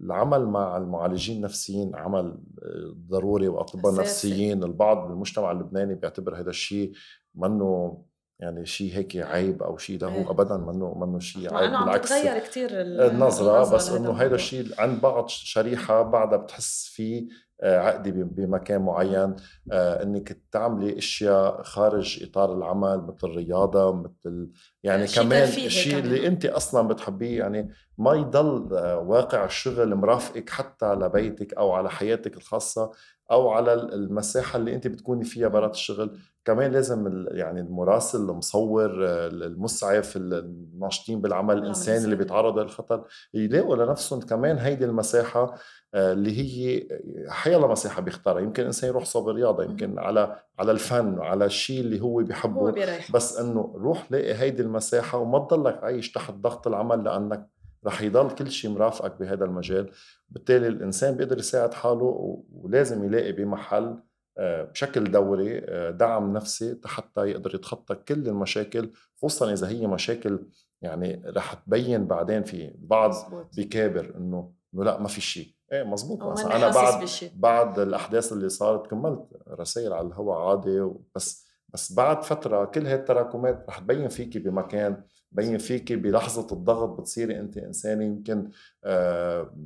العمل 0.00 0.46
مع 0.46 0.76
المعالجين 0.76 1.36
النفسيين 1.36 1.96
عمل 1.96 2.38
آه، 2.62 2.94
ضروري 3.08 3.48
واطباء 3.48 3.94
نفسيين 3.94 4.64
البعض 4.64 5.08
بالمجتمع 5.08 5.50
اللبناني 5.50 5.94
بيعتبر 5.94 6.40
هذا 6.40 6.50
الشيء 6.50 6.92
منه 7.34 8.02
يعني 8.40 8.66
شيء 8.66 8.96
هيك 8.96 9.16
عيب 9.16 9.62
أو 9.62 9.78
شيء 9.78 9.98
ده 9.98 10.06
هو 10.06 10.14
إيه. 10.14 10.30
ابدا 10.30 10.56
منه 10.56 10.94
منه 10.94 11.18
شيء 11.18 11.54
عيب 11.54 11.70
بالعكس 11.70 12.12
بتغير 12.12 12.38
كثير 12.38 12.68
النظرة 12.72 13.74
بس 13.74 13.88
إنه 13.88 14.12
هيدا 14.12 14.34
الشيء 14.34 14.66
عند 14.78 15.00
بعض 15.00 15.28
شريحة 15.28 16.02
بعدها 16.02 16.38
بتحس 16.38 16.86
فيه 16.94 17.28
آه، 17.60 17.78
عقدي 17.78 18.12
بمكان 18.12 18.82
معين. 18.82 19.36
آه، 19.72 20.02
إنك 20.02 20.38
تعملي 20.52 20.98
أشياء 20.98 21.62
خارج 21.62 22.22
إطار 22.22 22.56
العمل 22.56 22.98
مثل 22.98 23.26
الرياضة 23.26 23.92
مثل 23.92 24.50
يعني 24.82 25.06
كمان 25.06 25.42
الشيء 25.42 25.98
اللي 25.98 26.26
أنت 26.26 26.46
أصلا 26.46 26.88
بتحبيه 26.88 27.38
يعني 27.38 27.68
ما 27.98 28.14
يضل 28.14 28.76
آه، 28.76 28.98
واقع 28.98 29.44
الشغل 29.44 29.94
مرافقك 29.94 30.50
حتى 30.50 30.94
لبيتك 30.94 31.54
أو 31.54 31.72
على 31.72 31.90
حياتك 31.90 32.36
الخاصة 32.36 32.90
أو 33.30 33.50
على 33.50 33.74
المساحة 33.74 34.56
اللي 34.56 34.74
أنت 34.74 34.86
بتكوني 34.86 35.24
فيها 35.24 35.48
برات 35.48 35.74
الشغل. 35.74 36.18
كمان 36.46 36.72
لازم 36.72 37.26
يعني 37.30 37.60
المراسل 37.60 38.18
المصور 38.18 38.90
المسعف 39.26 40.16
الناشطين 40.16 41.20
بالعمل 41.20 41.58
الانساني 41.58 42.04
اللي 42.04 42.16
بيتعرضوا 42.16 42.62
للخطر 42.62 43.04
يلاقوا 43.34 43.76
لنفسهم 43.76 44.20
كمان 44.20 44.58
هيدي 44.58 44.84
المساحة 44.84 45.54
آه، 45.94 46.12
اللي 46.12 46.38
هي 46.38 46.88
حيلا 47.28 47.66
مساحة 47.66 48.02
بيختارها. 48.02 48.40
يمكن 48.40 48.62
الإنسان 48.62 48.90
يروح 48.90 49.04
صوب 49.04 49.28
رياضه 49.28 49.64
يمكن 49.64 49.98
على 49.98 50.36
على 50.58 50.72
الفن 50.72 51.18
على 51.18 51.44
الشيء 51.44 51.80
اللي 51.80 52.00
هو 52.00 52.16
بيحبه. 52.16 52.60
هو 52.60 52.70
بس 53.14 53.38
إنه 53.38 53.72
روح 53.76 54.12
لاقي 54.12 54.34
هيدي 54.34 54.62
المساحة 54.62 55.18
وما 55.18 55.38
تضلك 55.38 55.84
عايش 55.84 56.12
تحت 56.12 56.34
ضغط 56.34 56.66
العمل 56.66 57.04
لأنك 57.04 57.46
رح 57.86 58.02
يضل 58.02 58.30
كل 58.30 58.50
شيء 58.50 58.70
مرافقك 58.70 59.18
بهذا 59.20 59.44
المجال. 59.44 59.90
بالتالي 60.28 60.68
الإنسان 60.68 61.14
بيقدر 61.16 61.38
يساعد 61.38 61.74
حاله 61.74 62.42
ولازم 62.52 63.04
يلاقي 63.04 63.32
بمحل 63.32 63.84
آه، 63.84 64.02
بشكل 64.38 65.04
دوري 65.04 65.58
آه، 65.58 65.90
دعم 65.90 66.32
نفسي 66.32 66.80
حتى 66.84 67.20
يقدر 67.20 67.54
يتخطى 67.54 67.94
كل 67.94 68.28
المشاكل 68.28 68.90
خصوصا 69.16 69.52
إذا 69.52 69.68
هي 69.68 69.86
مشاكل 69.86 70.46
يعني 70.82 71.22
رح 71.26 71.54
تبين 71.54 72.06
بعدين 72.06 72.42
في 72.42 72.74
بعض 72.78 73.14
بكابر 73.56 74.14
إنه 74.16 74.52
إنه 74.74 74.84
لأ 74.84 75.00
ما 75.00 75.08
في 75.08 75.20
شيء. 75.20 75.56
إيه 75.72 75.82
مزبوط 75.82 76.22
مثلا 76.22 76.56
أنا 76.56 76.68
بعد 76.70 77.02
بشي. 77.02 77.30
بعد 77.36 77.78
الأحداث 77.78 78.32
اللي 78.32 78.48
صارت 78.48 78.86
كملت 78.90 79.26
رسائل 79.48 79.92
على 79.92 80.06
الهواء 80.06 80.38
عادي 80.38 80.90
بس 81.14 81.46
بس 81.68 81.92
بعد 81.92 82.24
فترة 82.24 82.64
كل 82.64 82.86
هاي 82.86 82.94
التراكمات 82.94 83.64
رح 83.68 83.78
تبين 83.78 84.08
فيكي 84.08 84.38
بمكان 84.38 85.02
بين 85.32 85.58
فيكي 85.58 85.96
بلحظة 85.96 86.46
الضغط 86.52 87.00
بتصيري 87.00 87.40
أنت 87.40 87.56
إنسانة 87.58 88.04
يمكن 88.04 88.50
آه 88.84 89.56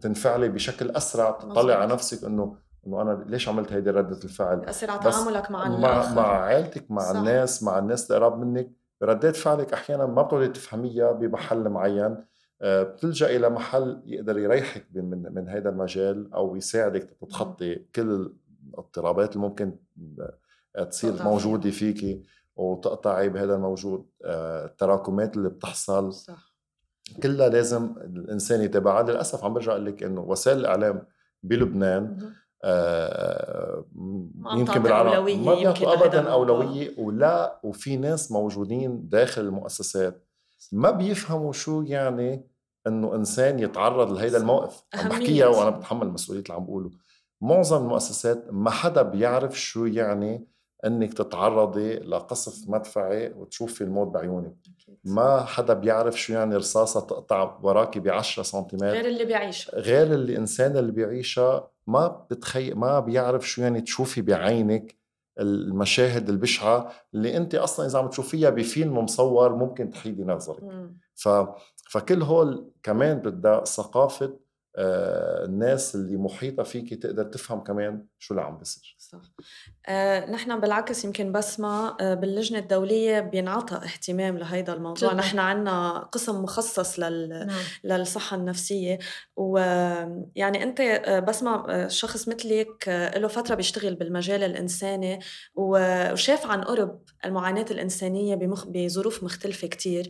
تنفعلي 0.00 0.48
بشكل 0.48 0.90
أسرع 0.90 1.30
تطلع 1.30 1.74
على 1.74 1.92
نفسك 1.92 2.24
إنه 2.24 2.56
إنه 2.86 3.02
أنا 3.02 3.24
ليش 3.26 3.48
عملت 3.48 3.72
هيدي 3.72 3.90
ردة 3.90 4.18
الفعل؟ 4.24 4.60
بيأثر 4.60 4.90
على 4.90 5.00
تعاملك 5.00 5.50
مع 5.50 5.68
مع, 5.68 6.14
مع 6.14 6.26
عائلتك 6.26 6.90
مع 6.90 7.12
صح. 7.12 7.18
الناس 7.18 7.62
مع 7.62 7.78
الناس 7.78 8.10
اللي 8.10 8.18
قراب 8.24 8.38
منك. 8.38 8.70
ردات 9.02 9.36
فعلك 9.36 9.72
أحيانا 9.72 10.06
ما 10.06 10.22
بتقدري 10.22 10.48
تفهميها 10.48 11.12
بمحل 11.12 11.68
معين. 11.68 12.24
آه، 12.62 12.82
بتلجا 12.82 13.36
إلى 13.36 13.48
محل 13.48 14.02
يقدر 14.06 14.38
يريحك 14.38 14.86
من 14.94 15.34
من 15.34 15.48
هذا 15.48 15.68
المجال 15.68 16.34
أو 16.34 16.56
يساعدك 16.56 17.02
تتخطي 17.20 17.74
كل 17.74 18.32
الاضطرابات 18.74 19.36
اللي 19.36 19.46
ممكن 19.48 19.76
تصير 20.90 21.22
موجودة 21.22 21.70
فيكي 21.70 22.22
وتقطعي 22.56 23.28
بهذا 23.28 23.54
الموجود. 23.54 24.06
آه، 24.24 24.66
التراكمات 24.66 25.36
اللي 25.36 25.48
بتحصل. 25.48 26.12
صح. 26.12 26.52
كلها 27.22 27.48
لازم 27.48 27.94
الإنسان 28.00 28.60
يتابعها. 28.60 29.02
للأسف 29.02 29.44
عم 29.44 29.54
برجع 29.54 29.72
أقول 29.72 29.86
لك 29.86 30.02
إنه 30.02 30.20
وسائل 30.20 30.58
الإعلام 30.58 31.02
بلبنان 31.42 32.18
آه 32.22 32.45
يمكن 34.56 34.82
بالعالم 34.82 35.44
ما 35.44 35.54
بيعطوا 35.54 35.94
ابدا 35.94 36.30
أولوية 36.30 36.94
ولا 36.98 37.60
وفي 37.62 37.96
ناس 37.96 38.32
موجودين 38.32 39.08
داخل 39.08 39.42
المؤسسات 39.42 40.26
ما 40.72 40.90
بيفهموا 40.90 41.52
شو 41.52 41.82
يعني 41.82 42.46
إنه 42.86 43.14
إنسان 43.14 43.58
يتعرض 43.58 44.12
لهيدا 44.12 44.38
الموقف. 44.38 44.84
عم 44.94 45.08
بحكيها 45.08 45.46
وأنا 45.46 45.70
بتحمل 45.70 46.08
مسؤوليه 46.08 46.42
اللي 46.42 46.54
عم 46.54 46.64
بقوله. 46.64 46.90
معظم 47.40 47.82
المؤسسات 47.82 48.44
ما 48.50 48.70
حدا 48.70 49.02
بيعرف 49.02 49.60
شو 49.60 49.86
يعني 49.86 50.48
إنك 50.86 51.14
تتعرضي 51.14 51.94
لقصف 51.94 52.68
مدفعي 52.68 53.32
وتشوفي 53.32 53.84
الموت 53.84 54.08
بعيونك. 54.08 54.56
ما 55.04 55.44
حدا 55.44 55.74
بيعرف 55.74 56.20
شو 56.20 56.32
يعني 56.32 56.56
رصاصة 56.56 57.00
تقطع 57.00 57.58
وراكي 57.62 58.00
ب 58.00 58.08
10 58.08 58.42
سنتيمتر. 58.42 58.86
غير 58.86 59.06
اللي 59.06 59.24
بيعيشها 59.24 59.80
غير 59.80 60.14
الانسان 60.14 60.76
اللي 60.76 60.92
بيعيشها 60.92 61.70
ما 61.86 62.06
بتخيل 62.30 62.74
ما 62.78 63.00
بيعرف 63.00 63.48
شو 63.48 63.62
يعني 63.62 63.80
تشوفي 63.80 64.22
بعينك 64.22 64.96
المشاهد 65.40 66.28
البشعه 66.28 66.92
اللي 67.14 67.36
انت 67.36 67.54
أصلا 67.54 67.86
إذا 67.86 67.98
عم 67.98 68.08
تشوفيها 68.08 68.50
بفيلم 68.50 68.98
مصور 68.98 69.54
ممكن 69.56 69.90
تحيدي 69.90 70.24
نظرك. 70.24 70.62
ف... 71.14 71.28
فكل 71.90 72.22
هول 72.22 72.70
كمان 72.82 73.18
بدها 73.18 73.64
ثقافة 73.64 74.36
الناس 74.78 75.94
اللي 75.94 76.16
محيطة 76.16 76.62
فيك 76.62 76.94
تقدر 76.94 77.24
تفهم 77.24 77.60
كمان 77.60 78.06
شو 78.18 78.34
اللي 78.34 78.44
عم 78.46 78.58
بيصير. 78.58 78.96
صح. 78.98 79.20
آه، 79.88 80.30
نحن 80.30 80.60
بالعكس 80.60 81.04
يمكن 81.04 81.32
بسمع 81.32 81.96
آه، 82.00 82.14
باللجنة 82.14 82.58
الدولية 82.58 83.20
بينعطى 83.20 83.76
اهتمام 83.76 84.38
لهيدا 84.38 84.72
الموضوع. 84.72 85.08
جدا. 85.08 85.18
نحن 85.18 85.38
عندنا 85.38 85.98
قسم 85.98 86.42
مخصص 86.42 86.98
لل... 86.98 87.46
نعم. 87.46 87.58
للصحة 87.84 88.36
النفسية. 88.36 88.98
ويعني 89.36 90.62
أنت 90.62 90.80
آه، 90.80 91.18
بسمع 91.20 91.66
آه، 91.68 91.88
شخص 91.88 92.28
مثلك 92.28 92.88
آه، 92.88 93.18
له 93.18 93.28
فترة 93.28 93.54
بيشتغل 93.54 93.94
بالمجال 93.94 94.42
الإنساني 94.42 95.18
وشاف 95.54 96.46
عن 96.46 96.62
قرب 96.62 97.02
المعاناة 97.24 97.66
الإنسانية 97.70 98.34
بمخ... 98.34 98.64
بظروف 98.68 99.22
مختلفة 99.24 99.68
كتير. 99.68 100.08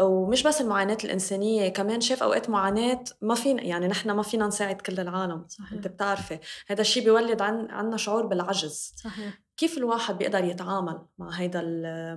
ومش 0.00 0.42
بس 0.42 0.60
المعاناة 0.60 0.98
الإنسانية 1.04 1.68
كمان 1.68 2.00
شاف 2.00 2.22
أوقات 2.22 2.50
معاناة 2.50 3.04
ما 3.20 3.34
فينا 3.34 3.62
يعني 3.62 3.88
نحن 3.88 4.10
ما 4.10 4.22
فينا 4.22 4.46
نساعد 4.46 4.80
كل 4.80 5.00
العالم 5.00 5.46
صحيح. 5.48 5.72
أنت 5.72 5.88
بتعرفي. 5.88 6.38
هذا 6.68 6.80
الشيء 6.80 7.04
بيولد 7.04 7.42
عن 7.42 7.70
عنا 7.70 7.96
شعور 7.96 8.26
بالعجز. 8.26 8.94
صحيح. 8.96 9.40
كيف 9.56 9.78
الواحد 9.78 10.18
بيقدر 10.18 10.44
يتعامل 10.44 10.98
مع 11.18 11.30
هيدا 11.30 11.62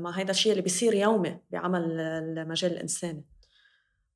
مع 0.02 0.12
هيدا 0.12 0.32
الشيء 0.32 0.52
اللي 0.52 0.64
بيصير 0.64 0.94
يومي 0.94 1.40
بعمل 1.52 2.00
المجال 2.00 2.72
الإنساني؟ 2.72 3.26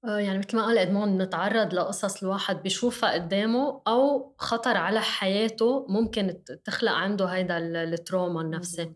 يعني 0.03 0.39
مثل 0.39 0.57
ما 0.57 0.65
قال 0.65 0.77
إدمون 0.77 1.17
نتعرض 1.17 1.73
لقصص 1.73 2.23
الواحد 2.23 2.63
بيشوفها 2.63 3.13
قدامه 3.13 3.81
أو 3.87 4.35
خطر 4.37 4.77
على 4.77 5.01
حياته 5.01 5.85
ممكن 5.89 6.43
تخلق 6.65 6.91
عنده 6.91 7.25
هيدا 7.25 7.57
التروما 7.57 8.41
النفسي. 8.41 8.81
آه 8.81 8.95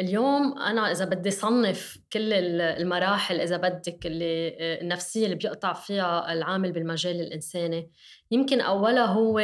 اليوم 0.00 0.58
أنا 0.58 0.92
إذا 0.92 1.04
بدي 1.04 1.30
صنف 1.30 1.98
كل 2.12 2.32
المراحل 2.32 3.40
إذا 3.40 3.56
بدك 3.56 4.06
اللي 4.06 4.48
آه، 4.48 4.80
النفسية 4.80 5.24
اللي 5.24 5.36
بيقطع 5.36 5.72
فيها 5.72 6.32
العامل 6.32 6.72
بالمجال 6.72 7.20
الإنساني 7.20 7.90
يمكن 8.30 8.60
أولها 8.60 9.06
هو 9.06 9.38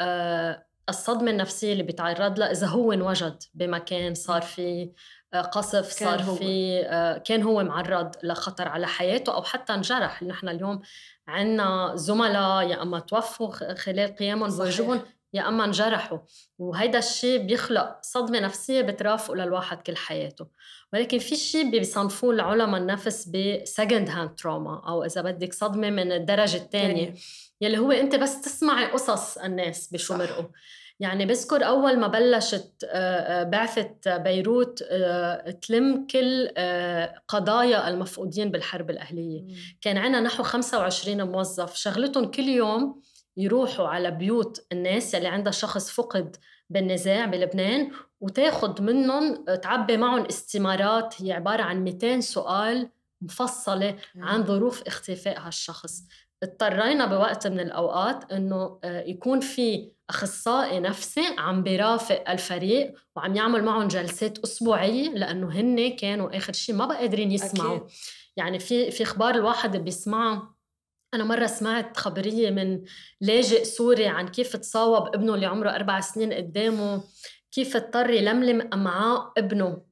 آه 0.00 0.66
الصدمة 0.88 1.30
النفسية 1.30 1.72
اللي 1.72 1.82
بيتعرض 1.82 2.38
لها 2.38 2.50
إذا 2.50 2.66
هو 2.66 2.92
انوجد 2.92 3.42
بمكان 3.54 4.14
صار 4.14 4.42
فيه 4.42 4.92
آه، 5.34 5.40
قصف 5.40 5.90
صار 5.90 6.22
في 6.22 6.82
آه، 6.86 7.18
كان 7.18 7.42
هو 7.42 7.64
معرض 7.64 8.12
لخطر 8.22 8.68
على 8.68 8.86
حياته 8.86 9.34
أو 9.34 9.42
حتى 9.42 9.74
انجرح. 9.74 10.22
نحن 10.22 10.48
اليوم 10.48 10.80
عندنا 11.28 11.92
زملاء 11.94 12.68
يا 12.68 12.82
أما 12.82 13.00
توفوا 13.00 13.74
خلال 13.74 14.16
قيامهم 14.16 14.50
بواجبهم 14.50 15.02
يا 15.34 15.48
أما 15.48 15.64
انجرحوا. 15.64 16.18
وهيدا 16.58 16.98
الشيء 16.98 17.42
بيخلق 17.42 17.98
صدمة 18.02 18.40
نفسية 18.40 18.80
بترافقه 18.80 19.34
للواحد 19.34 19.82
كل 19.82 19.96
حياته. 19.96 20.46
ولكن 20.92 21.18
في 21.18 21.36
شيء 21.36 21.70
بيصنفوه 21.70 22.34
العلماء 22.34 22.80
النفس 22.80 23.28
ب 23.28 23.39
second 23.39 24.08
hand 24.08 24.34
trauma 24.34 24.82
أو 24.88 25.04
إذا 25.04 25.22
بدك 25.22 25.52
صدمة 25.52 25.90
من 25.90 26.12
الدرجة 26.12 26.56
الثانية. 26.56 27.14
يلي 27.60 27.78
هو 27.78 27.90
أنت 27.90 28.14
بس 28.14 28.40
تسمعي 28.40 28.86
قصص 28.86 29.38
الناس 29.38 29.92
بشو 29.92 30.16
مرقوا. 30.16 30.44
يعني 31.00 31.26
بذكر 31.26 31.66
أول 31.66 31.98
ما 31.98 32.06
بلشت 32.06 32.88
بعثة 33.46 34.16
بيروت 34.16 34.82
تلم 35.62 36.06
كل 36.06 36.48
قضايا 37.28 37.88
المفقودين 37.88 38.50
بالحرب 38.50 38.90
الأهلية. 38.90 39.44
كان 39.80 39.96
عندنا 39.96 40.20
نحو 40.20 40.42
25 40.42 41.22
موظف. 41.22 41.76
شغلتهم 41.76 42.30
كل 42.30 42.48
يوم 42.48 43.02
يروحوا 43.40 43.88
على 43.88 44.10
بيوت 44.10 44.66
الناس 44.72 45.14
يلي 45.14 45.28
عندها 45.28 45.52
شخص 45.52 45.90
فقد 45.90 46.36
بالنزاع 46.70 47.24
بلبنان 47.26 47.90
وتاخد 48.20 48.80
منهم 48.82 49.44
تعبي 49.44 49.96
معهم 49.96 50.24
استمارات 50.24 51.22
هي 51.22 51.32
عبارة 51.32 51.62
عن 51.62 51.84
200 51.84 52.20
سؤال 52.20 52.88
مفصلة 53.22 53.96
عن 54.16 54.44
ظروف 54.44 54.82
اختفاء 54.86 55.40
هالشخص. 55.40 56.02
اضطرينا 56.42 57.06
بوقت 57.06 57.46
من 57.46 57.60
الأوقات 57.60 58.32
إنه 58.32 58.78
يكون 58.84 59.40
في 59.40 59.92
أخصائي 60.10 60.80
نفسي 60.80 61.20
عم 61.38 61.62
بيرافق 61.62 62.30
الفريق 62.30 62.94
وعم 63.16 63.36
يعمل 63.36 63.64
معهم 63.64 63.88
جلسات 63.88 64.38
أسبوعية 64.38 65.08
لأنه 65.08 65.50
هن 65.60 65.96
كانوا 65.96 66.36
آخر 66.36 66.52
شيء 66.52 66.74
ما 66.74 66.86
بقى 66.86 66.96
قادرين 66.98 67.32
يسمعوا. 67.32 67.76
أكيد. 67.76 67.88
يعني 68.36 68.58
في 68.58 68.90
في 68.90 69.02
أخبار 69.02 69.34
الواحد 69.34 69.76
بيسمعها 69.76 70.54
أنا 71.14 71.24
مرة 71.24 71.46
سمعت 71.46 71.96
خبرية 71.96 72.50
من 72.50 72.84
لاجئ 73.20 73.64
سوري 73.64 74.06
عن 74.06 74.28
كيف 74.28 74.56
تصاوب 74.56 75.14
ابنه 75.14 75.34
اللي 75.34 75.46
عمره 75.46 75.70
أربع 75.70 76.00
سنين 76.00 76.32
قدامه 76.32 77.02
كيف 77.52 77.76
اضطر 77.76 78.10
يلملم 78.10 78.68
أمعاء 78.72 79.32
ابنه 79.38 79.82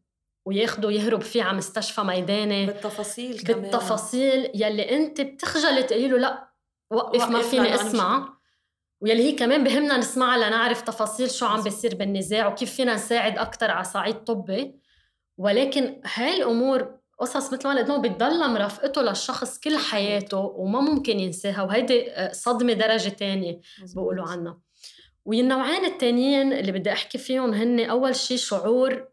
وياخده 0.47 0.91
يهرب 0.91 1.23
فيه 1.23 1.43
على 1.43 1.57
مستشفى 1.57 2.01
ميداني. 2.01 2.66
بالتفاصيل 2.66 3.41
كمان. 3.41 3.61
بالتفاصيل 3.61 4.51
يلي 4.55 4.97
أنت 4.97 5.21
بتخجلي 5.21 5.83
تقولي 5.83 6.09
له 6.09 6.19
لأ 6.19 6.49
وقف 6.91 7.31
ما 7.31 7.43
فيني 7.43 7.75
أسمع. 7.75 8.39
ويلي 9.01 9.23
هي 9.23 9.33
كمان 9.33 9.64
بهمنا 9.64 9.97
نسمعها 9.97 10.39
لنعرف 10.39 10.83
تفاصيل 10.83 11.31
شو 11.31 11.47
عم 11.47 11.62
بيصير 11.62 11.95
بالنزاع 11.95 12.47
وكيف 12.47 12.75
فينا 12.75 12.95
نساعد 12.95 13.39
أكثر 13.39 13.71
على 13.71 13.85
صعيد 13.85 14.16
طبي. 14.25 14.81
ولكن 15.39 16.01
هاي 16.05 16.37
الأمور 16.37 16.97
قصص 17.19 17.53
مثل 17.53 17.69
ما 17.69 17.79
قلت 17.79 18.07
بتضل 18.07 18.51
مرافقته 18.51 19.03
للشخص 19.03 19.59
كل 19.59 19.77
حياته 19.79 20.39
وما 20.39 20.81
ممكن 20.81 21.21
ينساها 21.21 21.62
وهيدي 21.62 22.11
آه، 22.11 22.33
صدمة 22.33 22.73
درجة 22.73 23.09
تانية 23.09 23.61
بيقولوا 23.95 24.29
عنها. 24.29 24.59
والنوعين 25.25 25.85
التانيين 25.85 26.53
اللي 26.53 26.73
بدي 26.73 26.93
أحكي 26.93 27.19
فيهم 27.19 27.55
هن 27.55 27.81
أول 27.81 28.16
شيء 28.16 28.37
شعور 28.37 29.09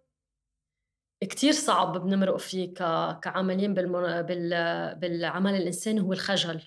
كتير 1.22 1.52
صعب 1.52 1.98
بنمرق 1.98 2.38
فيه 2.38 2.74
كعاملين 3.22 3.74
بالمر... 3.74 4.22
بال... 4.22 4.50
بالعمل 4.96 5.56
الإنساني 5.56 6.02
هو 6.02 6.14
الخجل. 6.14 6.62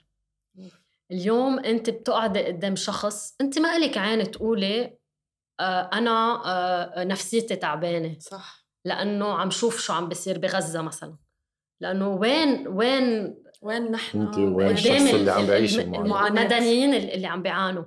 اليوم 1.11 1.59
أنت 1.59 1.91
بتقعدي 1.91 2.45
قدام 2.45 2.77
شخص 2.77 3.35
أنت 3.41 3.59
ما 3.59 3.79
لك 3.79 3.99
عين 3.99 4.31
تقولي 4.31 4.99
آه 5.61 5.91
أنا 5.93 6.43
آه 6.47 7.05
نفسيتي 7.05 7.57
تعبانة. 7.57 8.19
صح. 8.19 8.67
لأنه 8.85 9.35
عم 9.35 9.51
شوف 9.51 9.81
شو 9.81 9.93
عم 9.93 10.09
بيصير 10.09 10.39
بغزة 10.39 10.83
مثلا. 10.83 11.17
لأنه 11.81 12.09
وين 12.09 12.69
وين 12.69 13.35
وين 13.63 13.91
نحن 13.91 14.21
أنت 14.21 14.39
وين 14.39 14.71
الشخص 14.71 15.15
اللي 15.15 15.31
عم 15.31 15.47
بيعيش 15.47 15.79
المدنيين 15.79 16.95
اللي 16.95 17.27
عم 17.27 17.43
بيعانوا. 17.43 17.85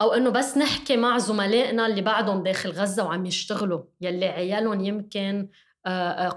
أو 0.00 0.12
إنه 0.12 0.30
بس 0.30 0.58
نحكي 0.58 0.96
مع 0.96 1.18
زملائنا 1.18 1.86
اللي 1.86 2.00
بعدهم 2.00 2.42
داخل 2.42 2.70
غزة 2.70 3.04
وعم 3.04 3.26
يشتغلوا 3.26 3.82
يلي 4.00 4.26
عيالهم 4.26 4.84
يمكن 4.84 5.48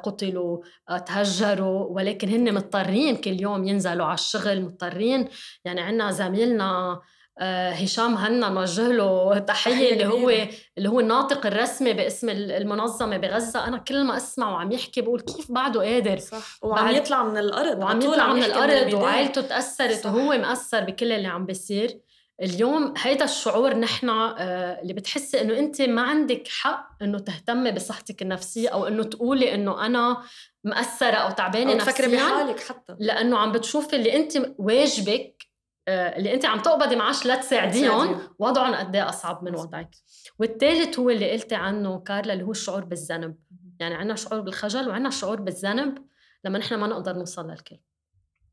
قتلوا 0.04 0.64
تهجروا 1.06 1.86
ولكن 1.90 2.30
هن 2.30 2.54
مضطرين 2.54 3.16
كل 3.16 3.42
يوم 3.42 3.68
ينزلوا 3.68 4.06
على 4.06 4.14
الشغل 4.14 4.62
مضطرين. 4.62 5.28
يعني 5.66 5.82
عندنا 5.82 6.12
زميلنا 6.12 7.02
هشام 7.40 8.16
هنا 8.16 8.50
نوجه 8.50 8.88
له 8.88 9.40
تحية 9.40 9.94
اللي 9.94 10.06
هو 10.06 10.30
اللي 10.78 10.90
هو 10.90 11.00
الناطق 11.00 11.46
الرسمي 11.46 11.94
باسم 11.94 12.30
المنظمة 12.30 13.18
بغزة. 13.18 13.68
أنا 13.68 13.78
كل 13.78 14.04
ما 14.04 14.18
اسمع 14.18 14.52
وعم 14.52 14.72
يحكي 14.72 15.02
بقول 15.02 15.22
كيف 15.22 15.52
بعده 15.52 15.82
قادر. 15.82 16.20
صح. 16.20 16.58
وعم 16.62 16.96
يطلع 16.96 17.24
من 17.24 17.38
الأرض 17.38 17.80
وعم 17.80 18.02
يطلع 18.02 18.34
من 18.34 18.44
الأرض 18.44 18.94
وعائلته 18.94 19.42
تأثرت 19.42 20.06
وهو 20.06 20.38
مأثر 20.38 20.80
بكل 20.84 21.12
اللي 21.12 21.28
عم 21.28 21.46
بيصير. 21.46 22.00
اليوم 22.42 22.94
هيدا 22.98 23.26
الشعور 23.26 23.74
نحن 23.78 24.10
آه، 24.10 24.82
اللي 24.82 24.94
بتحسي 24.94 25.42
إنه 25.42 25.60
أنت 25.60 25.82
ما 25.82 26.02
عندك 26.02 26.48
حق 26.48 26.90
إنه 27.02 27.20
تهتمي 27.20 27.72
بصحتك 27.72 28.22
النفسية 28.22 28.70
أو 28.70 28.88
إنه 28.88 29.04
تقولي 29.04 29.54
إنه 29.54 29.86
أنا 29.86 30.18
مأثرة 30.64 31.16
أو 31.16 31.32
تعبانة 31.32 31.74
نفسيا 31.74 31.92
تفكري 31.92 32.16
بحالك 32.16 32.60
حتى. 32.60 32.96
لأنه 33.00 33.38
عم 33.38 33.52
بتشوفي 33.52 33.96
اللي 33.96 34.16
أنت 34.16 34.34
واجبك 34.58 35.34
آه، 35.44 35.45
اللي 35.88 36.34
انت 36.34 36.46
عم 36.46 36.60
تقبضي 36.60 36.96
معاش 36.96 37.26
لتساعديهم 37.26 38.20
وضعهم 38.40 38.76
قد 38.76 38.96
إيه 38.96 39.10
أصعب 39.10 39.44
من 39.44 39.56
وضعك. 39.56 39.96
والثالث 40.40 41.00
هو 41.00 41.10
اللي 41.10 41.32
قلتي 41.32 41.56
عنه 41.56 42.00
كارلا 42.00 42.34
اللي 42.34 42.44
هو 42.44 42.52
الشعور 42.52 42.86
بالذنب. 42.86 43.36
يعني 43.80 43.96
عندنا 43.96 44.16
شعور 44.16 44.42
بالخجل 44.42 44.90
وعندنا 44.90 45.10
شعور 45.10 45.42
بالذنب 45.42 45.98
لما 46.44 46.60
نحن 46.60 46.76
ما 46.76 46.88
نقدر 46.88 47.14
نوصل 47.14 47.52
للكل. 47.52 47.78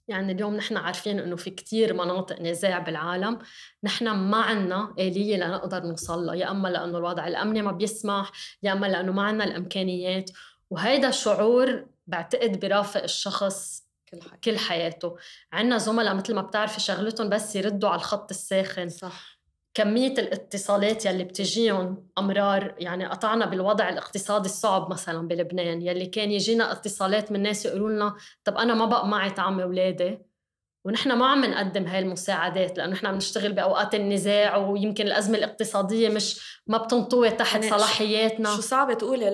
يعني 0.08 0.32
اليوم 0.32 0.56
نحن 0.56 0.76
عارفين 0.76 1.18
إنه 1.20 1.36
في 1.36 1.50
كتير 1.50 1.94
مناطق 1.94 2.40
نزاع 2.40 2.78
بالعالم. 2.78 3.38
نحن 3.84 4.08
ما 4.08 4.36
عنا 4.36 4.94
آلية 4.98 5.36
لنقدر 5.36 5.82
نوصل 5.82 6.26
لها 6.26 6.34
يا 6.34 6.50
أما 6.50 6.68
لأنه 6.68 6.98
الوضع 6.98 7.26
الأمني 7.26 7.62
ما 7.62 7.72
بيسمح 7.72 8.32
يا 8.62 8.72
أما 8.72 8.86
لأنه 8.86 9.12
ما 9.12 9.22
عنا 9.22 9.44
الإمكانيات. 9.44 10.30
وهيدا 10.70 11.08
الشعور 11.08 11.86
بعتقد 12.06 12.60
برافق 12.60 13.02
الشخص 13.02 13.84
كل, 14.12 14.22
حي. 14.22 14.36
كل 14.44 14.58
حياته. 14.58 15.16
عنا 15.52 15.78
زملاء 15.78 16.14
مثل 16.14 16.34
ما 16.34 16.42
بتعرفي 16.42 16.80
شغلتهم 16.80 17.28
بس 17.28 17.56
يردوا 17.56 17.88
على 17.88 17.98
الخط 17.98 18.30
الساخن. 18.30 18.88
صح. 18.88 19.32
كمية 19.74 20.12
الاتصالات 20.12 21.06
يلي 21.06 21.24
بتجيهم 21.24 22.08
أمرار 22.18 22.74
يعني 22.78 23.06
قطعنا 23.06 23.46
بالوضع 23.46 23.88
الاقتصادي 23.88 24.46
الصعب 24.46 24.90
مثلا 24.90 25.28
بلبنان 25.28 25.82
يلي 25.82 26.06
كان 26.06 26.30
يجينا 26.30 26.72
اتصالات 26.72 27.32
من 27.32 27.42
ناس 27.42 27.66
يقولوا 27.66 27.90
لنا 27.90 28.14
طب 28.44 28.56
أنا 28.56 28.74
ما 28.74 28.84
بقى 28.86 29.08
معي 29.08 29.30
طعم 29.30 29.60
أولادي 29.60 30.18
ونحن 30.84 31.12
ما 31.12 31.26
عم 31.26 31.44
نقدم 31.44 31.84
هاي 31.86 31.98
المساعدات 31.98 32.78
لأنه 32.78 32.92
نحن 32.92 33.06
عم 33.06 33.14
نشتغل 33.14 33.52
بأوقات 33.52 33.94
النزاع 33.94 34.56
ويمكن 34.56 35.06
الأزمة 35.06 35.38
الاقتصادية 35.38 36.08
مش 36.08 36.60
ما 36.66 36.78
بتنطوي 36.78 37.30
تحت 37.30 37.54
يعني 37.64 37.70
صلاحياتنا. 37.70 38.54
شو 38.56 38.60
صعب 38.60 38.98
تقولي 38.98 39.30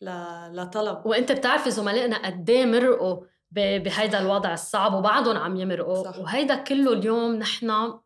لا 0.00 0.50
لطلب 0.54 1.06
وأنت 1.06 1.32
بتعرفي 1.32 1.70
زملائنا 1.70 2.26
قد 2.26 2.50
إيه 2.50 2.66
مرقوا 2.66 3.24
بهيدا 3.50 4.18
الوضع 4.20 4.52
الصعب 4.52 4.94
وبعدهم 4.94 5.36
عم 5.36 5.56
يمرقوا. 5.56 6.04
صح. 6.04 6.18
وهيدا 6.18 6.54
كله 6.54 6.92
اليوم 6.92 7.34
نحن 7.34 7.98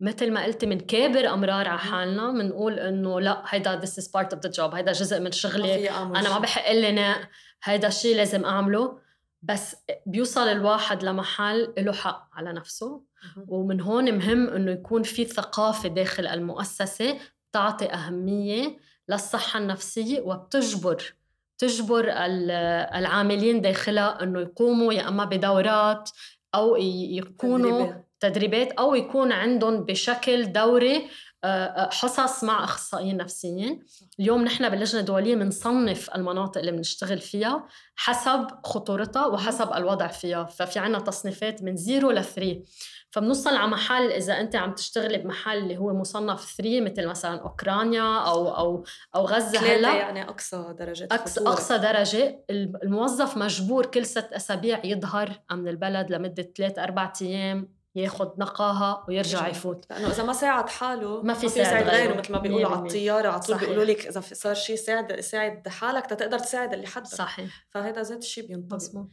مثل 0.00 0.32
ما 0.32 0.44
قلتي 0.44 0.66
من 0.66 0.80
كابر 0.80 1.34
أمرار 1.34 1.68
على 1.68 1.78
حالنا 1.78 2.30
بنقول 2.32 2.78
إنه 2.78 3.20
لا 3.20 3.42
هيدا 3.48 3.80
this 3.80 4.02
is 4.02 4.06
part 4.06 4.36
of 4.36 4.38
the 4.38 4.52
job 4.56 4.74
هيدا 4.74 4.92
جزء 4.92 5.20
من 5.20 5.32
شغلي 5.32 5.90
أنا 5.90 6.28
ما 6.28 6.38
بحق 6.38 6.72
لي 6.72 7.14
هيدا 7.64 7.88
الشيء 7.88 8.16
لازم 8.16 8.44
أعمله. 8.44 8.98
بس 9.42 9.76
بيوصل 10.06 10.48
الواحد 10.48 11.02
لمحل 11.02 11.74
له 11.78 11.92
حق 11.92 12.30
على 12.32 12.52
نفسه. 12.52 13.02
ومن 13.48 13.80
هون 13.80 14.18
مهم 14.18 14.48
إنه 14.48 14.70
يكون 14.70 15.02
في 15.02 15.24
ثقافة 15.24 15.88
داخل 15.88 16.26
المؤسسة 16.26 17.18
تعطي 17.52 17.92
أهمية 17.92 18.78
للصحة 19.08 19.58
النفسية 19.58 20.20
وبتجبر 20.20 21.14
تجبر 21.62 22.04
العاملين 22.98 23.60
داخلها 23.60 24.22
إنه 24.22 24.40
يقوموا 24.40 24.92
يا 24.92 25.08
إما 25.08 25.24
بدورات 25.24 26.10
أو 26.54 26.76
يكونوا 26.76 27.70
تدريبات, 27.80 28.08
تدريبات 28.20 28.72
أو 28.72 28.94
يكون 28.94 29.32
عندهم 29.32 29.84
بشكل 29.84 30.52
دوري 30.52 31.08
حصص 31.90 32.44
مع 32.44 32.64
أخصائيين 32.64 33.16
نفسيين. 33.16 33.82
اليوم 34.20 34.44
نحن 34.44 34.68
باللجنه 34.68 35.00
الدوليه 35.00 35.34
بنصنف 35.34 36.10
المناطق 36.14 36.58
اللي 36.58 36.72
بنشتغل 36.72 37.18
فيها 37.18 37.68
حسب 37.96 38.46
خطورتها 38.64 39.26
وحسب 39.26 39.72
الوضع 39.72 40.06
فيها. 40.06 40.44
ففي 40.44 40.78
عنا 40.78 40.98
تصنيفات 40.98 41.62
من 41.62 41.76
0 41.76 42.12
ل 42.12 42.24
3 42.24 42.62
فبنوصل 43.12 43.56
على 43.56 43.70
محل 43.70 44.12
إذا 44.12 44.40
أنت 44.40 44.56
عم 44.56 44.72
تشتغلي 44.74 45.18
بمحل 45.18 45.58
اللي 45.58 45.76
هو 45.76 45.94
مصنف 45.94 46.54
3 46.56 46.80
مثل 46.80 47.06
مثلا 47.06 47.40
أوكرانيا 47.40 48.18
أو 48.18 48.56
أو 48.56 48.84
أو 49.14 49.24
غزة 49.24 49.58
هلا. 49.58 49.94
يعني 49.94 50.28
أقصى 50.28 50.74
درجة 50.78 51.08
أقصى, 51.12 51.40
أقصى 51.40 51.78
درجة. 51.78 52.44
الموظف 52.50 53.36
مجبور 53.36 53.86
كل 53.86 54.06
ست 54.06 54.32
أسابيع 54.32 54.80
يظهر 54.84 55.40
من 55.52 55.68
البلد 55.68 56.10
لمدة 56.10 56.52
3 56.56 56.82
4 56.84 57.12
أيام 57.22 57.74
ياخذ 57.94 58.28
نقاهة 58.38 59.04
ويرجع 59.08 59.48
يفوت. 59.48 59.86
لأنه 59.90 60.08
إذا 60.08 60.22
ما 60.22 60.32
ساعد 60.32 60.68
حاله 60.68 61.22
ما 61.22 61.34
في 61.34 61.48
ساعد 61.48 61.88
غيره 61.88 62.14
مثل 62.14 62.32
ما 62.32 62.38
بيقولوا 62.38 62.70
على 62.70 62.80
الطيارة 62.80 63.28
على 63.28 63.40
طول 63.40 63.58
بيقولوا 63.58 63.84
لك 63.84 64.06
إذا 64.06 64.20
صار 64.20 64.54
شيء 64.54 64.76
ساعد 64.76 65.20
ساعد 65.20 65.68
حالك 65.68 66.06
تقدر 66.06 66.38
تساعد 66.38 66.72
اللي 66.72 66.86
حدك. 66.86 67.06
صحيح. 67.06 67.66
فهذا 67.70 68.02
ذات 68.02 68.22
الشيء 68.22 68.46
بينطبق. 68.46 69.04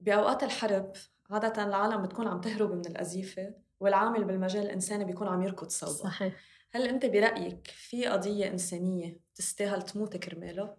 بأوقات 0.00 0.42
الحرب 0.42 0.92
عادة 1.30 1.64
العالم 1.64 2.02
بتكون 2.02 2.28
عم 2.28 2.40
تهرب 2.40 2.72
من 2.72 2.86
الأزيفة 2.86 3.54
والعامل 3.80 4.24
بالمجال 4.24 4.62
الإنساني 4.62 5.04
بيكون 5.04 5.28
عم 5.28 5.42
يركض 5.42 5.68
صوبة. 5.68 5.92
صحيح. 5.92 6.34
هل 6.72 6.88
أنت 6.88 7.06
برأيك 7.06 7.66
في 7.66 8.06
قضية 8.06 8.48
إنسانية 8.48 9.20
تستاهل 9.34 9.82
تموت 9.82 10.16
كرمالها 10.16 10.76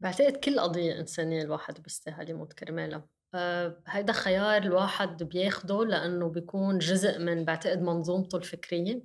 بعتقد 0.00 0.36
كل 0.36 0.60
قضية 0.60 1.00
إنسانية 1.00 1.42
الواحد 1.42 1.82
بيستاهل 1.82 2.30
يموت 2.30 2.52
كرمالها 2.52 3.06
آه، 3.34 3.82
هيدا 3.86 4.12
خيار 4.12 4.62
الواحد 4.62 5.22
بياخده 5.22 5.84
لأنه 5.84 6.28
بيكون 6.28 6.78
جزء 6.78 7.18
من 7.18 7.44
بعتقد 7.44 7.82
منظومته 7.82 8.36
الفكرية. 8.36 9.02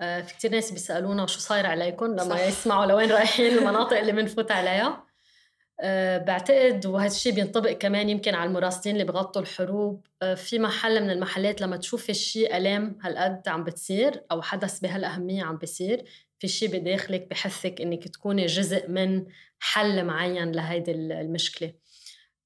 آه، 0.00 0.20
في 0.20 0.34
كتير 0.34 0.50
ناس 0.50 0.70
بيسألونا 0.72 1.26
شو 1.26 1.38
صاير 1.40 1.66
عليكم 1.66 2.06
لما 2.06 2.24
صح. 2.24 2.40
يسمعوا 2.40 2.86
لوين 2.86 3.12
رايحين 3.12 3.58
المناطق 3.58 3.98
اللي 3.98 4.12
بنفوت 4.12 4.50
عليها. 4.50 5.06
أه 5.80 6.18
بعتقد 6.18 6.86
وهذا 6.86 7.06
الشيء 7.12 7.32
بينطبق 7.34 7.70
كمان 7.72 8.08
يمكن 8.08 8.34
على 8.34 8.48
المراسلين 8.48 8.96
اللي 8.96 9.12
بغطوا 9.12 9.42
الحروب. 9.42 10.06
أه 10.22 10.34
في 10.34 10.58
محل 10.58 11.02
من 11.02 11.10
المحلات 11.10 11.60
لما 11.60 11.76
تشوفي 11.76 12.14
شيء 12.14 12.56
ألام 12.56 12.98
هالقد 13.02 13.48
عم 13.48 13.64
بتصير 13.64 14.24
أو 14.32 14.42
حدث 14.42 14.80
بهالأهمية 14.80 15.44
عم 15.44 15.56
بيصير 15.56 16.04
في 16.38 16.48
شيء 16.48 16.68
بداخلك 16.78 17.28
بحثك 17.30 17.80
إنك 17.80 18.08
تكوني 18.08 18.46
جزء 18.46 18.88
من 18.90 19.26
حل 19.60 20.04
معين 20.04 20.52
لهيدي 20.52 20.92
المشكلة. 20.92 21.68
آه، 21.68 21.74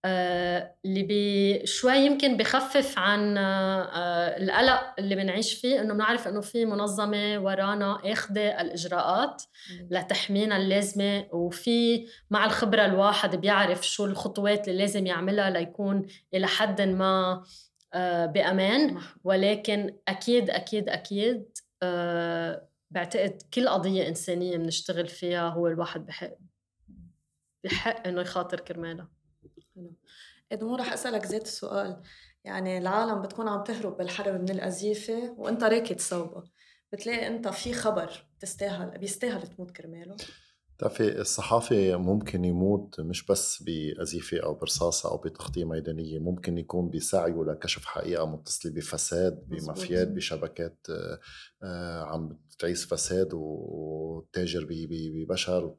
اللي 0.05 1.03
بي 1.03 1.67
شوي 1.67 1.97
يمكن 1.97 2.37
بخفف 2.37 2.99
عن 2.99 3.39
آه، 3.39 4.37
القلق 4.37 4.95
اللي 4.99 5.17
بنعيش 5.17 5.55
فيه 5.55 5.81
إنه 5.81 5.95
بنعرف 5.95 6.29
إنه 6.29 6.41
في 6.41 6.65
منظمة 6.65 7.39
ورانا 7.39 8.01
اخذه 8.05 8.61
الإجراءات 8.61 9.43
لتحمينا 9.91 10.57
اللازمة 10.57 11.27
وفي 11.33 12.07
مع 12.31 12.45
الخبرة 12.45 12.85
الواحد 12.85 13.37
بيعرف 13.37 13.89
شو 13.89 14.05
الخطوات 14.05 14.69
اللي 14.69 14.79
لازم 14.79 15.07
يعملها 15.07 15.51
ليكون 15.51 16.07
إلى 16.35 16.47
حد 16.47 16.81
ما 16.81 17.45
آه، 17.95 18.27
بأمان. 18.27 19.01
ولكن 19.25 19.97
أكيد 20.09 20.51
أكيد 20.51 20.89
أكيد 20.89 21.59
بعتقد 22.91 23.43
كل 23.55 23.69
قضية 23.69 24.09
إنسانية 24.09 24.57
بنشتغل 24.57 25.09
فيها 25.09 25.49
هو 25.49 25.67
الواحد 25.67 26.07
بحق 26.07 26.33
بحق 27.65 28.07
إنه 28.07 28.21
يخاطر 28.21 28.61
كرمالها. 28.61 29.16
ادمو 30.53 30.77
رح 30.77 30.93
أسألك 30.93 31.27
ذات 31.27 31.45
السؤال. 31.45 32.03
يعني 32.45 32.79
العالم 32.79 33.23
بتكون 33.23 33.49
عم 33.49 33.65
تهرب 33.65 33.97
بالحرب 33.97 34.41
من 34.41 34.51
الأزيفة 34.51 35.35
وأنت 35.39 35.65
راكد 35.65 36.01
صوبة. 36.01 36.43
بتلاقي 36.93 37.27
أنت 37.27 37.49
في 37.49 37.73
خبر 37.73 38.27
تستاهل 38.41 38.99
بيستاهل 38.99 39.47
تموت 39.47 39.71
كرماله. 39.71 40.17
بتعرفي 40.77 41.21
الصحافي 41.21 41.97
ممكن 41.97 42.45
يموت 42.45 43.01
مش 43.01 43.27
بس 43.27 43.63
بأزيفة 43.63 44.39
أو 44.39 44.55
برصاصة 44.55 45.11
أو 45.11 45.17
بتغطية 45.17 45.65
ميدانية 45.65 46.19
ممكن 46.19 46.59
يكون 46.59 46.91
بسعيه 46.91 47.45
لكشف 47.45 47.85
حقيقة 47.85 48.27
متصلة 48.27 48.73
بفساد 48.73 49.45
بمافيات 49.49 50.09
بشبكات 50.09 50.87
آه، 51.63 52.03
عم 52.05 52.39
تعيش 52.59 52.85
فساد 52.85 53.29
وتاجر 53.33 54.67
ببشر 54.71 55.77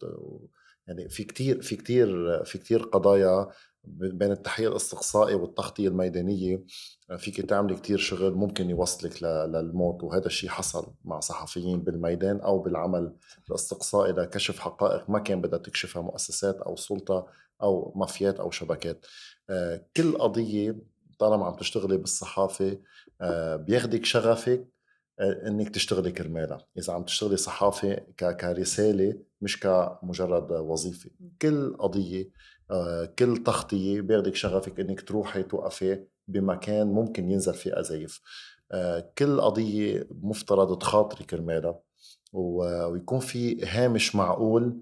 يعني 0.88 1.10
في 1.10 1.24
كتير 1.24 1.62
في 1.62 1.76
كتير 1.76 2.08
في 2.44 2.58
كتير 2.58 2.84
قضايا 2.84 3.48
بين 3.90 4.32
التحقيق 4.32 4.70
الإستقصائي 4.70 5.36
والتغطية 5.36 5.88
الميدانية 5.88 6.64
فيك 7.18 7.42
تعملي 7.42 7.76
كتير 7.76 7.98
شغل 7.98 8.34
ممكن 8.34 8.70
يوصلك 8.70 9.24
للموت 9.24 10.04
وهذا 10.04 10.26
الشيء 10.26 10.50
حصل 10.50 10.94
مع 11.06 11.20
صحفيين 11.20 11.82
بالميدان 11.82 12.40
أو 12.40 12.60
بالعمل 12.60 13.16
الإستقصائي 13.50 14.14
لكشف 14.14 14.60
حقائق 14.60 15.10
ما 15.10 15.20
كان 15.20 15.42
بدها 15.42 15.60
تكشفها 15.60 16.02
مؤسسات 16.02 16.62
أو 16.62 16.76
سلطة 16.76 17.28
أو 17.62 17.94
مافيات 17.96 18.40
أو 18.40 18.52
شبكات. 18.52 19.06
آه، 19.50 19.86
كل 19.98 20.18
قضية 20.18 20.76
طالما 21.20 21.46
عم 21.46 21.56
تشتغلي 21.56 21.98
بالصحافة 21.98 22.78
آه، 23.22 23.56
بياخدك 23.56 24.06
شغفك 24.06 24.68
آه، 25.20 25.48
إنك 25.48 25.70
تشتغلي 25.70 26.12
كرمالها. 26.12 26.68
إذا 26.78 26.94
عم 26.94 27.04
تشتغلي 27.04 27.38
صحافة 27.38 27.96
كرسالة 28.20 29.20
مش 29.42 29.60
كمجرد 29.60 30.52
وظيفة. 30.52 31.10
كل 31.42 31.78
قضية 31.80 32.30
آه، 32.72 33.06
كل 33.06 33.38
تغطية 33.38 34.02
بياخدك 34.02 34.36
شغفك 34.36 34.80
إنك 34.80 35.02
تروحي 35.02 35.44
توقفي 35.44 36.04
بمكان 36.28 36.88
ممكن 36.88 37.32
ينزل 37.32 37.54
فيه 37.54 37.80
أزايف. 37.80 38.22
آه، 38.72 39.12
كل 39.18 39.42
قضية 39.42 40.08
مفترض 40.22 40.78
تخاطري 40.78 41.26
كرمالها 41.26 41.80
ويكون 42.34 43.20
في 43.20 43.66
هامش 43.66 44.16
معقول 44.16 44.82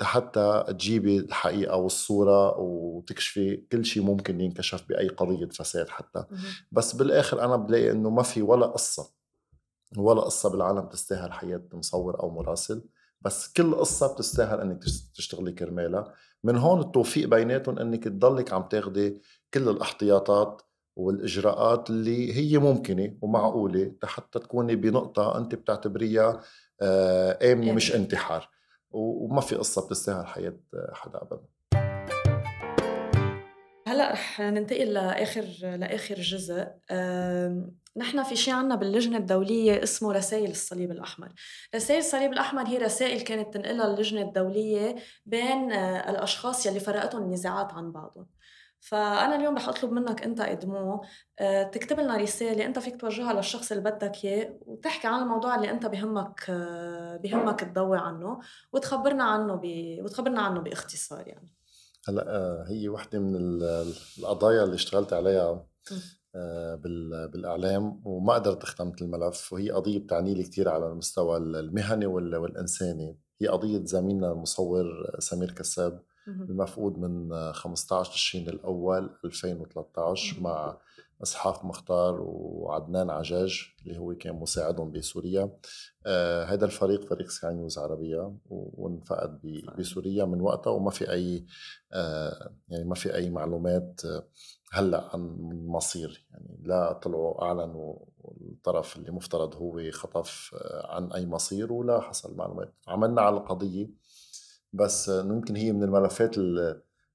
حتى 0.00 0.64
تجيبي 0.68 1.18
الحقيقة 1.18 1.76
والصورة 1.76 2.58
وتكشفي 2.58 3.56
كل 3.56 3.84
شيء 3.84 4.02
ممكن 4.02 4.40
ينكشف 4.40 4.88
بأي 4.88 5.08
قضية 5.08 5.46
فساد 5.46 5.88
حتى. 5.88 6.24
بس 6.72 6.96
بالآخر 6.96 7.44
أنا 7.44 7.56
بلاقي 7.56 7.90
إنه 7.90 8.10
ما 8.10 8.22
في 8.22 8.42
ولا 8.42 8.66
قصة. 8.66 9.10
ولا 9.96 10.20
قصة 10.20 10.50
بالعالم 10.50 10.86
تستاهل 10.86 11.32
حياة 11.32 11.62
مصور 11.72 12.20
أو 12.20 12.30
مراسل 12.30 12.82
بس 13.20 13.52
كل 13.52 13.74
قصة 13.74 14.14
بتستاهل 14.14 14.60
إنك 14.60 14.84
تشتغلي 15.14 15.52
كرمالها. 15.52 16.14
من 16.44 16.56
هون 16.56 16.80
التوفيق 16.80 17.28
بيناتهم 17.28 17.78
إنك 17.78 18.04
تضلك 18.04 18.52
عم 18.52 18.62
تاخدي 18.62 19.22
كل 19.54 19.68
الأحتياطات 19.68 20.62
والإجراءات 20.96 21.90
اللي 21.90 22.32
هي 22.36 22.58
ممكنة 22.58 23.16
ومعقولة 23.20 23.92
حتى 24.04 24.38
تكوني 24.38 24.76
بنقطة 24.76 25.38
أنت 25.38 25.54
بتعتبريها 25.54 26.40
آه، 26.82 27.52
آمنة 27.52 27.72
مش 27.72 27.94
انتحار. 27.94 28.48
وما 28.90 29.40
في 29.40 29.54
قصة 29.54 29.86
بتستاهل 29.86 30.26
حياة 30.26 30.56
حدا 30.92 31.22
ابدا. 31.22 31.46
هلأ 33.90 34.12
رح 34.12 34.40
ننتقل 34.40 34.92
لآخر 34.92 35.44
لآخر 35.62 36.14
جزء. 36.14 36.66
نحن 37.96 38.22
في 38.22 38.36
شيء 38.36 38.54
عنا 38.54 38.74
باللجنة 38.74 39.18
الدولية 39.18 39.82
اسمه 39.82 40.12
رسائل 40.12 40.50
الصليب 40.50 40.90
الأحمر. 40.90 41.32
رسائل 41.74 41.98
الصليب 41.98 42.32
الأحمر 42.32 42.66
هي 42.66 42.78
رسائل 42.78 43.20
كانت 43.20 43.54
تنقلها 43.54 43.86
اللجنة 43.86 44.22
الدولية 44.22 44.96
بين 45.26 45.72
آه، 45.72 46.10
الأشخاص 46.10 46.66
يلي 46.66 46.80
فرقتهم 46.80 47.22
النزاعات 47.22 47.72
عن 47.72 47.92
بعضهم. 47.92 48.26
فأنا 48.80 49.36
اليوم 49.36 49.56
رح 49.56 49.68
أطلب 49.68 49.92
منك 49.92 50.22
أنت 50.22 50.40
ادمو 50.40 51.04
آه، 51.38 51.62
تكتب 51.62 52.00
لنا 52.00 52.16
رسالة 52.16 52.66
أنت 52.66 52.78
فيك 52.78 53.00
توجهها 53.00 53.32
للشخص 53.32 53.72
اللي 53.72 53.90
بدك 53.90 54.24
إياه 54.24 54.58
وتحكي 54.66 55.08
عن 55.08 55.22
الموضوع 55.22 55.54
اللي 55.54 55.70
أنت 55.70 55.86
بهمك 55.86 56.46
آه، 56.50 57.16
بهمك 57.16 57.60
تضوي 57.60 57.98
عنه 57.98 58.40
وتخبرنا 58.72 59.24
عنه 59.24 59.54
ب... 59.54 59.64
وتخبرنا 60.04 60.42
عنه 60.42 60.60
بإختصار 60.60 61.28
يعني. 61.28 61.59
هلا 62.08 62.36
آه، 62.36 62.64
هي 62.68 62.88
وحده 62.88 63.18
من 63.18 63.36
القضايا 64.18 64.64
اللي 64.64 64.74
اشتغلت 64.74 65.12
عليها 65.12 65.66
بالإعلام 67.32 68.02
وما 68.04 68.34
قدرت 68.34 68.62
اختمت 68.62 69.02
الملف 69.02 69.52
وهي 69.52 69.70
قضية 69.70 69.98
بتعني 69.98 70.34
لي 70.34 70.42
كثير 70.42 70.68
على 70.68 70.86
المستوى 70.86 71.36
المهني 71.36 72.06
والإنساني. 72.06 73.18
هي 73.40 73.48
قضية 73.48 73.84
زميلنا 73.84 74.32
المصور 74.32 74.86
سمير 75.18 75.50
كساب. 75.50 76.02
المفقود 76.30 76.98
من 76.98 77.32
15 77.52 78.12
تشرين 78.12 78.48
الأول 78.48 79.10
2013 79.24 80.40
مع 80.40 80.78
إسحاق 81.22 81.64
مختار 81.64 82.20
وعدنان 82.20 83.10
عجاج 83.10 83.62
اللي 83.86 83.98
هو 83.98 84.14
كان 84.14 84.34
مساعدهم 84.34 84.92
بسوريا. 84.92 85.50
آه 86.06 86.44
هذا 86.44 86.64
الفريق 86.64 87.04
فريق 87.04 87.28
سكاي 87.28 87.54
نيوز 87.54 87.78
عربية 87.78 88.36
وانفقد 88.50 89.40
بسوريا 89.78 90.24
من 90.24 90.40
وقتها 90.40 90.70
وما 90.70 90.90
في 90.90 91.12
أي 91.12 91.46
آه 91.92 92.54
يعني 92.68 92.84
ما 92.84 92.94
في 92.94 93.14
أي 93.14 93.30
معلومات 93.30 94.00
آه، 94.04 94.28
هلأ 94.72 95.10
عن 95.12 95.36
مصير 95.66 96.26
يعني 96.30 96.58
لا 96.62 96.92
طلعوا 96.92 97.44
اعلنوا 97.44 97.96
الطرف 98.40 98.96
اللي 98.96 99.10
مفترض 99.10 99.54
هو 99.54 99.90
خطف 99.90 100.54
آه، 100.54 100.94
عن 100.94 101.12
أي 101.12 101.26
مصير 101.26 101.72
ولا 101.72 102.00
حصل 102.00 102.36
معلومات. 102.36 102.74
عملنا 102.88 103.22
على 103.22 103.36
القضية 103.36 103.90
بس 104.72 105.08
ممكن 105.08 105.56
هي 105.56 105.72
من 105.72 105.82
الملفات 105.82 106.38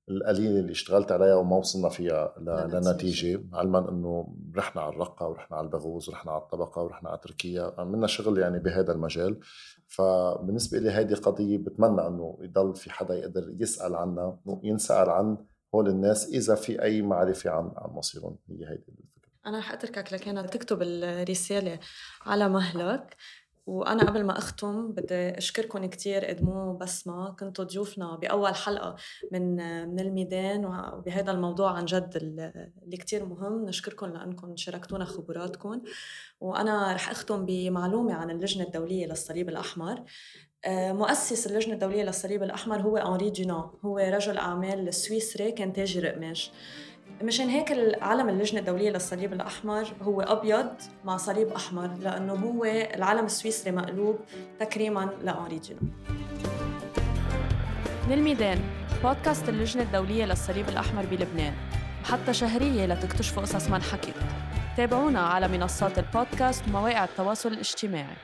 القليلة 0.10 0.60
اللي 0.60 0.72
اشتغلت 0.72 1.12
عليها 1.12 1.36
وما 1.36 1.58
وصلنا 1.58 1.90
فيها 1.90 2.36
لنتيجة 2.40 3.44
علما 3.54 3.90
إنه 3.90 4.36
رحنا 4.56 4.82
على 4.82 4.94
الرقة 4.94 5.28
ورحنا 5.28 5.58
على 5.58 5.66
البغوز 5.66 6.10
ورحنا 6.10 6.32
على 6.32 6.42
الطبقة 6.42 6.82
ورحنا 6.82 7.10
على 7.10 7.20
تركيا 7.24 7.76
عملنا 7.78 8.08
شغل 8.08 8.38
يعني 8.38 8.60
بهذا 8.60 8.92
المجال. 8.92 9.40
فبالنسبة 9.88 10.80
لي 10.80 10.92
هيدي 10.92 11.14
قضية 11.14 11.58
بتمنى 11.58 12.08
إنه 12.08 12.38
يضل 12.42 12.76
في 12.76 12.92
حدا 12.92 13.16
يقدر 13.16 13.56
يسأل 13.60 13.96
عنها 13.96 14.40
وينسال 14.46 15.10
عن 15.10 15.38
هول 15.76 15.90
الناس 15.90 16.30
إذا 16.30 16.56
في 16.56 16.82
أي 16.82 17.02
معرفة 17.02 17.50
عن 17.50 17.72
عن 17.76 17.90
مصيرهم. 17.90 18.38
هي 18.50 18.56
هيدي 18.56 18.86
الفكرة. 18.90 19.32
أنا 19.46 19.60
رح 19.60 19.72
أتركك 19.72 20.14
لكانك 20.14 20.50
تكتب 20.50 20.82
الرسالة 20.82 21.80
على 22.26 22.50
مهلك. 22.50 23.16
وأنا 23.68 24.04
قبل 24.04 24.24
ما 24.24 24.38
أختم 24.38 24.92
بدي 24.92 25.38
أشكركم 25.38 25.86
كثير 25.86 26.30
ادمو 26.30 26.70
وبسمه 26.70 27.32
كنتوا 27.36 27.66
ضيوفنا 27.66 28.16
بأول 28.16 28.56
حلقة 28.56 28.96
من 29.32 29.56
من 29.90 30.00
الميدان 30.00 30.66
وبهذا 30.66 31.32
الموضوع 31.32 31.72
عن 31.72 31.86
جد 31.86 32.16
اللي 32.16 32.98
كثير 32.98 33.26
مهم. 33.26 33.66
نشكركم 33.66 34.06
لأنكم 34.06 34.56
شاركتونا 34.56 35.06
خبراتكم. 35.06 35.82
وأنا 36.40 36.94
رح 36.94 37.10
أختم 37.10 37.46
بمعلومة 37.46 38.14
عن 38.14 38.32
اللجنة 38.32 38.64
الدولية 38.64 39.06
للصليب 39.06 39.50
الأحمر. 39.50 40.04
آه، 40.66 40.92
مؤسس 40.94 41.48
اللجنة 41.48 41.74
الدولية 41.74 42.04
للصليب 42.04 42.44
الأحمر 42.44 42.82
هو 42.82 42.98
أنري 42.98 43.30
دينا 43.30 43.72
هو 43.86 43.98
رجل 43.98 44.38
أعمال 44.38 44.94
سويسري 44.94 45.52
كان 45.52 45.74
تاجر 45.74 46.08
قماش 46.08 46.52
مشان 47.24 47.50
هيك 47.50 47.72
العلم 47.72 48.30
اللجنة 48.30 48.60
الدولية 48.60 48.90
للصليب 48.90 49.34
الأحمر 49.34 49.88
هو 50.02 50.22
أبيض 50.22 50.68
مع 51.06 51.18
صليب 51.18 51.48
أحمر 51.48 51.88
لأنه 52.02 52.34
هو 52.34 52.66
العلم 52.66 53.26
السويسري 53.26 53.72
مقلوب 53.72 54.20
تكريما 54.60 55.10
لأنري 55.24 55.60
دينا 55.60 55.80
من 58.08 58.14
الميدان 58.14 58.60
بودكاست 59.04 59.50
اللجنة 59.50 59.84
الدولية 59.84 60.26
للصليب 60.26 60.70
الأحمر 60.70 61.06
بلبنان. 61.06 61.54
محطة 62.02 62.32
شهرية 62.32 62.86
لتكتشفوا 62.86 63.44
قصص 63.44 63.70
ما 63.70 63.76
انحكت 63.76 64.14
تابعونا 64.78 65.20
على 65.20 65.48
منصات 65.48 66.00
البودكاست 66.00 66.68
ومواقع 66.68 67.04
التواصل 67.04 67.54
الاجتماعي. 67.54 68.16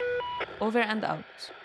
Over 0.62 0.84
and 0.92 1.04
out. 1.04 1.61